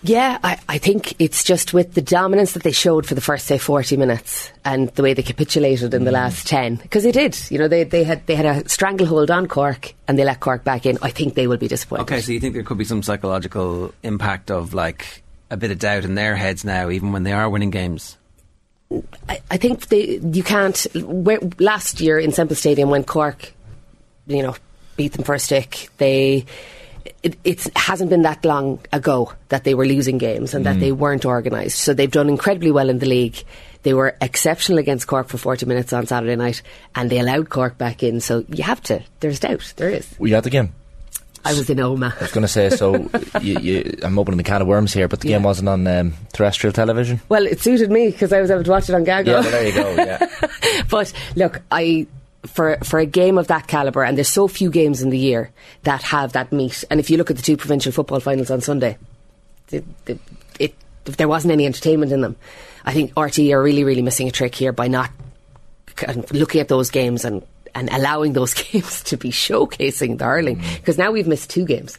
[0.03, 3.45] Yeah, I, I think it's just with the dominance that they showed for the first,
[3.45, 6.15] say, 40 minutes and the way they capitulated in the mm.
[6.15, 6.77] last 10.
[6.77, 7.37] Because they did.
[7.51, 10.63] You know, they, they, had, they had a stranglehold on Cork and they let Cork
[10.63, 10.97] back in.
[11.03, 12.03] I think they will be disappointed.
[12.03, 15.21] Okay, so you think there could be some psychological impact of like
[15.51, 18.17] a bit of doubt in their heads now, even when they are winning games?
[19.29, 20.87] I, I think they, you can't.
[20.95, 23.53] Where, last year in Semple Stadium, when Cork,
[24.27, 24.55] you know,
[24.95, 26.45] beat them for a stick, they.
[27.23, 30.79] It it's, hasn't been that long ago that they were losing games and that Mm.
[30.79, 31.79] they weren't organised.
[31.79, 33.43] So they've done incredibly well in the league.
[33.83, 36.61] They were exceptional against Cork for 40 minutes on Saturday night
[36.95, 38.19] and they allowed Cork back in.
[38.21, 39.01] So you have to.
[39.19, 39.73] There's doubt.
[39.77, 40.07] There is.
[40.19, 40.73] Were you at the game?
[41.43, 42.15] I was in Omagh.
[42.19, 43.09] I was going to say, so
[43.41, 46.13] you, you, I'm opening the can of worms here, but the game wasn't on um,
[46.33, 47.19] terrestrial television.
[47.29, 49.25] Well, it suited me because I was able to watch it on GAAGO.
[49.25, 49.95] Yeah, well, there you go.
[49.95, 50.83] Yeah.
[50.91, 52.05] but look, I
[52.45, 55.51] for for a game of that caliber, and there's so few games in the year
[55.83, 56.83] that have that meat.
[56.89, 58.97] And if you look at the two provincial football finals on Sunday,
[59.67, 59.83] the,
[60.59, 60.73] it
[61.05, 62.35] there wasn't any entertainment in them.
[62.83, 65.11] I think RT are really really missing a trick here by not
[66.31, 67.43] looking at those games and
[67.75, 71.97] and allowing those games to be showcasing the hurling because now we've missed two games.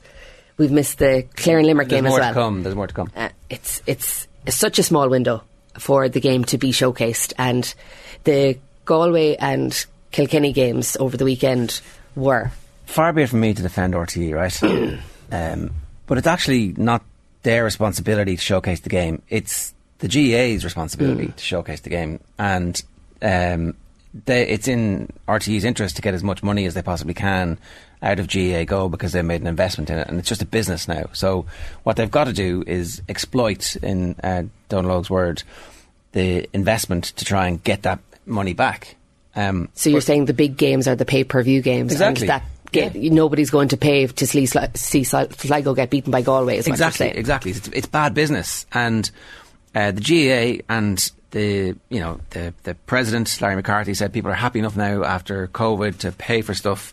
[0.58, 2.62] We've missed the Clare and Limerick There's game as more well to come.
[2.62, 3.10] There's more to come.
[3.16, 5.42] uh, it's it's such a small window
[5.78, 7.72] for the game to be showcased, and
[8.24, 11.80] the Galway and Kilkenny games over the weekend
[12.14, 12.52] were.
[12.86, 15.00] Far be it from me to defend RTE, right?
[15.32, 15.74] um,
[16.06, 17.02] but it's actually not
[17.42, 19.22] their responsibility to showcase the game.
[19.28, 22.82] It's the GAA's responsibility to showcase the game, and
[23.22, 23.74] um,
[24.26, 27.58] they, it's in RTE's interest to get as much money as they possibly can
[28.02, 30.88] out of GAAGO because they've made an investment in it, and it's just a business
[30.88, 31.04] now.
[31.12, 31.46] So
[31.84, 35.42] what they've got to do is exploit, in uh, Dónal Óg's word,
[36.12, 38.96] the investment to try and get that money back.
[39.34, 42.28] Um, So you're saying the big games are the pay per view games, Exactly.
[42.28, 46.58] and that ga- nobody's going to pay to see, see Sligo get beaten by Galway.
[46.58, 47.16] Is exactly, saying.
[47.16, 47.50] exactly.
[47.52, 49.10] It's, it's bad business, and
[49.74, 54.34] uh, the GAA and the you know the the president Larry McCarthy said people are
[54.34, 56.92] happy enough now after COVID to pay for stuff.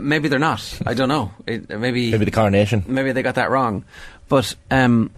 [0.00, 0.80] Maybe they're not.
[0.86, 1.30] I don't know.
[1.46, 2.84] It, maybe Maybe the coronation.
[2.88, 3.84] maybe they got that wrong.
[4.28, 5.10] But um,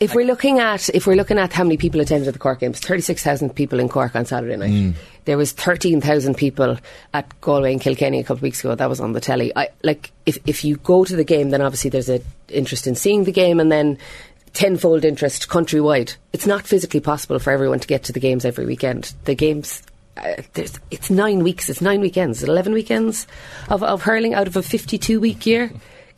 [0.00, 2.80] If we're looking at if we're looking at how many people attended the Cork games,
[2.80, 4.70] thirty six thousand people in Cork on Saturday night.
[4.70, 4.94] Mm.
[5.26, 6.78] There was thirteen thousand people
[7.12, 8.74] at Galway and Kilkenny a couple of weeks ago.
[8.74, 9.52] That was on the telly.
[9.54, 12.94] I like if if you go to the game, then obviously there's a interest in
[12.94, 13.98] seeing the game, and then
[14.54, 16.16] tenfold interest countrywide.
[16.32, 19.12] It's not physically possible for everyone to get to the games every weekend.
[19.26, 19.82] The games.
[20.16, 21.68] Uh, there's, it's nine weeks.
[21.68, 22.42] It's nine weekends.
[22.42, 23.26] Eleven weekends
[23.68, 25.70] of, of hurling out of a fifty-two week year.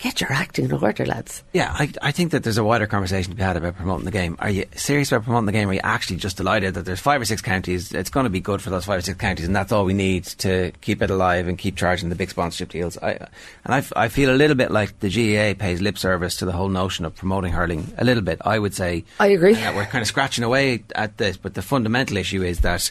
[0.03, 1.45] Get your acting in order, lads.
[1.53, 4.11] Yeah, I, I think that there's a wider conversation to be had about promoting the
[4.11, 4.35] game.
[4.41, 5.71] Are you serious about promoting the game?
[5.71, 7.93] Are you actually just delighted that there's five or six counties?
[7.93, 9.95] It's going to be good for those five or six counties, and that's all we
[9.95, 12.99] need to keep it alive and keep charging the big sponsorship deals.
[12.99, 13.13] I,
[13.65, 16.53] and I, I feel a little bit like the GAA pays lip service to the
[16.53, 17.95] whole notion of promoting hurling.
[17.97, 19.05] A little bit, I would say.
[19.21, 19.55] I agree.
[19.55, 22.91] Uh, we're kind of scratching away at this, but the fundamental issue is that.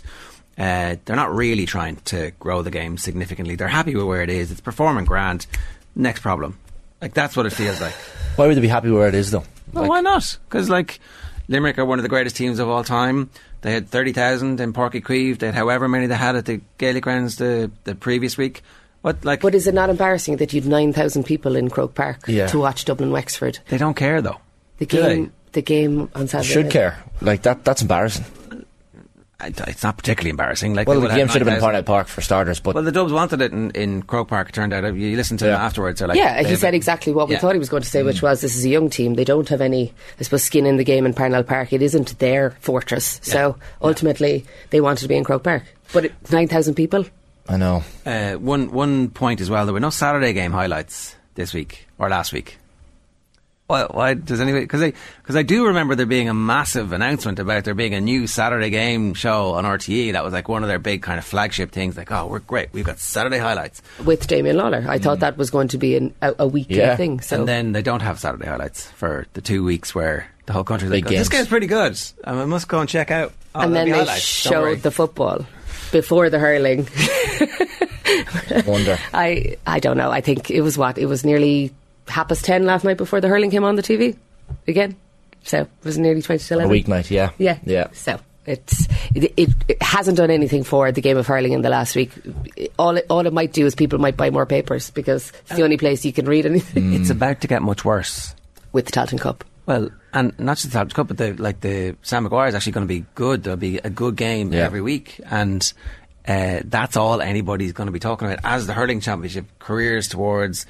[0.57, 3.55] Uh, they're not really trying to grow the game significantly.
[3.55, 4.51] They're happy with where it is.
[4.51, 5.47] It's performing grand.
[5.95, 6.59] Next problem.
[7.01, 7.93] Like that's what it feels like.
[8.35, 9.43] Why would they be happy where it is, though?
[9.73, 10.37] Well, why not?
[10.49, 10.99] Because like
[11.47, 13.29] Limerick are one of the greatest teams of all time.
[13.61, 15.37] They had thirty thousand in Páirc Uí Chaoimh.
[15.39, 18.63] They had however many they had at the Gaelic grounds the the previous week.
[19.01, 19.41] What like?
[19.41, 22.47] But is it not embarrassing that you'd nine thousand people in Croke Park Yeah.
[22.47, 23.59] to watch Dublin Wexford?
[23.69, 24.39] They don't care though.
[24.77, 26.53] The Do game, the game on Saturday.
[26.53, 26.97] should care.
[27.21, 27.63] Like that.
[27.63, 28.25] That's embarrassing.
[29.41, 30.73] I- It's not particularly embarrassing.
[30.73, 31.61] Like well, the game have should have been 9,000.
[31.61, 34.49] Parnell Park for starters, but Well, the Dubs wanted it in, in Croke Park.
[34.49, 35.65] It turned out you listen to them Yeah.
[35.65, 35.99] afterwards.
[35.99, 37.39] They're like, yeah, he they've- said exactly what we Yeah.
[37.39, 37.41] Mm.
[37.41, 39.15] thought he was going to say, which was this is a young team.
[39.15, 41.73] They don't have any, I suppose, skin in the game in Parnell Park.
[41.73, 43.19] It isn't their fortress.
[43.23, 45.63] So ultimately, they wanted to be in Croke Park.
[45.93, 47.05] But 9,000 people?
[47.49, 47.83] I know.
[48.05, 49.65] Uh, one one point as well.
[49.65, 52.57] There were no Saturday game highlights this week or last week.
[53.71, 54.65] Why, why does anybody?
[54.65, 58.01] Because I because I do remember there being a massive announcement about there being a
[58.01, 60.11] new Saturday game show on RTE.
[60.11, 61.95] That was like one of their big kind of flagship things.
[61.95, 62.73] Like, oh, we're great.
[62.73, 64.85] We've got Saturday highlights, With Damien Lawler.
[64.87, 66.97] I thought that was going to be an, a, a weekly Yeah.
[66.97, 67.21] thing.
[67.21, 70.65] So and then they don't have Saturday highlights for the two weeks where the whole
[70.65, 71.39] country's Big like, oh, this games.
[71.39, 71.97] game's pretty good.
[72.25, 73.31] Um, I must go and check out.
[73.55, 74.21] Oh, and then they highlights.
[74.21, 75.45] Showed the football
[75.93, 76.87] before the hurling.
[78.65, 78.97] wonder.
[79.13, 80.11] I I don't know.
[80.11, 81.73] I think it was what it was nearly
[82.07, 84.17] half past ten last night before the hurling came on the TV.
[84.67, 84.95] again.
[85.43, 86.83] So it was nearly 20 to On a 11.
[86.83, 87.31] weeknight, yeah.
[87.39, 87.57] Yeah.
[87.63, 87.87] Yeah.
[87.93, 91.69] So it's it, it, it hasn't done anything for the game of hurling in the
[91.69, 92.11] last week.
[92.77, 95.63] All it, all it might do is people might buy more papers because it's the
[95.63, 98.35] only place you can read anything It's about to get much worse.
[98.71, 99.43] with the Tailteann Cup.
[99.65, 102.73] Well, and not just the Tailteann Cup, but the, like the Sam Maguire is actually
[102.73, 103.43] going to be good.
[103.43, 104.59] There'll be a good game Yeah.
[104.65, 105.71] every week, and
[106.27, 110.65] uh, that's all anybody's going to be talking about as the hurling championship careers towards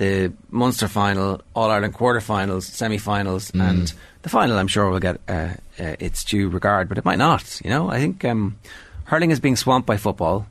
[0.00, 3.60] the Munster final, All Ireland quarterfinals, semi-finals, Mm.
[3.68, 4.56] and the final.
[4.56, 5.32] I'm sure will get uh,
[5.78, 7.60] uh, its due regard, but it might not.
[7.62, 8.56] You know, I think um,
[9.04, 10.46] hurling is being swamped by football,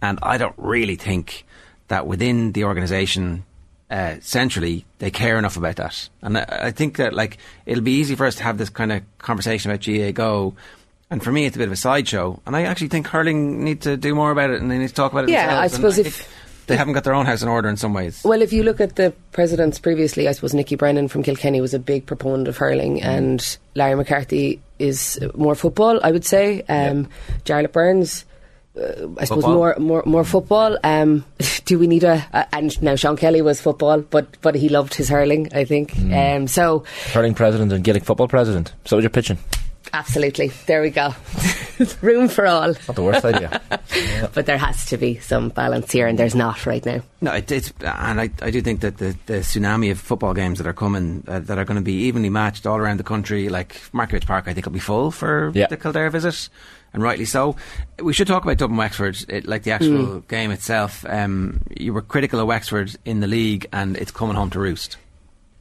[0.00, 1.44] and I don't really think
[1.88, 3.44] that within the organisation
[3.90, 6.08] uh, centrally they care enough about that.
[6.22, 8.92] And I, I think that like it'll be easy for us to have this kind
[8.92, 10.54] of conversation about GAAGO.
[11.10, 12.40] And for me, it's a bit of a sideshow.
[12.46, 14.94] And I actually think hurling need to do more about it, and they need to
[14.94, 15.30] talk about it.
[15.30, 15.72] Yeah, I themselves.
[15.74, 18.22] And suppose if- think they haven't got their own house in order in some ways.
[18.24, 21.74] Well, if you look at the presidents previously, I suppose Nicky Brennan from Kilkenny was
[21.74, 26.62] a big proponent of hurling, and Larry McCarthy is more football, I would say.
[26.62, 27.08] Um,
[27.44, 28.24] Jarlath Burns.
[28.74, 29.54] Uh, I suppose Football.
[29.54, 30.78] more more more football.
[30.82, 31.26] Um,
[31.66, 32.54] do we need a, a?
[32.54, 35.48] And now Sean Kelly was football, but but he loved his hurling.
[35.54, 35.94] I think.
[36.10, 38.72] Um, so Hurling president and Gaelic football president.
[38.86, 39.36] So what you're pitching?
[39.92, 41.14] Absolutely, there we go.
[42.00, 42.68] Room for all.
[42.68, 43.60] Not the worst idea.
[44.34, 47.02] But there has to be some balance here, and there's not right now.
[47.20, 50.58] No, it, it's and I, I do think that the, the tsunami of football games
[50.58, 53.48] that are coming uh, that are going to be evenly matched all around the country,
[53.48, 55.66] like Markievicz Park, I think will be full for Yeah.
[55.66, 56.48] the Kildare visit,
[56.94, 57.56] and rightly so.
[58.00, 61.04] We should talk about Dublin Wexford, it, like the actual game itself.
[61.08, 64.96] Um, you were critical of Wexford in the league, and it's coming home to roost.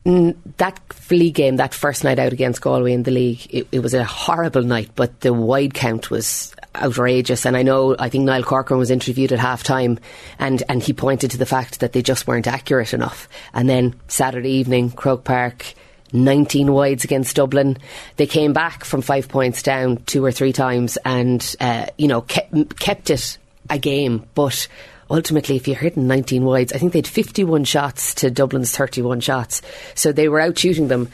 [0.03, 0.79] That
[1.11, 4.03] league game, that first night out against Galway in the league, it, it was a
[4.03, 7.45] horrible night, but the wide count was outrageous.
[7.45, 9.99] And I know, I think Niall Corcoran was interviewed at half time
[10.39, 13.27] and, and he pointed to the fact that they just weren't accurate enough.
[13.53, 15.73] And then Saturday evening, Croke Park,
[16.13, 17.77] 19 wides against Dublin.
[18.17, 22.21] They came back from five points down two or three times and, uh, you know,
[22.21, 23.37] kept, kept it
[23.69, 24.67] a game, but
[25.11, 29.19] ultimately, if you're hitting 19 wides, I think they had 51 shots to Dublin's 31
[29.19, 29.61] shots.
[29.95, 31.09] So they were out shooting them,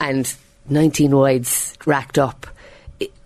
[0.00, 0.32] and
[0.68, 2.46] 19 wides racked up.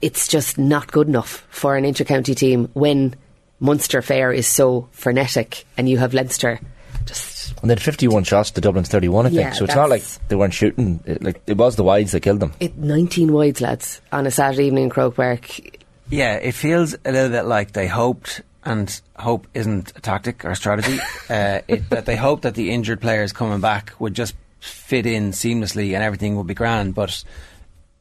[0.01, 3.15] It's just not good enough for an inter-county team when
[3.59, 6.61] Munster fare is so frenetic, and you have Leinster
[7.05, 9.41] just And they had 51 shots to Dublin's 31, I think.
[9.41, 11.01] Yeah, so it's not like they weren't shooting.
[11.05, 12.53] It, like it was the wides that killed them.
[12.61, 15.49] it 19 wides, lads, on a Saturday evening in Croke Park.
[16.11, 20.51] Yeah, it feels a little bit like they hoped, and hope isn't a tactic or
[20.51, 20.99] a strategy.
[21.29, 25.33] uh, it, that they hope that the injured players coming back would just fit in
[25.33, 27.25] seamlessly and everything would be grand, but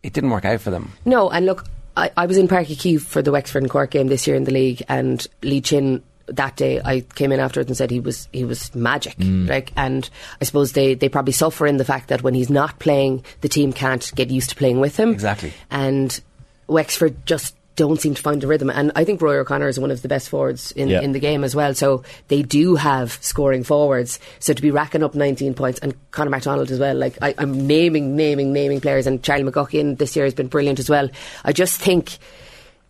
[0.04, 0.92] it didn't work out for them.
[1.06, 1.66] No, and look,
[1.98, 4.36] I, I was in Páirc Uí Chaoimh for the Wexford and Cork game this year
[4.36, 8.00] in the league, and Lee Chin that day I came in afterwards and said he
[8.00, 9.16] was he was magic.
[9.20, 10.10] Like, and
[10.40, 13.50] I suppose they they probably suffer in the fact that when he's not playing, the
[13.50, 15.10] team can't get used to playing with him.
[15.12, 15.52] Exactly.
[15.70, 16.22] and
[16.68, 18.70] Wexford just don't seem to find a rhythm.
[18.70, 21.02] And I think Rory O'Connor is one of the best forwards in, Yeah.
[21.02, 21.74] in the game as well.
[21.74, 24.20] So they do have scoring forwards.
[24.40, 27.68] So to be racking up 19 points, and Conor MacDonald as well, like I, I'm
[27.68, 31.10] naming, naming, naming players, and Charlie McGuckin this year has been brilliant as well.
[31.46, 32.18] I just think.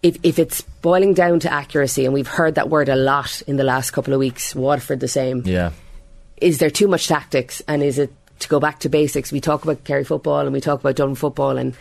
[0.04, 3.58] If, if it's boiling down to accuracy, and we've heard that word a lot in
[3.58, 5.74] the last couple of weeks, Waterford the same Yeah.
[6.38, 9.32] is there too much tactics and is it to go back to basics?
[9.32, 11.76] We talk about Kerry football and we talk about Dublin football and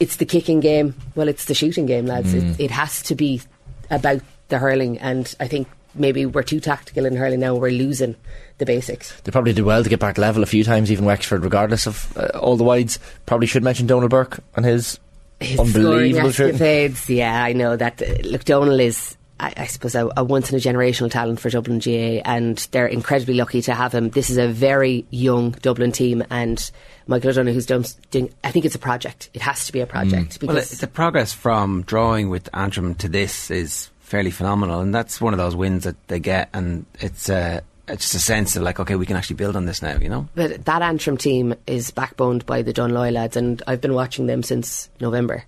[0.00, 0.94] it's the kicking game.
[1.14, 2.34] Well, it's the shooting game, lads.
[2.34, 2.54] Mm.
[2.54, 3.42] It, it has to be
[3.90, 7.54] about the hurling and I think maybe we're too tactical in hurling now.
[7.54, 8.16] We're losing
[8.58, 9.18] the basics.
[9.22, 12.16] They probably did well to get back level a few times, even Wexford, regardless of
[12.16, 12.98] uh, all the wides.
[13.26, 14.98] Probably should mention Donal Burke and his,
[15.40, 17.08] His unbelievable escapades.
[17.10, 18.00] Yeah, I know that.
[18.24, 21.78] Look, Donal is, I, I suppose, a, a once in a generational talent for Dublin
[21.78, 24.10] GAA, and they're incredibly lucky to have him.
[24.10, 26.70] This is a very young Dublin team, and
[27.06, 29.30] Michael O'Donoghue, who's done, doing, I think it's a project.
[29.34, 32.94] It has to be a project Well, because it- the progress from drawing with Antrim
[32.96, 36.86] to this is fairly phenomenal, and that's one of those wins that they get, and
[36.98, 39.80] it's uh, it's just a sense of like, okay, we can actually build on this
[39.82, 40.28] now, you know.
[40.34, 44.42] But that Antrim team is backboned by the Dunloy lads, and I've been watching them
[44.42, 45.44] since November.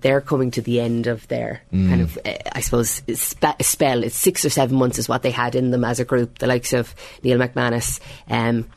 [0.00, 1.88] They're coming to the end of their Mm.
[1.88, 4.02] kind of, uh, I suppose, spe- spell.
[4.04, 6.38] It's six or seven months is what they had in them as a group.
[6.38, 8.00] The likes of Neil McManus.
[8.28, 8.68] Um,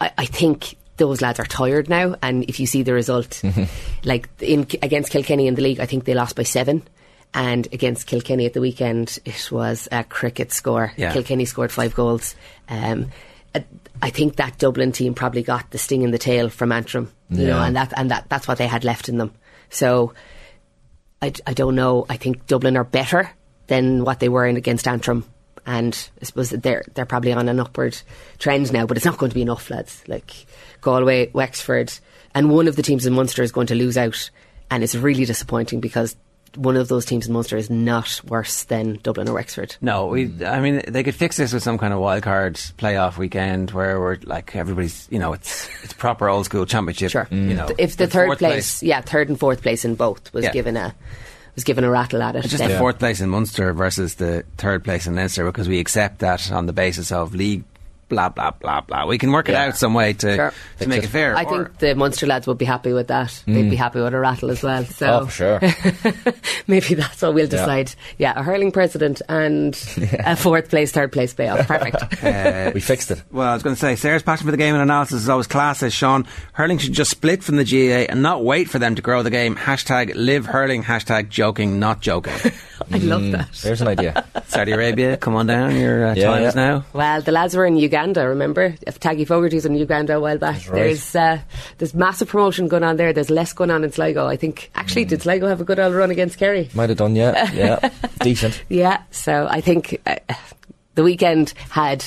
[0.00, 3.42] I, I think those lads are tired now, and if you see the result,
[4.04, 6.82] like in against Kilkenny in the league, I think they lost by seven.
[7.34, 10.92] And against Kilkenny at the weekend, it was a cricket score.
[10.96, 11.12] Yeah.
[11.12, 12.34] Kilkenny scored five goals.
[12.68, 13.10] Um,
[13.54, 17.46] I- think that Dublin team probably got the sting in the tail from Antrim, you
[17.46, 19.32] know, and that and that that's what they had left in them.
[19.70, 20.14] So
[21.20, 22.06] I, I don't know.
[22.08, 23.30] I think Dublin are better
[23.66, 25.24] than what they were in against Antrim,
[25.66, 28.00] and I suppose they're they're probably on an upward
[28.38, 30.02] trend now, but it's not going to be enough, lads.
[30.06, 30.46] Like
[30.80, 31.92] Galway, Wexford,
[32.34, 34.30] and one of the teams in Munster is going to lose out,
[34.70, 36.16] and it's really disappointing because
[36.56, 39.76] one of those teams in Munster is not worse than Dublin or Wexford.
[39.80, 40.30] No, we.
[40.44, 43.98] I mean, they could fix this with some kind of wild card playoff weekend where
[44.00, 45.06] we're like everybody's.
[45.10, 47.10] You know, it's it's proper old school championship.
[47.10, 47.28] Sure.
[47.30, 50.44] You know, if the, third fourth place, yeah, third and fourth place in both was
[50.44, 50.52] Yeah.
[50.52, 50.94] given a
[51.54, 52.40] was given a rattle at it.
[52.40, 55.68] It's just then- the fourth place in Munster versus the third place in Leinster because
[55.68, 57.64] we accept that on the basis of league.
[58.08, 59.04] Blah blah blah blah.
[59.06, 60.52] We can work it out some way to Sure.
[60.80, 61.36] to make it fair.
[61.36, 63.42] I Or- think the Munster lads would be happy with that.
[63.46, 63.70] They'd Mm.
[63.70, 64.84] be happy with a rattle as well.
[64.86, 65.60] So Oh, sure.
[66.66, 67.92] maybe that's what we'll decide.
[68.18, 69.74] Yeah, a hurling president and
[70.24, 71.66] a fourth place, third place playoff.
[71.66, 71.96] Perfect.
[72.28, 73.22] Uh, we fixed it.
[73.30, 75.46] Well, I was going to say, Sarah's passion for the game and analysis is always
[75.46, 76.26] class, says Sean.
[76.52, 79.30] Hurling should just split from the GAA and not wait for them to grow the
[79.30, 79.54] game.
[79.56, 82.34] Hashtag live hurling, hashtag joking, not joking.
[82.92, 83.48] I love that.
[83.62, 84.24] There's an idea.
[84.48, 86.66] Saudi Arabia, come on down, your uh, Yeah, times yeah.
[86.66, 86.84] now.
[86.92, 87.97] Well, the lads were in Uganda.
[88.06, 90.68] Remember, if Taggy Fogarty's in Uganda a while back.
[90.68, 90.72] right.
[90.74, 91.38] There's uh,
[91.78, 93.12] there's massive promotion going on there.
[93.12, 94.26] There's less going on in Sligo.
[94.26, 96.68] I think actually did Sligo have a good old run against Kerry?
[96.74, 97.50] Might have done, yeah.
[97.54, 97.90] Yeah.
[98.20, 98.62] Decent.
[98.68, 99.02] Yeah.
[99.10, 100.16] So I think uh,
[100.94, 102.04] the weekend had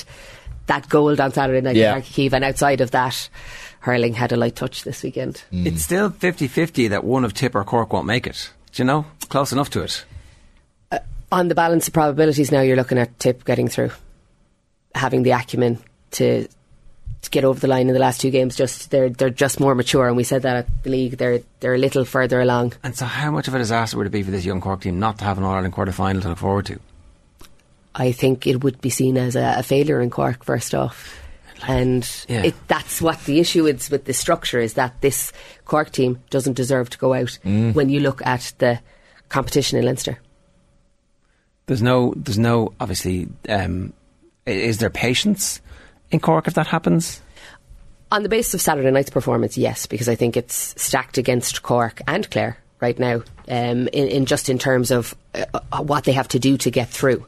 [0.66, 1.96] that gold on Saturday night Yeah.
[1.96, 3.28] in Keeve, and outside of that,
[3.80, 5.42] hurling had a light touch this weekend.
[5.50, 8.50] It's still 50 50 that one of Tip or Cork won't make it.
[8.72, 9.04] Do you know?
[9.28, 10.04] Close enough to it.
[11.32, 13.90] On the balance of probabilities, now you're looking at Tip getting through,
[14.94, 15.78] having the acumen
[16.12, 16.46] to.
[17.22, 19.76] To get over the line in the last two games, just they're they're just more
[19.76, 21.18] mature, and we said that at the league.
[21.18, 22.72] They're they're a little further along.
[22.82, 24.98] And so, how much of a disaster would it be for this young Cork team
[24.98, 26.80] not to have an All Ireland quarter final to look forward to?
[27.94, 31.16] I think it would be seen as a, a failure in Cork first off.
[31.68, 32.42] And Yeah.
[32.42, 35.32] it, that's what the issue is with the structure is that this
[35.64, 37.72] Cork team doesn't deserve to go out Mm.
[37.72, 38.80] when you look at the
[39.28, 40.18] competition in Leinster.
[41.66, 43.92] There's no, there's no, obviously, um,
[44.46, 45.60] is there patience
[46.10, 47.20] in Cork if that happens?
[48.10, 52.02] On the basis of Saturday night's performance, yes, because I think it's stacked against Cork
[52.06, 56.12] and Clare right now, um, in, in just in terms of uh, uh, what they
[56.12, 57.24] have to do to get through.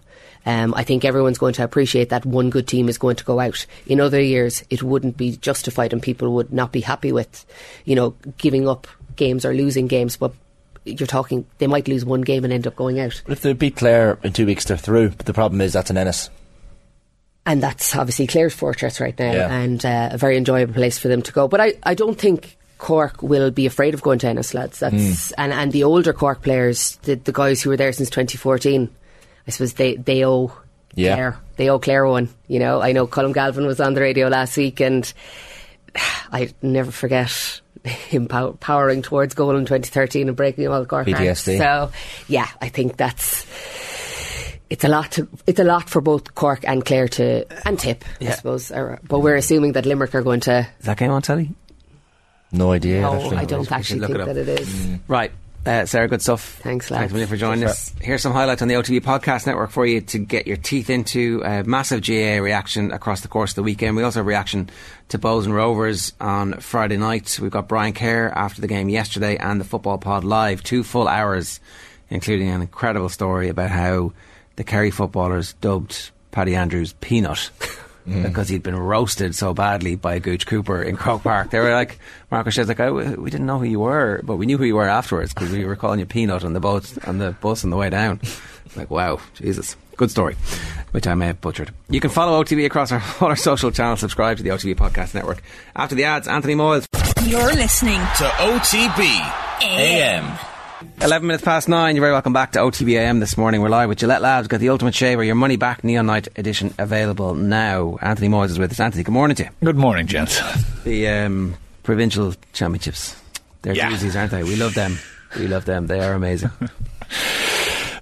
[0.46, 3.40] Um, I think everyone's going to appreciate that one good team is going to go
[3.40, 3.64] out.
[3.86, 7.46] In other years, it wouldn't be justified, and people would not be happy with,
[7.86, 8.86] you know, giving up
[9.16, 10.18] games or losing games.
[10.18, 10.34] But
[10.84, 13.22] you're talking, they might lose one game and end up going out.
[13.24, 15.10] But if they beat Clare in two weeks, they're through.
[15.10, 16.28] But the problem is that's an Ennis.
[17.46, 19.52] And that's obviously Clare's fortress right now, Yeah.
[19.52, 21.46] and uh, a very enjoyable place for them to go.
[21.46, 24.78] But I, I don't think Cork will be afraid of going to Ennis, lads.
[24.80, 28.88] That's and, and the older Cork players, the, the guys who were there since 2014,
[29.46, 30.52] I suppose they they owe
[30.94, 31.14] Yeah.
[31.16, 32.30] Clare, they owe Clare one.
[32.48, 35.12] You know, I know Colm Galvin was on the radio last week, and
[36.32, 37.60] I never forget.
[37.84, 41.06] Him pow- powering towards goal in 2013 and breaking all the Cork.
[41.06, 41.58] PTSD.
[41.58, 41.90] So,
[42.28, 43.44] yeah, I think that's
[44.70, 45.12] it's a lot.
[45.12, 48.70] To, it's a lot for both Cork and Clare to and Tip, I suppose.
[48.70, 50.66] Or- But we're assuming that Limerick are going to.
[50.80, 51.50] Is that game on telly?
[52.52, 53.00] No idea.
[53.02, 53.36] No, actually.
[53.36, 54.98] I don't actually look think it that it is.
[55.08, 55.32] Right.
[55.66, 56.42] Uh, Sarah, good stuff.
[56.62, 57.10] Thanks, Thanks lads.
[57.10, 57.94] a million for joining us.
[58.00, 61.40] Here's some highlights on the OTB Podcast Network for you to get your teeth into.
[61.42, 63.96] A massive GAA reaction across the course of the weekend.
[63.96, 64.68] We also have reaction
[65.08, 67.38] to Bohs and Rovers on Friday night.
[67.40, 70.62] We've got Brian Kerr after the game yesterday and the Football Pod live.
[70.62, 71.60] Two full hours,
[72.10, 74.12] including an incredible story about how
[74.56, 77.50] the Kerry footballers dubbed Paddy Andrews Peanut.
[78.06, 78.22] Mm.
[78.22, 81.50] Because he'd been roasted so badly by Gooch Cooper in Croke Park.
[81.50, 81.98] They were like,
[82.30, 84.76] Marcus says, like, oh, we didn't know who you were, but we knew who you
[84.76, 87.70] were afterwards because we were calling you Peanut on the boat, on the bus on
[87.70, 88.20] the way down.
[88.76, 89.76] Like, wow, Jesus.
[89.96, 90.36] Good story,
[90.90, 91.72] which I may have butchered.
[91.88, 95.14] You can follow OTB across our, all our social channels, subscribe to the OTB Podcast
[95.14, 95.42] Network.
[95.76, 96.86] After the ads, Anthony Moyles.
[97.24, 100.53] You're listening To OTB AM.
[101.00, 103.60] 11 minutes past 9, you're very welcome back to OTBAM this morning.
[103.60, 106.74] We're live with Gillette Labs, got the Ultimate Shaver, your money back Neon Night edition
[106.78, 107.98] available now.
[108.00, 108.80] Anthony Moyles is with us.
[108.80, 109.50] Anthony, good morning to you.
[109.62, 110.40] Good morning, gents.
[110.84, 113.16] The um, provincial championships.
[113.62, 113.90] They're Yeah.
[113.90, 114.42] doozies, aren't they?
[114.44, 114.98] We love them.
[115.38, 115.86] We love them.
[115.86, 116.50] They are amazing.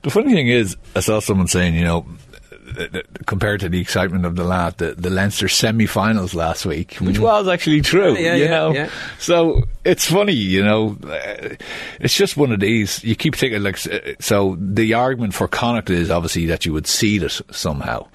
[0.03, 2.05] The funny thing is, I saw someone saying, you know,
[3.27, 7.49] compared to the excitement of the last, the, the Leinster semi-finals last week, which was
[7.49, 8.73] actually true, Yeah, you know.
[8.73, 8.91] yeah.
[9.19, 10.97] So it's funny, you know.
[11.05, 11.57] uh,
[12.01, 13.03] It's just one of these.
[13.05, 13.77] You keep thinking like,
[14.21, 18.07] so the argument for Connacht is obviously that you would seed it somehow,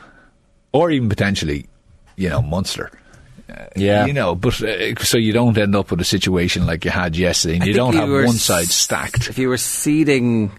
[0.71, 1.67] or even potentially,
[2.15, 2.89] you know, Munster.
[3.75, 4.05] Yeah.
[4.05, 7.15] You know, but uh, so you don't end up with a situation like you had
[7.15, 9.29] yesterday, and I you don't you have one side stacked.
[9.29, 10.51] If you were seeding,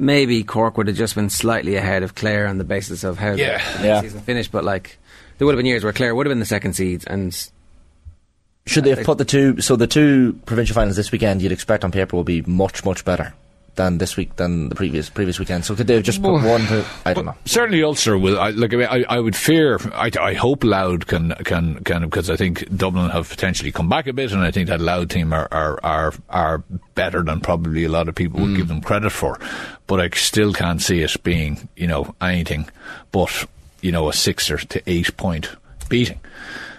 [0.00, 3.32] maybe Cork would have just been slightly ahead of Clare on the basis of how
[3.32, 3.60] Yeah.
[3.80, 4.00] the, Yeah.
[4.00, 4.50] season finished.
[4.50, 4.98] But like,
[5.38, 7.36] there would have been years where Clare would have been the second seeds, and
[8.66, 9.60] Should they have put the two?
[9.60, 13.04] So the two provincial finals this weekend, you'd expect on paper will be much much
[13.04, 13.32] better.
[13.76, 15.64] Than this week than the previous previous weekend.
[15.64, 16.84] So could they have just put one to?
[17.06, 17.36] I don't know.
[17.46, 18.38] Certainly, Ulster will.
[18.38, 19.78] I, like, I, mean, I, I would fear.
[19.94, 24.06] I, I hope Louth can can can because I think Dublin have potentially come back
[24.06, 26.58] a bit, and I think that Louth team are are are, are
[26.94, 28.56] better than probably a lot of people would mm.
[28.56, 29.38] give them credit for.
[29.86, 32.68] But I still can't see it being you know anything
[33.12, 33.46] but
[33.80, 35.48] you know a six or to eight point
[35.88, 36.20] beating.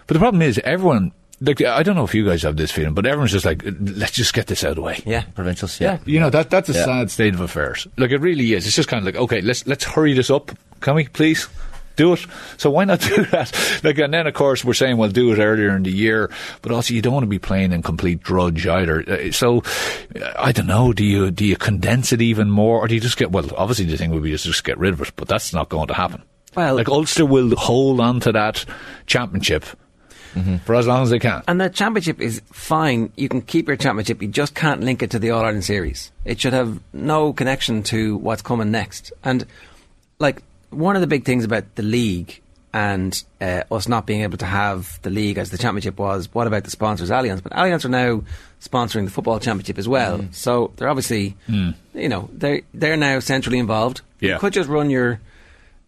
[0.08, 1.14] But the problem is everyone.
[1.42, 4.12] Like, I don't know if you guys have this feeling, but everyone's just like, let's
[4.12, 5.02] just get this out of the way.
[5.06, 5.80] Yeah, provincials.
[5.82, 6.86] Yeah, you know that that's a Yeah.
[6.86, 7.88] sad state of affairs.
[7.98, 8.68] Like it really is.
[8.68, 10.52] It's just kind of like, okay, let's let's hurry this up.
[10.82, 11.48] Can we please?
[11.98, 12.26] Do it.
[12.58, 13.82] So why not do that?
[13.84, 16.32] Like, and then of course we're saying, well, do it earlier in the year,
[16.62, 19.04] but also you don't want to be playing in complete drudge either.
[19.08, 19.62] Uh, So,
[20.16, 20.94] uh, I don't know.
[20.94, 23.32] Do you do you condense it even more, or do you just get?
[23.32, 25.68] Well, obviously the thing would be to just get rid of it, but that's not
[25.70, 26.22] going to happen.
[26.56, 28.64] Well- like Ulster will hold on to that
[29.06, 29.66] championship
[30.66, 31.44] for as long as they can.
[31.48, 33.12] And the championship is fine.
[33.16, 34.22] You can keep your championship.
[34.22, 36.12] You just can't link it to the All Ireland series.
[36.26, 39.12] It should have no connection to what's coming next.
[39.24, 39.46] And
[40.20, 42.42] like one of the big things about the league
[42.74, 46.48] and uh, us not being able to have the league as the championship was, what
[46.48, 47.44] about the sponsors, Allianz?
[47.44, 48.24] But Allianz are now
[48.62, 50.26] sponsoring the football championship as well.
[50.32, 51.36] So they're obviously,
[51.94, 54.02] you know, they're they're now centrally involved.
[54.22, 54.36] Yeah.
[54.36, 55.20] You could just run your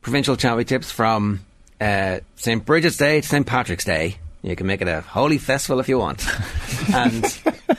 [0.02, 1.45] provincial championships from
[1.80, 4.18] uh, St Bridget's Day to St Patrick's Day.
[4.44, 6.28] You can make it a holy festival if you want,
[6.94, 7.24] and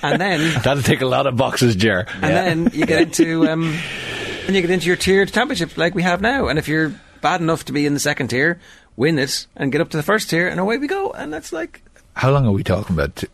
[0.02, 2.06] and then That'll take a lot of boxes, Ger.
[2.22, 3.78] and then you get into um,
[4.46, 6.48] and you get into your tiered championship like we have now.
[6.48, 8.58] And if you're bad enough to be in the second tier,
[8.96, 11.10] win it and get up to the first tier, and away we go.
[11.10, 11.82] And that's like
[12.14, 13.26] How long are we talking about t-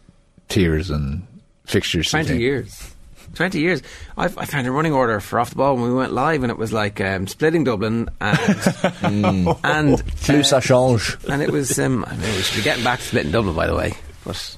[0.48, 1.24] tiers and
[1.66, 2.10] fixtures?
[2.10, 2.92] twenty years.
[3.34, 3.82] Twenty years.
[4.18, 6.50] I, I found a running order for off the ball when we went live, and
[6.50, 8.38] it was like um, splitting Dublin and
[9.64, 11.16] and Plus ça change.
[11.28, 11.78] and it was.
[11.78, 13.94] Um, I mean, we should be getting back to splitting Dublin, by the way.
[14.24, 14.56] But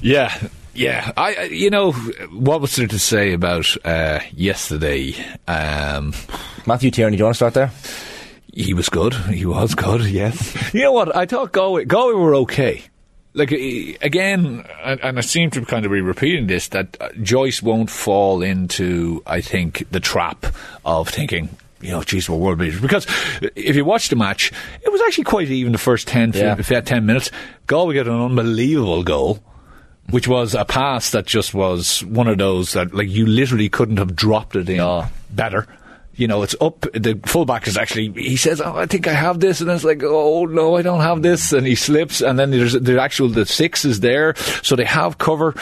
[0.00, 0.36] Yeah,
[0.74, 1.12] yeah.
[1.16, 5.14] I, I- you know, what was there to say about uh, yesterday?
[5.48, 6.12] Um,
[6.66, 7.70] Matthew Tierney, do you want to start there?
[8.52, 9.14] he was good.
[9.14, 10.02] He was good.
[10.06, 10.54] Yes.
[10.74, 11.16] you know what?
[11.16, 12.84] I thought Galway, Galway were okay.
[13.34, 17.90] Like again, and, I seem to kind of be repeating this that uh, Joyce won't
[17.90, 20.46] fall into, I think, the trap
[20.84, 21.48] of thinking.
[21.80, 22.80] You know, geez, we're world beaters.
[22.80, 23.06] Because
[23.56, 24.52] if you watch the match,
[24.82, 26.54] it was actually quite even the first 10, Yeah.
[26.54, 27.30] 15, 10 minutes.
[27.66, 29.42] Galway got an unbelievable goal
[30.10, 33.96] which was a pass that just was one of those that like you literally couldn't
[33.96, 35.66] have dropped it in better.
[36.16, 36.80] You know, it's up.
[36.92, 38.12] The fullback is actually.
[38.12, 40.82] He says, "Oh, I think I have this," and then it's like, "Oh no, I
[40.82, 42.20] don't have this," and he slips.
[42.20, 45.54] And then there's the actual the six is there, so they have cover,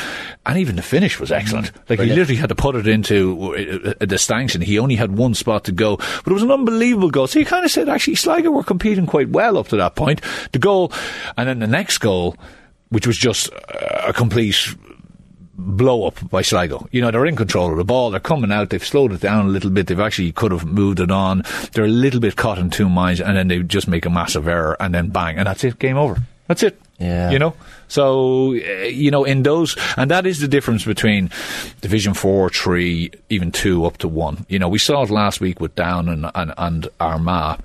[0.47, 1.66] and even the finish was excellent.
[1.66, 1.85] Mm-hmm.
[1.89, 4.61] Like he literally had to put it into a, a distinction.
[4.61, 7.27] He only had one spot to go, but it was an unbelievable goal.
[7.27, 10.20] So you kind of said, actually, Sligo were competing quite well up to that point.
[10.53, 10.93] The goal,
[11.37, 12.37] and then the next goal
[12.93, 14.77] which was just uh, a complete
[15.55, 16.89] blow up by Sligo.
[16.91, 19.47] You know, they're in control of the ball, they're coming out, they've slowed it down
[19.47, 21.43] a little bit, they've actually could have moved it on,
[21.73, 24.49] they're a little bit caught in two minds, and then they just make a massive
[24.49, 26.23] error, and then bang, and that's it, game over.
[26.49, 26.81] That's it.
[26.99, 27.31] Yeah.
[27.31, 27.55] You know?
[27.89, 31.31] So, uh, you know, in those, and that is the difference between
[31.81, 34.47] Division 4, 3, even 2 up to 1.
[34.49, 37.61] You know, we saw it last week with Down and, and, and Armagh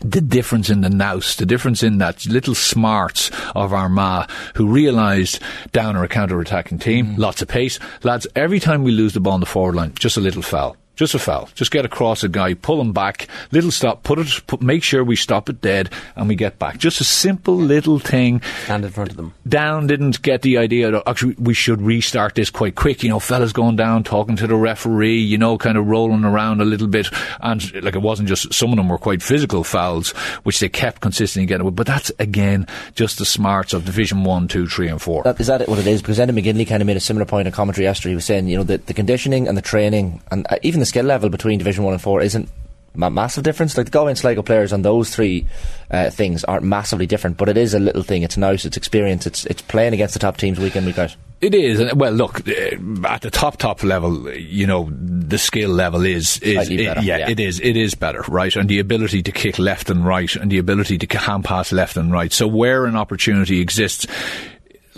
[0.00, 5.40] the difference in the nous, the difference in that little smarts of Armagh who realised
[5.72, 7.20] down are a counter-attacking team, mm-hmm.
[7.20, 7.78] lots of pace.
[8.02, 10.76] Lads, every time we lose the ball on the forward line, just a little foul.
[10.98, 11.48] Just a foul.
[11.54, 15.04] Just get across a guy, pull him back, little stop, put it, put, make sure
[15.04, 16.78] we stop it dead, and we get back.
[16.78, 18.42] Just a simple little thing.
[18.64, 19.32] stand in front of them.
[19.46, 23.04] Down didn't get the idea that actually we should restart this quite quick.
[23.04, 26.60] You know, fellas going down, talking to the referee, you know, kind of rolling around
[26.60, 27.06] a little bit.
[27.40, 30.10] And like it wasn't just, some of them were quite physical fouls,
[30.42, 31.76] which they kept consistently getting with.
[31.76, 32.66] But that's again
[32.96, 35.22] just the smarts of Division 1, 2, 3, and 4.
[35.22, 36.02] That, is that what it is?
[36.02, 38.10] Because Enda McGinley kind of made a similar point in commentary yesterday.
[38.10, 40.87] He was saying, you know, the, the conditioning and the training and uh, even the
[40.88, 42.48] skill level between Division 1 and 4 isn't
[42.94, 43.76] ma- massive difference.
[43.76, 45.46] Like the Galway and Sligo players on those three
[45.90, 48.22] uh, things aren't massively different, but it is a little thing.
[48.22, 51.16] It's nice, it's experience, it's, it's playing against the top teams week in, week out.
[51.40, 51.94] It is.
[51.94, 56.68] Well, look, uh, at the top, top level, you know, the skill level is, is
[56.68, 57.30] better, yeah, yeah.
[57.30, 58.54] it is, it is better, right?
[58.56, 61.96] And the ability to kick left and right and the ability to hand pass left
[61.96, 62.32] and right.
[62.32, 64.06] So where an opportunity exists,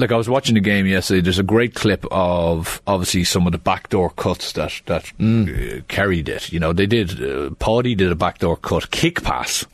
[0.01, 1.20] like I was watching the game yesterday.
[1.20, 6.22] There's a great clip of obviously some of the backdoor cuts that that uh, Kerry
[6.22, 6.52] did.
[6.52, 7.22] You know, they did.
[7.22, 9.64] Uh, Paddy did a backdoor cut kick pass.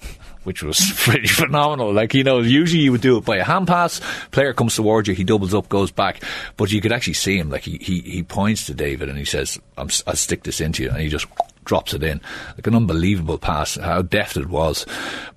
[0.44, 1.92] Which was pretty phenomenal.
[1.92, 4.00] Like, you know, usually you would do it by a hand pass,
[4.30, 6.22] player comes towards you, he doubles up, goes back.
[6.56, 9.24] But you could actually see him, like, he, he, he points to David and he
[9.24, 10.90] says, I'll stick this into you.
[10.90, 11.26] And he just
[11.64, 12.20] drops it in.
[12.54, 14.86] Like an unbelievable pass, how deft it was.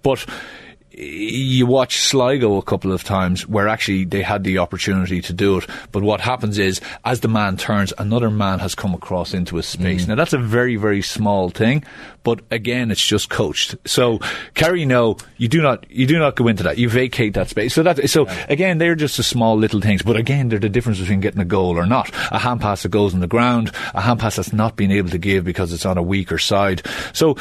[0.03, 0.27] But
[0.99, 5.57] you watch Sligo a couple of times where actually they had the opportunity to do
[5.57, 9.57] it, but what happens is as the man turns, another man has come across into
[9.57, 10.05] a space.
[10.05, 10.09] Mm.
[10.09, 11.85] Now that's a very very small thing,
[12.23, 13.75] but again, it's just coached.
[13.85, 14.19] So
[14.55, 16.77] Kerry, no, you do not you do not go into that.
[16.77, 17.73] You vacate that space.
[17.73, 20.99] So that so again, they're just the small little things, but again, they're the difference
[20.99, 22.11] between getting a goal or not.
[22.31, 25.09] A hand pass that goes on the ground, a hand pass that's not being able
[25.11, 26.85] to give because it's on a weaker side.
[27.13, 27.37] So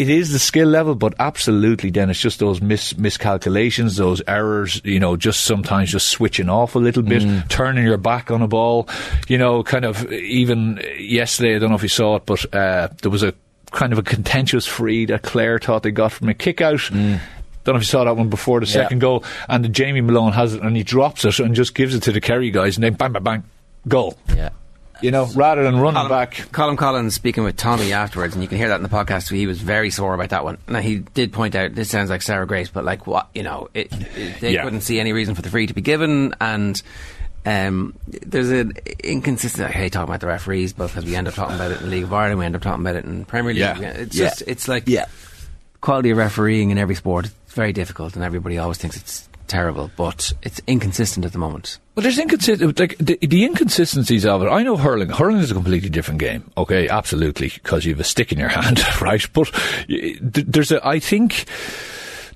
[0.00, 4.80] it is the skill level, but absolutely, then it's just those mis- miscalculations, those errors.
[4.84, 8.48] You know, just sometimes just switching off a little bit, turning your back on a
[8.48, 8.88] ball.
[9.28, 11.56] You know, kind of even yesterday.
[11.56, 13.34] I don't know if you saw it, but uh, there was a
[13.72, 16.80] kind of a contentious free that Clare thought they got from a kick out.
[16.90, 18.72] Don't know if you saw that one before the Yeah.
[18.72, 21.94] second goal, and the Jamie Malone has it and he drops it and just gives
[21.94, 23.44] it to the Kerry guys, and then bang, bang, bang,
[23.86, 24.16] goal.
[24.34, 24.48] Yeah.
[25.02, 26.34] You know, rather than running Colin, back.
[26.52, 29.30] Colm Collins speaking with Tommy afterwards, and you can hear that in the podcast.
[29.30, 30.58] He was very sore about that one.
[30.68, 33.68] Now he did point out this sounds like Sarah Grace, but like what you know,
[33.74, 34.62] it, it- they Yeah.
[34.64, 36.80] couldn't see any reason for the free to be given, and
[37.46, 39.66] um, there's an inconsistent.
[39.68, 41.84] I hate talking about the referees, but because we end up talking about it in
[41.84, 43.60] the League of Ireland, we end up talking about it in Premier League.
[43.60, 43.78] Yeah.
[43.80, 44.26] It's Yeah.
[44.28, 45.06] just it's like yeah.
[45.80, 47.30] quality of refereeing in every sport.
[47.46, 51.78] It's very difficult, and everybody always thinks it's terrible, but it's inconsistent at the moment.
[51.94, 54.46] Well, there's inconsistent, like the, the inconsistencies of it.
[54.48, 55.10] I know hurling.
[55.10, 56.50] Hurling is a completely different game.
[56.56, 59.24] Okay, absolutely, because you have a stick in your hand, right?
[59.34, 59.50] But
[60.20, 61.44] there's a, I think,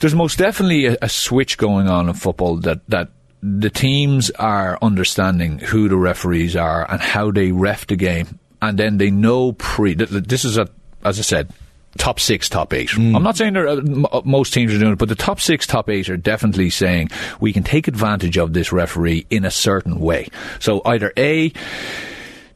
[0.01, 3.09] there's most definitely a, a switch going on in football that that
[3.43, 8.79] the teams are understanding who the referees are and how they ref the game, and
[8.79, 9.95] then they know pre.
[9.95, 10.69] th- th- This is a,
[11.05, 11.51] as I said,
[11.99, 12.93] top six, top eight.
[12.97, 15.67] I'm not saying there m- uh, most teams are doing it, but the top six,
[15.67, 17.11] top eight are definitely saying
[17.41, 20.29] we can take advantage of this referee in a certain way.
[20.61, 21.53] So either A,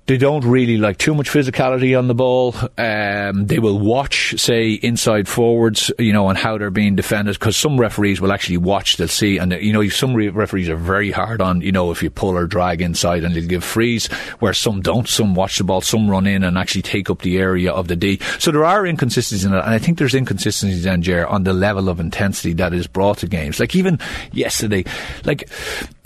[0.08, 2.54] they don't really like too much physicality on the ball.
[2.78, 7.38] Um, they will watch, say, inside forwards, you know, and how they're being defended.
[7.38, 10.76] Because some referees will actually watch, they'll see, and you know, some re- referees are
[10.76, 14.06] very hard on, you know, if you pull or drag inside, and they'll give frees.
[14.38, 15.06] Where some don't.
[15.06, 17.96] Some watch the ball, some run in and actually take up the area of the
[17.96, 18.18] D.
[18.38, 21.90] So there are inconsistencies in it, and I think there's inconsistencies Ger, on the level
[21.90, 23.60] of intensity that is brought to games.
[23.60, 23.98] Like even
[24.32, 24.84] yesterday,
[25.24, 25.50] like.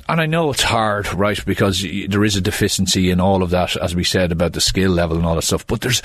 [0.08, 1.42] And I know it's hard, right?
[1.44, 4.90] Because there is a deficiency in all of that, as we said about the skill
[4.90, 5.66] level and all that stuff.
[5.66, 6.02] But there's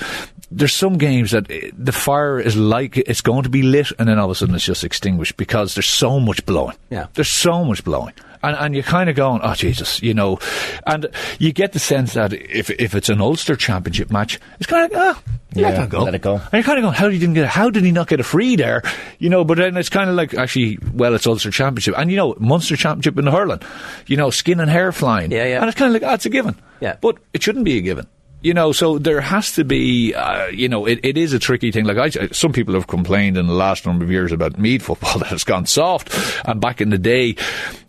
[0.50, 4.08] there's some games that eh, the fire is like it's going to be lit, and
[4.08, 6.76] then all of a sudden it's just extinguished because there's so much blowing.
[6.90, 7.06] Yeah.
[7.14, 8.14] there's so much blowing.
[8.42, 10.38] And, and you're kind of going, oh Jesus, you know,
[10.86, 11.06] and
[11.38, 14.92] you get the sense that if if it's an Ulster Championship match, it's kind of
[14.96, 15.22] like, oh,
[15.54, 16.34] let Yeah, that go, let it go.
[16.34, 17.46] and you're kind of going, how did he didn't get?
[17.48, 18.82] How did he not get a free there?
[19.18, 22.16] You know, but then it's kind of like actually, well, it's Ulster Championship, and you
[22.16, 23.60] know, Munster Championship in the hurling,
[24.06, 25.60] you know, skin and hair flying, Yeah, yeah.
[25.60, 26.96] and it's kind of like, ah, it's a given, Yeah.
[27.00, 28.06] but it shouldn't be a given.
[28.40, 31.72] You know, so there has to be, uh, you know, it, it is a tricky
[31.72, 31.84] thing.
[31.84, 35.18] Like I, some people have complained in the last number of years about Meath football
[35.18, 36.16] that has gone soft,
[36.46, 37.34] and back in the day,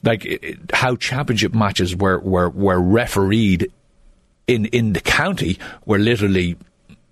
[0.03, 3.71] like it, how championship matches were were were refereed
[4.47, 6.57] in in the county were literally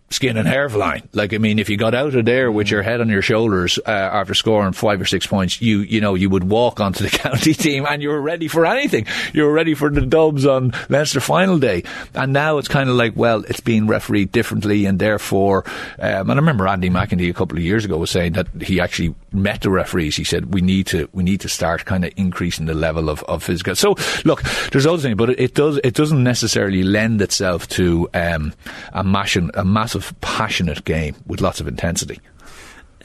[0.09, 1.07] skin and hair flying.
[1.13, 3.79] Like I mean, if you got out of there with your head on your shoulders
[3.85, 7.09] uh, after scoring five or six points, you you know you would walk onto the
[7.17, 9.05] county team and you were ready for anything.
[9.33, 11.83] You were ready for the Dubs on Leinster final day.
[12.13, 15.63] And now it's kind of like, well, it's being refereed differently, and therefore,
[15.99, 18.79] um, and I remember Andy McEntee a couple of years ago was saying that he
[18.79, 20.15] actually met the referees.
[20.15, 23.23] He said we need to we need to start kind of increasing the level of,
[23.23, 23.75] of physical.
[23.75, 28.09] So look, there's other things, but it, it does it doesn't necessarily lend itself to
[28.13, 28.53] um,
[28.93, 32.19] a, mashin, a massive passionate game with lots of intensity.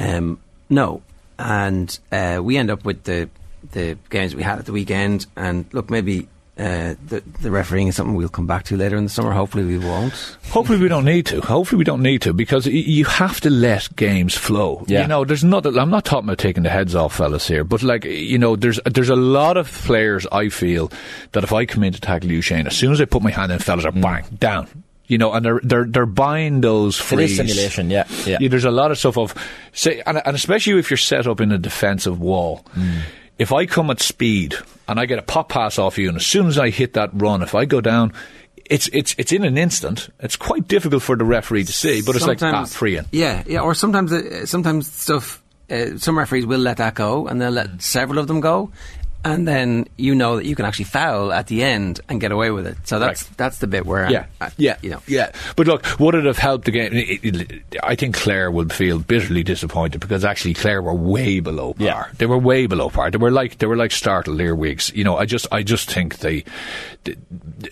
[0.01, 1.03] Um, no,
[1.39, 3.29] and uh, we end up with the
[3.73, 5.27] the games we had at the weekend.
[5.37, 6.29] And look, maybe
[6.59, 9.33] uh, the the refereeing is something we'll come back to later in the summer.
[9.33, 10.13] Hopefully, we won't.
[10.51, 11.41] Hopefully we don't need to.
[11.41, 14.85] Hopefully we don't need to because y- you have to let games flow.
[14.87, 15.03] Yeah.
[15.03, 15.67] You know, there's not.
[15.67, 18.81] I'm not talking about taking the heads off fellas here, but like you know, there's
[18.85, 20.91] there's a lot of players I feel
[21.33, 23.31] that if I come in to tackle you, Shane, as soon as I put my
[23.31, 24.82] hand in, fellas are bang down.
[25.13, 27.31] You know, and they're they're they're buying those It frees.
[27.33, 28.39] is simulation, yeah, yeah.
[28.49, 29.35] there's a lot of stuff of
[29.73, 32.65] say, and, and especially if you're set up in a defensive wall.
[33.39, 34.55] If I come at speed
[34.89, 37.11] and I get a pop pass off you, and as soon as I hit that
[37.13, 38.13] run, if I go down,
[38.65, 40.09] it's it's it's in an instant.
[40.21, 43.05] It's quite difficult for the referee to see, but it's like ah, Sometimes- free in.
[43.13, 43.61] Yeah, yeah.
[43.61, 45.43] Or sometimes, uh, sometimes stuff.
[45.71, 48.71] Uh, some referees will let that go, and they'll let several of them go.
[49.25, 52.51] And then you know that you can actually foul at the end and get away
[52.51, 52.77] with it.
[52.85, 55.01] So that's that's the bit where Yeah, uh, yeah, you know.
[55.07, 55.33] yeah.
[55.57, 56.93] But look, would it have helped the game?
[56.93, 61.75] It- it- I think Clare would feel bitterly disappointed because actually Clare were way below
[61.75, 62.11] par.
[62.19, 63.11] They were way below par.
[63.11, 64.93] They were like they were like startled earwigs.
[64.95, 66.45] You know, I just I just think they
[67.05, 67.17] the,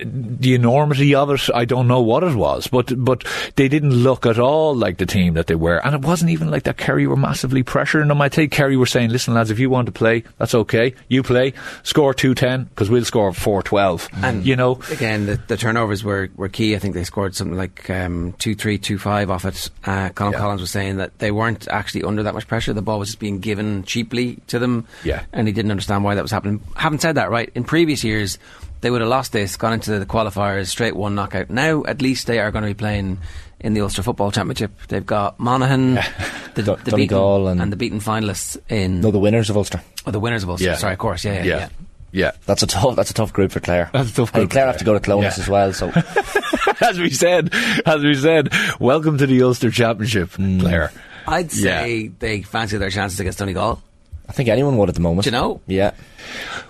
[0.05, 1.49] the enormity of it.
[1.55, 3.25] I don't know what it was, but but
[3.57, 6.51] they didn't look at all like the team that they were, and it wasn't even
[6.51, 6.77] like that.
[6.77, 8.21] Kerry were massively pressuring them.
[8.21, 10.95] I think Kerry were saying, "Listen, lads, if you want to play, that's okay.
[11.09, 11.40] You play,
[11.83, 14.09] score two ten because we'll score four twelve.
[14.23, 16.75] And you know, again, the, the turnovers were, were key.
[16.75, 19.71] I think they scored something like um, two three, two five off it.
[19.85, 22.73] Uh, Colm Collins was saying that they weren't actually under that much pressure.
[22.73, 24.87] The ball was just being given cheaply to them.
[25.05, 25.25] Yeah.
[25.33, 26.63] and he didn't understand why that was happening.
[26.77, 28.39] Having said that, right in previous years.
[28.83, 31.51] They would have lost this, gone into the qualifiers, straight one knockout.
[31.51, 33.19] Now, at least they are going to be playing
[33.61, 34.73] in the Ulster Football Championship.
[34.89, 35.97] They've got Monaghan,
[36.55, 39.03] the, the beaten, and- and the beaten finalists in.
[39.03, 39.83] No, the winners of Ulster.
[40.07, 40.67] Oh, the winners of Ulster.
[40.67, 40.75] Yeah.
[40.77, 41.25] Sorry, of course.
[41.25, 41.57] Yeah, yeah, Yeah.
[41.59, 41.69] yeah.
[42.13, 42.97] Yeah, that's a tough.
[42.97, 43.89] That's a tough group for Clare.
[43.93, 45.43] That's a tough And group Clare for have to go to Clones Yeah.
[45.45, 45.73] as well.
[45.73, 45.93] So
[46.81, 47.55] as we said,
[47.87, 48.49] as we said,
[48.81, 50.91] welcome to the Ulster Championship, Clare.
[51.29, 53.81] I'd say they fancy their chances against Donegal.
[54.29, 55.25] I think anyone would at the moment.
[55.25, 55.61] Do you know?
[55.69, 55.93] Yeah.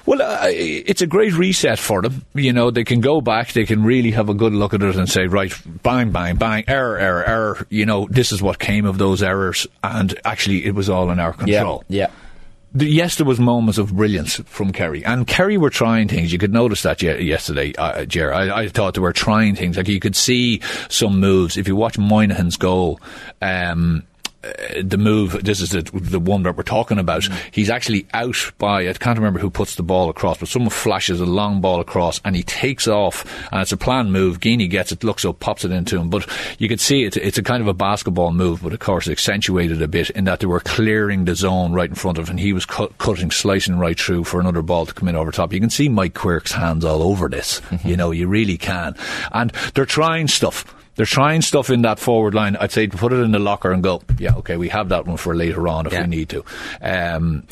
[0.07, 2.25] Well, uh, it's a great reset for them.
[2.35, 4.97] You know, they can go back, they can really have a good look at it
[4.97, 5.53] and say, right,
[5.83, 7.67] bang, bang, bang, error, error, error.
[7.71, 11.19] You know, this is what came of those errors, and actually, it was all in
[11.21, 11.85] our control.
[11.89, 12.07] Yeah.
[12.07, 12.13] The,
[12.75, 16.33] yes, there was moments of brilliance from Kerry, and Kerry were trying things.
[16.33, 18.33] You could notice that yesterday, uh, Ger.
[18.33, 19.77] I, I thought they were trying things.
[19.77, 21.57] Like you could see some moves.
[21.57, 23.01] If you watch Moynihan's goal,
[23.43, 24.05] um,
[24.43, 25.45] uh, the move.
[25.45, 27.29] This is the, the one that we're talking about.
[27.51, 31.21] He's actually out by I can't remember who puts the ball across, but someone flashes
[31.21, 34.41] a long ball across, and he takes off, and it's a planned move.
[34.41, 36.09] Geaney gets it, looks up, pops it into him.
[36.09, 36.27] But
[36.59, 39.83] you could see it, it's a kind of a basketball move, but of course accentuated
[39.83, 42.41] a bit in that they were clearing the zone right in front of, him, and
[42.41, 45.53] he was cut, cutting, slicing right through for another ball to come in over top.
[45.53, 47.61] You can see Mike Quirke's hands all over this.
[47.85, 48.95] You know, you really can,
[49.33, 50.75] and they're trying stuff.
[51.01, 52.57] They're trying stuff in that forward line.
[52.57, 55.07] I'd say to put it in the locker and go, yeah, okay, we have that
[55.07, 56.45] one for later on if we need to.
[56.83, 57.45] Um,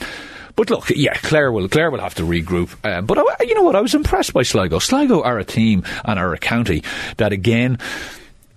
[0.55, 2.77] but look, yeah, Clare will Clare will have to regroup.
[2.85, 3.75] Um, but I, you know what?
[3.75, 4.79] I was impressed by Sligo.
[4.79, 6.83] Sligo are a team and are a county
[7.17, 7.79] that again.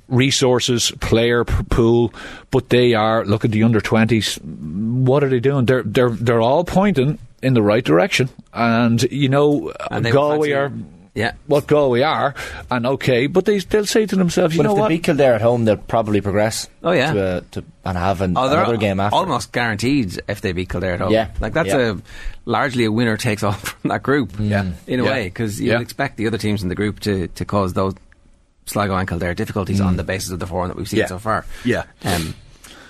[0.09, 2.13] Resources, player pool,
[2.49, 3.23] but they are.
[3.23, 4.35] Look at the under twenties.
[4.43, 5.67] What are they doing?
[5.67, 10.69] They're they're they're all pointing in the right direction, and you know, And Galway are
[11.13, 11.33] yeah.
[11.47, 12.33] what goal we are,
[12.69, 14.89] and okay, but they they'll say to themselves, you but know if they what?
[14.89, 16.69] beat Kildare at home, they'll probably progress.
[16.83, 17.13] Oh, yeah.
[17.13, 19.15] To, uh, to and have an, Oh, another game after.
[19.15, 21.11] almost guaranteed if they beat Kildare at home.
[21.11, 21.29] Yeah.
[21.39, 21.93] like that's Yeah.
[21.93, 21.95] a
[22.45, 24.33] largely a winner takes all from that group.
[24.39, 24.71] Yeah.
[24.87, 25.09] in a Yeah.
[25.11, 25.73] way, because you Yeah.
[25.75, 27.95] would expect the other teams in the group to, to cause those
[28.67, 31.07] Sligo and Kildare difficulties on the basis of the form that we've seen Yeah.
[31.07, 31.45] so far.
[31.65, 31.83] Yeah.
[32.05, 32.35] Um,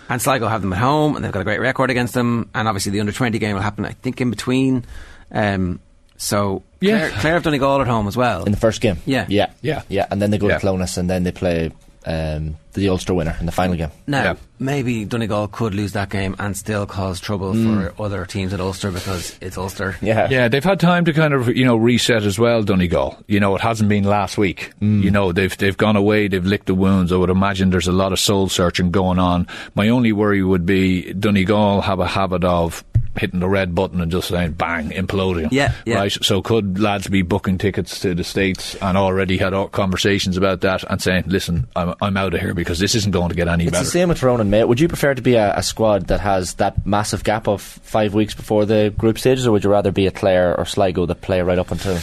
[0.10, 2.50] and Sligo have them at home, and they've got a great record against them.
[2.54, 4.84] And obviously, the under twenty game will happen, I think, in between.
[5.32, 5.80] Um,
[6.22, 6.98] so Yeah.
[7.10, 8.44] Clare, Clare have Donegal at home as well.
[8.44, 8.98] in the first game.
[9.06, 9.26] Yeah.
[9.28, 9.82] yeah, Yeah.
[9.90, 10.56] yeah, and then they go Yeah.
[10.56, 11.72] to Clones, and then they play
[12.04, 13.92] um, the Ulster winner in the final game.
[14.08, 14.34] Now, Yeah.
[14.58, 18.90] maybe Donegal could lose that game and still cause trouble for other teams at Ulster
[18.90, 19.98] because it's Ulster.
[20.02, 22.64] Yeah, Yeah, they've had time to kind of you know reset as well.
[22.64, 24.72] Donegal, you know, it hasn't been last week.
[24.82, 27.12] You know, they've they've gone away, they've licked the wounds.
[27.12, 29.46] I would imagine there's a lot of soul searching going on.
[29.76, 32.84] My only worry would be Donegal have a habit of
[33.18, 35.50] hitting the red button and just saying bang, imploding.
[35.52, 35.96] Yeah, yeah.
[35.96, 36.12] right.
[36.12, 40.84] So could lads be booking tickets to the states and already had conversations about that
[40.90, 43.66] and saying, listen, I'm I'm out of here because this isn't going to get any
[43.66, 43.84] It's better.
[43.84, 44.70] the same with Tyrone and.
[44.70, 48.14] Would you prefer to be a, a squad that has that massive gap of five
[48.14, 51.22] weeks before the group stages, or would you rather be a Clare or Sligo that
[51.22, 51.98] play right up until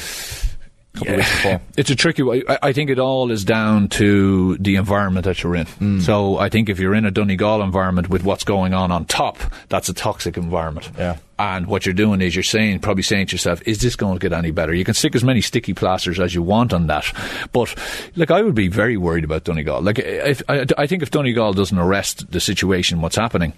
[0.98, 1.60] couple of weeks before?
[1.76, 2.22] It's a tricky.
[2.48, 5.66] I, I think it all is down to the environment that you're in.
[5.66, 6.02] Mm.
[6.02, 9.38] So I think if you're in a Donegal environment with what's going on on top,
[9.68, 10.90] that's a toxic environment.
[10.98, 11.18] Yeah.
[11.40, 14.18] And what you're doing is you're saying, probably saying to yourself, is this going to
[14.18, 14.74] get any better?
[14.74, 17.12] You can stick as many sticky plasters as you want on that.
[17.52, 17.76] But,
[18.16, 19.80] like, I would be very worried about Donegal.
[19.82, 23.52] Like, if, I, I think if Donegal doesn't arrest the situation, what's happening,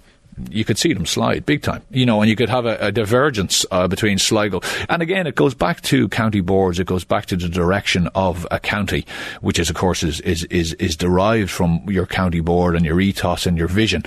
[0.49, 2.91] you could see them slide big time, you know, and you could have a, a
[2.91, 4.61] divergence uh, between Sligo.
[4.89, 6.79] And again, it goes back to county boards.
[6.79, 9.05] It goes back to the direction of a county,
[9.41, 12.99] which is, of course, is, is, is, is derived from your county board and your
[12.99, 14.03] ethos and your vision.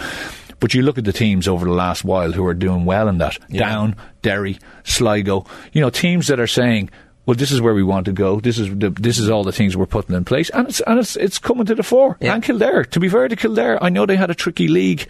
[0.61, 3.19] But you look at the teams over the last while who are doing well in
[3.19, 3.39] that.
[3.51, 6.91] Down, Derry, Sligo, you know, teams that are saying,
[7.27, 8.41] well, this is where we want to go.
[8.41, 10.99] This is the, this is all the things we're putting in place, and it's and
[10.99, 12.17] it's it's coming to the fore.
[12.21, 12.35] Yeah.
[12.35, 15.07] And Kildare, to be fair to Kildare, I know they had a tricky league,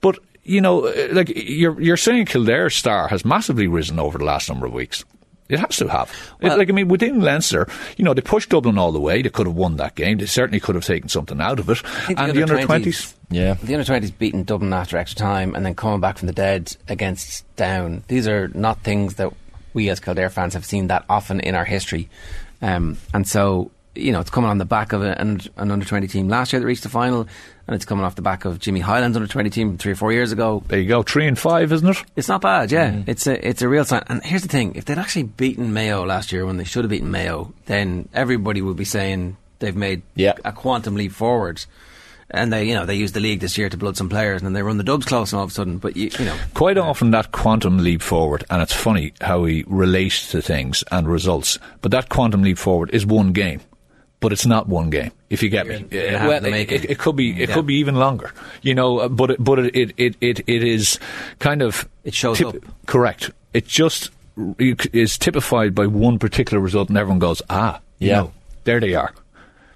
[0.00, 0.18] but
[0.50, 4.48] you know, uh, like you're you're saying Kildare's star has massively risen over the last
[4.48, 5.04] number of weeks.
[5.48, 6.10] It has to have.
[6.40, 7.66] It- Well- like I mean, within Leinster,
[7.96, 9.20] you know, they pushed Dublin all the way.
[9.22, 10.18] They could have won that game.
[10.18, 11.82] They certainly could have taken something out of it.
[12.08, 13.54] And the under twenties, Yeah.
[13.62, 16.76] The under twenties beating Dublin after extra time and then coming back from the dead
[16.88, 18.04] against Down.
[18.08, 19.32] These are not things that
[19.74, 22.08] we as Kildare fans have seen that often in our history.
[22.62, 26.06] Um, and so, you know, it's coming on the back of an, an under 20
[26.06, 27.26] team last year that reached the final,
[27.66, 30.12] and it's coming off the back of Jimmy Hyland's under 20 team three or four
[30.12, 30.62] years ago.
[30.68, 32.04] There you go, three and five, isn't it?
[32.16, 32.90] It's not bad, yeah.
[32.90, 33.08] Mm.
[33.08, 34.04] It's a it's a real sign.
[34.08, 36.90] And here's the thing: if they'd actually beaten Mayo last year when they should have
[36.90, 40.02] beaten Mayo, then everybody would be saying they've made
[40.44, 41.64] a quantum leap forward.
[42.32, 44.46] And they, you know, they used the league this year to blood some players, and
[44.46, 46.38] then they run the Dubs close, and all of a sudden, but you, you know,
[46.54, 51.08] Quite often that quantum leap forward, and it's funny how we relate to things and
[51.08, 53.60] results, but that quantum leap forward is one game.
[54.20, 55.78] But it's not one game, if you get me.
[55.90, 56.90] Having well, it, it, it.
[56.90, 57.54] it could be, it Yeah.
[57.54, 58.98] could be even longer, you know.
[58.98, 60.98] uh, But it, but it, it, it, it, it is
[61.38, 62.54] kind of it shows up.
[62.86, 63.30] Correct.
[63.54, 64.10] It just
[64.58, 68.16] is typified by one particular result, and everyone goes, ah, you Yeah.
[68.16, 68.32] know,
[68.64, 69.12] there they are.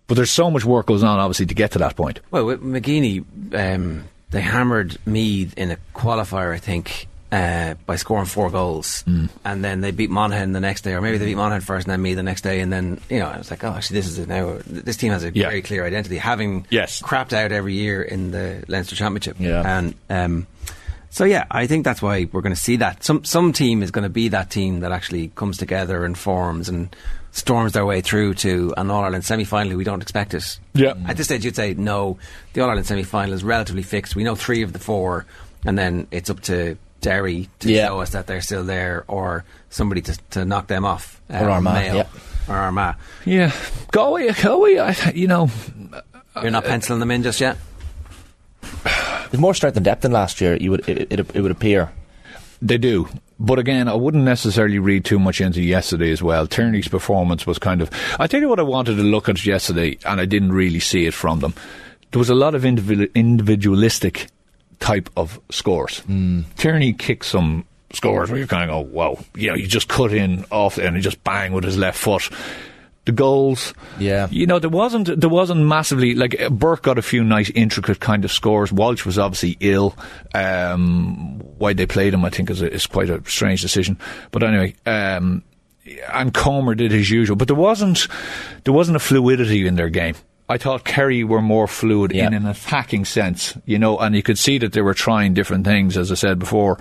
[0.09, 2.21] But there's so much work goes on, obviously, to get to that point.
[2.31, 8.27] Well, with McGeeney, um, they hammered Meath in a qualifier, I think, uh, by scoring
[8.27, 9.27] four goals, Hmm.
[9.45, 11.93] and then they beat Monaghan the next day, or maybe they beat Monaghan first and
[11.93, 14.07] then Meath the next day, and then you know, I was like, oh, actually, this
[14.09, 14.59] is it now.
[14.67, 15.49] This team has a Yeah.
[15.49, 17.03] very clear identity, having Yes.
[17.03, 19.63] crapped out every year in the Leinster Championship, Yeah.
[19.79, 19.95] and.
[20.09, 20.47] Um,
[21.11, 23.05] so yeah, I think that's why we're going to see that.
[23.05, 26.69] Some some team is going to be that team that actually comes together and forms
[26.69, 26.89] and
[27.31, 29.77] storms their way through to an All Ireland semi final.
[29.77, 30.59] We don't expect it.
[30.73, 30.95] Yeah.
[31.07, 32.19] At this stage, you'd say no.
[32.53, 34.17] The All Ireland semi final is relatively fixed.
[34.17, 35.25] We know three of the four,
[35.65, 37.87] and then it's up to Derry to Yeah.
[37.89, 41.51] show us that they're still there, or somebody to, to knock them off, uh, Or
[41.51, 42.07] Armagh, Mayo, yeah.
[42.49, 42.97] or Armagh.
[43.25, 43.53] Yeah,
[43.93, 45.49] Galway, Galway, I, you know,
[46.43, 47.57] You're not penciling them in just yet.
[49.31, 50.57] There's more strength and depth than last year.
[50.57, 51.91] You would it, it, it would appear.
[52.63, 53.09] They do.
[53.39, 56.47] But again, I wouldn't necessarily read too much into yesterday as well.
[56.47, 57.91] Tierney's performance was kind of.
[58.19, 61.07] I tell you what I wanted to look at yesterday, and I didn't really see
[61.07, 61.53] it from them.
[62.13, 64.29] There was a lot of individualistic
[64.81, 66.03] type of scores.
[66.57, 70.13] Tierney kicks some scores where you kind of go, wow, you know, you just cut
[70.13, 72.29] in off and he just bang with his left foot.
[73.07, 74.29] The goals, Yeah.
[74.31, 78.25] you know, there wasn't there wasn't massively like Burke got a few nice intricate kind
[78.25, 78.73] of scores.
[78.73, 79.95] Walsh was obviously ill.
[80.35, 83.99] Um, why they played him, I think, is a, is quite a strange decision.
[84.31, 85.43] But anyway, um,
[86.15, 88.09] and Comer did his usual, but there wasn't
[88.65, 90.15] there wasn't a fluidity in their game.
[90.49, 92.27] I thought Kerry were more fluid Yeah.
[92.27, 95.65] in an attacking sense, you know, and you could see that they were trying different
[95.65, 96.79] things, as I said before.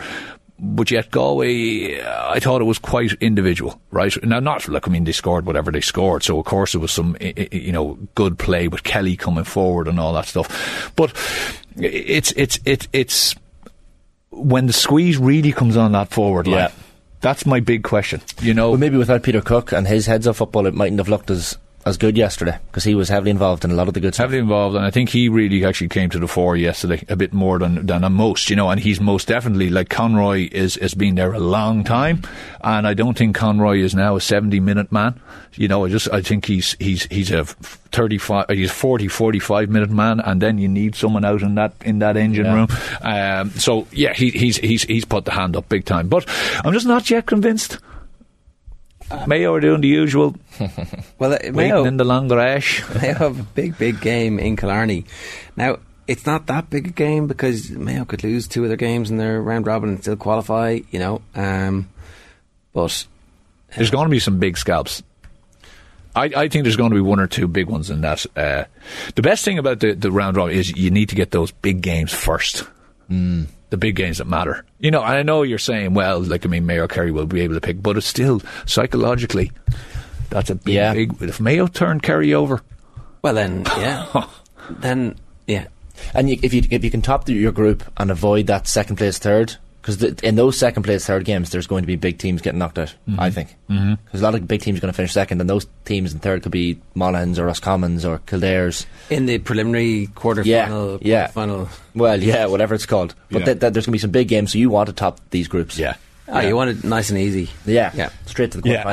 [0.60, 4.14] But yet Galway, I thought it was quite individual, right?
[4.24, 6.92] Now, not like I mean they scored whatever they scored, so of course there was
[6.92, 7.18] some,
[7.52, 10.92] you know, good play with Kelly coming forward and all that stuff.
[10.96, 11.12] But
[11.76, 13.36] it's it's it's it's
[14.30, 16.58] when the squeeze really comes on that forward line.
[16.60, 16.72] Yeah.
[17.22, 18.22] That's my big question.
[18.42, 21.08] You know, Well, maybe without Peter Cooke and his heads of football, it mightn't have
[21.10, 24.00] looked as as good yesterday because he was heavily involved in a lot of the
[24.00, 24.24] good stuff.
[24.26, 27.34] heavily involved, and I think he really actually came to the fore yesterday a bit
[27.34, 28.70] more than than most, you know.
[28.70, 32.22] And he's most definitely like Conroy is has been there a long time,
[32.64, 35.20] and I don't think Conroy is now a seventy minute man.
[35.56, 39.70] You know, I just I think he's he's he's a thirty five, he's 40, 45
[39.70, 42.54] minute man, and then you need someone out in that in that engine Yeah.
[42.54, 42.68] room.
[43.02, 46.26] Um, so yeah, he, he's he's he's put the hand up big time, but
[46.66, 47.78] I'm just not yet convinced.
[49.28, 50.36] Mayo are doing the usual.
[51.20, 52.82] Well, uh, Mayo in the long grass.
[52.90, 55.06] they have a big, big game in Killarney.
[55.56, 59.10] Now, it's not that big a game because Mayo could lose two of their games
[59.10, 61.22] in their round robin and still qualify, you know.
[61.34, 61.88] Um,
[62.74, 63.06] but
[63.78, 65.02] There's going to be some big scalps.
[66.16, 68.26] I, I think there's going to be one or two big ones in that.
[68.36, 68.66] Uh,
[69.16, 71.82] the best thing about the, the round robin is you need to get those big
[71.82, 72.66] games first.
[73.10, 73.48] Mm.
[73.74, 74.64] The big games that matter.
[74.78, 77.42] You know, and I know you're saying, well, like, I mean, Mayo Kerry will be
[77.42, 79.52] able to pick, but it's still psychologically,
[80.30, 80.94] that's a big, Yeah.
[80.94, 81.20] big.
[81.24, 82.62] If Mayo turn Kerry over,
[83.24, 84.28] well, then yeah,
[84.70, 85.16] then
[85.48, 85.66] yeah.
[86.14, 88.98] And you, if you if you can top the, your group and avoid that second
[88.98, 92.42] place third, because in those second place third games, there's going to be big teams
[92.42, 92.96] getting knocked out.
[93.18, 93.98] I think because Mhm.
[94.14, 96.42] a lot of big teams are going to finish second, and those teams in third
[96.44, 98.86] could be Monaghan's or Roscommons or Kildare's.
[99.10, 101.28] In the preliminary quarter Yeah, final, yeah.
[101.28, 101.70] final.
[101.94, 103.14] Well, yeah, whatever it's called.
[103.30, 103.46] But Yeah.
[103.46, 105.48] th- th- there's going to be some big games, so you want to top these
[105.50, 105.78] groups.
[105.78, 105.96] Yeah.
[106.30, 107.50] Oh, you want it nice and easy.
[107.66, 108.10] Yeah, Yeah.
[108.26, 108.84] straight to the Yeah.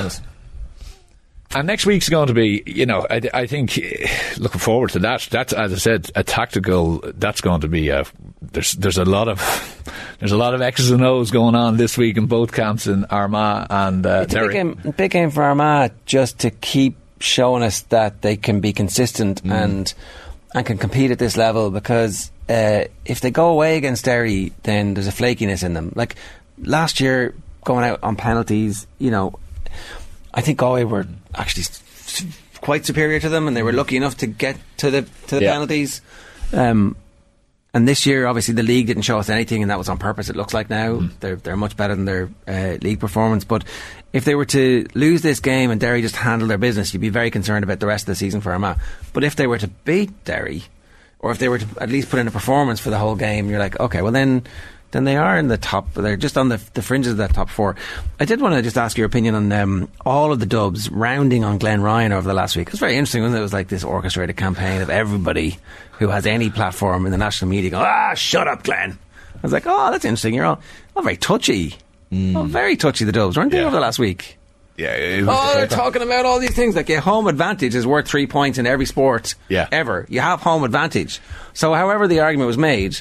[1.52, 4.08] And next week's going to be, you know, I, I think eh,
[4.38, 5.26] looking forward to that.
[5.30, 7.00] That's as I said, a tactical.
[7.16, 8.04] That's going to be a.
[8.40, 9.40] There's there's a lot of
[10.20, 13.04] there's a lot of X's and O's going on this week in both camps in
[13.06, 17.62] Armagh and uh, It's a big game, big game for Armagh just to keep showing
[17.62, 19.52] us that they can be consistent Mm.
[19.52, 19.94] and
[20.54, 24.94] and can compete at this level because uh, if they go away against Derry, then
[24.94, 25.92] there's a flakiness in them.
[25.94, 26.16] Like
[26.58, 29.38] last year, going out on penalties, you know,
[30.32, 31.64] I think Galway were actually
[32.60, 35.42] quite superior to them, and they were lucky enough to get to the to the
[35.42, 35.52] Yeah.
[35.52, 36.00] penalties.
[36.52, 36.96] Um,
[37.72, 40.28] and this year, obviously, the league didn't show us anything, and that was on purpose.
[40.28, 43.44] It looks like now they're they're much better than their uh, league performance.
[43.44, 43.64] But
[44.12, 47.10] if they were to lose this game and Derry just handle their business, you'd be
[47.10, 48.78] very concerned about the rest of the season for Armagh.
[49.12, 50.64] But if they were to beat Derry,
[51.20, 53.48] or if they were to at least put in a performance for the whole game,
[53.48, 54.42] you're like, okay, well then.
[54.92, 55.94] Then they are in the top.
[55.94, 57.76] They're just on the, the fringes of that top four.
[58.18, 61.44] I did want to just ask your opinion on um, all of the dubs rounding
[61.44, 62.66] on Glenn Ryan over the last week.
[62.68, 63.38] It was very interesting when it?
[63.38, 65.58] it was like this orchestrated campaign of everybody
[65.92, 68.98] who has any platform in the national media going, ah, shut up, Glenn.
[69.34, 70.34] I was like, oh, that's interesting.
[70.34, 70.60] You're all,
[70.96, 71.76] all very touchy.
[72.12, 74.36] Oh, very touchy, the Dubs, weren't they, over the last week?
[74.76, 74.94] Yeah.
[74.94, 76.74] It Oh, they're talking about all these things.
[76.74, 79.68] Like, yeah, home advantage is worth three points in every sport Yeah.
[79.70, 80.06] ever.
[80.08, 81.20] You have home advantage.
[81.52, 83.00] So, however the argument was made,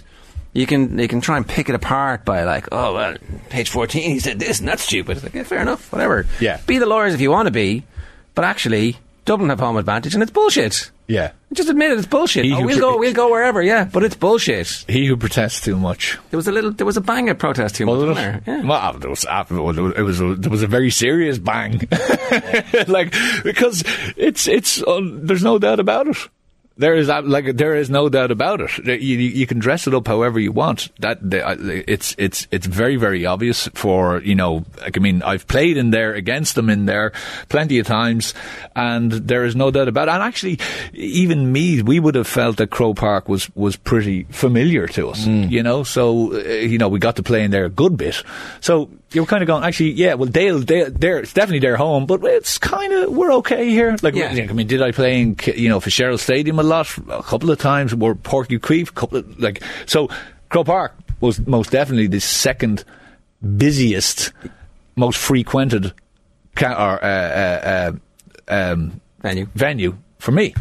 [0.53, 3.15] you can you can try and pick it apart by like, oh well,
[3.49, 5.17] page fourteen he said this and that's stupid.
[5.17, 6.25] It's like, yeah, fair enough, whatever.
[6.39, 6.59] Yeah.
[6.65, 7.83] Be the lawyers if you want to be,
[8.35, 10.91] but actually, Dublin have home advantage and it's bullshit.
[11.09, 11.31] Yeah.
[11.51, 12.45] Just admit it, it's bullshit.
[12.51, 14.85] Oh, we'll go, we'll go wherever, yeah, but it's bullshit.
[14.87, 16.19] He who protests too much.
[16.29, 18.41] There was a little, there was a bang at protest too much, wasn't there?
[18.45, 18.61] Yeah.
[18.63, 21.87] Well, there was, uh, it was a, there was a very serious bang,
[22.87, 23.13] like
[23.43, 23.83] because
[24.15, 26.17] it's it's um, there's no doubt about it.
[26.79, 29.01] There is uh, like there is no doubt about it.
[29.01, 30.89] You, you can dress it up however you want.
[30.99, 34.63] That uh, it's it's it's very very obvious for you know.
[34.79, 37.11] Like, I mean, I've played in there against them in there
[37.49, 38.33] plenty of times,
[38.77, 40.11] and there is no doubt about it.
[40.11, 40.57] And actually,
[40.93, 45.27] even me, we would have felt that Croke Park was was pretty familiar to us.
[45.51, 48.23] You know, so uh, you know we got to play in there a good bit.
[48.61, 50.13] So you were kind of going, actually, yeah.
[50.13, 53.95] Well, Dale, Dale, there, it's definitely their home, but it's kind of we're okay here.
[54.01, 54.29] Like, Yeah.
[54.31, 57.57] I mean, did I play in you know Fitzgerald Stadium a lot, a couple of
[57.59, 60.09] times, or Páirc Uí Chaoimh, a couple of like so.
[60.49, 62.83] Croke Park was most definitely the second
[63.57, 64.31] busiest,
[64.95, 65.93] most frequented
[66.55, 67.91] ca- or, uh, uh,
[68.49, 70.53] uh, um, venue venue for me.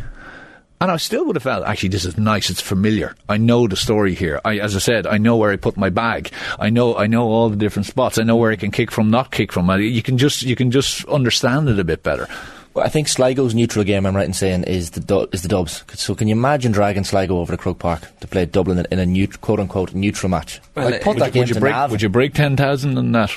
[0.81, 2.51] And I still would have felt, actually, this is nice.
[2.51, 3.17] It's familiar.
[3.29, 4.41] I know the story here.
[4.45, 6.31] I, as I said, I know where I put my bag.
[6.59, 8.17] I know, I know all the different spots.
[8.17, 9.69] I know where I can kick from, not kick from.
[9.81, 12.29] You can just, you can just understand it a bit better.
[12.75, 14.07] Well, I think Sligo's neutral game.
[14.07, 15.83] I'm right in saying is the du- is the Dubs.
[15.95, 18.99] So can you imagine dragging Sligo over to Croke Park to play Dublin in, in
[19.01, 20.61] a neut- quote unquote neutral match?
[20.77, 21.91] Well, I'd put would, that you, game would you to break, Navan.
[21.91, 23.37] would you break 10,000 in that?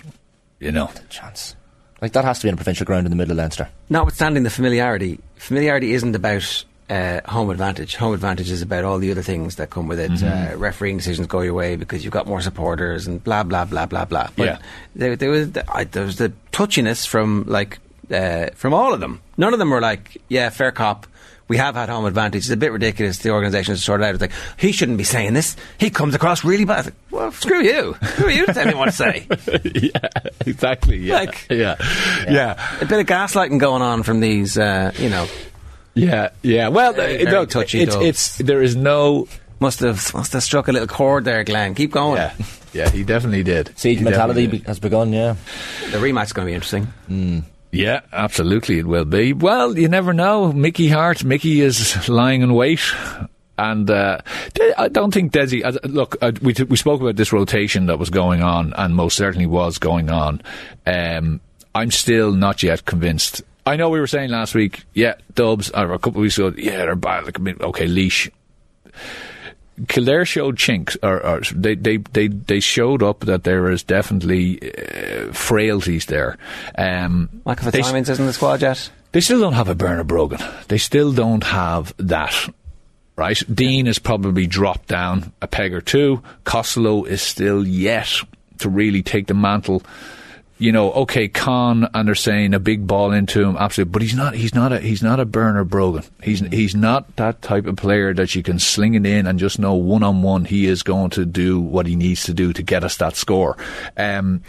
[0.60, 0.92] You know.
[1.10, 1.56] chance?
[2.02, 3.70] Like that has to be on a provincial ground in the middle of Leinster.
[3.90, 7.96] Notwithstanding the familiarity, familiarity isn't about uh, home advantage.
[7.96, 10.12] Home advantage is about all the other things that come with it.
[10.12, 10.54] Mhm.
[10.54, 13.86] Uh, refereeing decisions go your way because you've got more supporters and blah blah blah
[13.86, 14.28] blah blah.
[14.36, 14.58] But Yeah.
[14.96, 17.80] there, there was the, I, there was the touchiness from like
[18.14, 19.22] uh, from all of them.
[19.38, 21.08] None of them were like, yeah, fair cop.
[21.48, 22.44] We have had home advantage.
[22.44, 23.18] It's a bit ridiculous.
[23.20, 24.14] The organisation has sorted out.
[24.16, 25.58] It's like he shouldn't be saying this.
[25.78, 26.86] He comes across really bad.
[26.86, 27.92] Like, well, screw you.
[27.94, 29.28] Who are you to tell me what to say?
[29.76, 30.10] yeah,
[30.46, 30.98] exactly.
[30.98, 31.16] Yeah.
[31.16, 31.76] Like- yeah.
[32.30, 32.78] Yeah.
[32.80, 35.28] A bit of gaslighting going on from these, uh, you know.
[36.02, 36.30] Yeah.
[36.42, 36.70] Yeah.
[36.70, 39.28] Well, Very, very look, touchy it's, it's, there is no.
[39.60, 41.76] Must have must have struck a little chord there, Glenn.
[41.76, 42.18] Keep going.
[42.18, 42.34] Yeah.
[42.74, 43.78] Yeah, he definitely did.
[43.78, 45.14] Siege He mentality definitely be- has begun.
[45.14, 45.36] Yeah.
[45.92, 46.88] The rematch's going to be interesting.
[47.72, 49.34] Yeah, absolutely, it will be.
[49.34, 50.52] Well, you never know.
[50.52, 52.82] Mickey Harte, Mickey is lying in wait.
[53.58, 54.20] And uh,
[54.78, 55.64] I don't think Desi.
[55.64, 58.96] Uh, look, uh, we t- we spoke about this rotation that was going on, and
[58.96, 60.42] most certainly was going on.
[60.88, 61.40] Um,
[61.76, 63.44] I'm still not yet convinced.
[63.66, 66.54] I know we were saying last week, yeah, Dubs, or a couple of weeks ago,
[66.58, 67.26] yeah, they're bad.
[67.26, 68.30] Like, I mean, okay, leash.
[69.88, 74.60] Kildare showed chinks, or, or they, they, they, they showed up that there is definitely
[74.62, 76.38] uh, frailties there.
[76.78, 78.90] Um, they- Fitzsimons isn't in the squad yet.
[79.12, 80.40] they still don't have a Bernard Brogan.
[80.68, 82.36] They still don't have that.
[83.16, 83.42] Right?
[83.54, 86.24] Dean has probably dropped down a peg or two.
[86.44, 88.10] Costello is still yet
[88.60, 89.84] to really take the mantle.
[90.62, 94.14] You know, okay, Con, and they're saying a big ball into him, absolutely, but he's
[94.14, 94.36] not.
[94.36, 94.80] He's not a.
[94.80, 96.04] He's not a Bernard Brogan.
[96.22, 99.58] He's he's not that type of player that you can sling it in and just
[99.58, 102.62] know one on one he is going to do what he needs to do to
[102.62, 103.58] get us that score.
[103.98, 104.44] Um,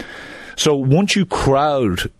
[0.55, 2.11] so once you crowd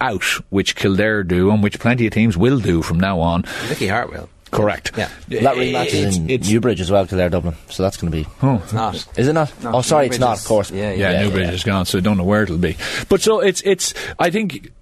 [0.00, 3.44] out, which Kildare do, and which plenty of teams will do from now on.
[3.68, 4.28] Mickey Harte will.
[4.50, 4.92] Correct.
[4.96, 5.08] Yeah.
[5.28, 7.56] That rematch is in Newbridge as well, Kildare Dublin.
[7.68, 8.28] So that's going to be.
[8.42, 8.94] Oh, It's not.
[9.18, 9.52] Is it not?
[9.62, 10.38] No, oh, sorry, it's Newbridge not.
[10.38, 10.70] Of course.
[10.70, 12.76] yeah, Yeah, Newbridge is gone, so I don't know where it'll be.
[13.08, 13.92] But so it's it's.
[14.18, 14.72] I think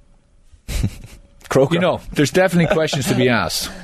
[1.49, 1.75] Croker.
[1.75, 3.71] you know there's definitely questions to be asked.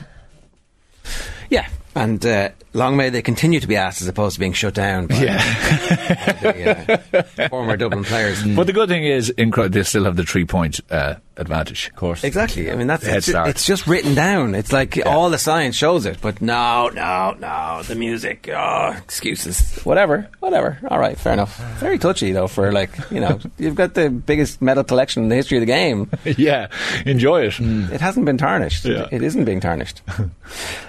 [1.48, 4.74] Yeah, and uh, long may they continue to be asked as opposed to being shut
[4.74, 5.14] down by
[6.40, 8.42] the, uh, former Dublin players.
[8.44, 11.88] But the good thing is, in Cro- they still have the three point uh, advantage.
[11.88, 12.22] Of course.
[12.22, 12.70] Exactly.
[12.70, 13.48] I mean, that's Head it's, start.
[13.48, 14.54] it's just written down.
[14.54, 17.82] It's like all the science shows it, but no, no, no.
[17.82, 19.80] The music, oh, excuses.
[19.82, 20.78] Whatever, whatever.
[20.88, 21.58] All right, fair enough.
[21.78, 22.46] Very touchy though.
[22.46, 25.66] For like, you know, you've got the biggest medal collection in the history of the
[25.66, 26.10] game.
[26.38, 26.68] yeah,
[27.04, 27.58] enjoy it.
[27.58, 28.84] It hasn't been tarnished.
[28.84, 29.08] Yeah.
[29.10, 30.02] It isn't being tarnished.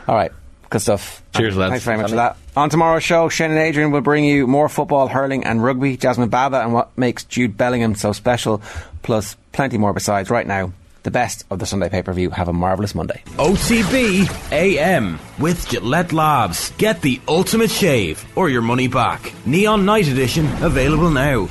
[0.07, 0.31] All right.
[0.71, 1.21] Good stuff.
[1.35, 1.71] Cheers, lads.
[1.71, 2.37] Thanks very much for that.
[2.55, 5.97] On tomorrow's show, Shane and Adrian will bring you more football, hurling, and rugby.
[5.97, 8.61] Jasmine Baba and what makes Jude Bellingham so special,
[9.03, 10.29] plus plenty more besides.
[10.29, 10.71] Right now,
[11.03, 12.29] the best of the Sunday pay per view.
[12.29, 13.21] Have a marvellous Monday.
[13.31, 16.71] OTB AM with Gillette Labs.
[16.77, 19.33] Get the ultimate shave or your money back.
[19.45, 21.49] Neon Night Edition available now.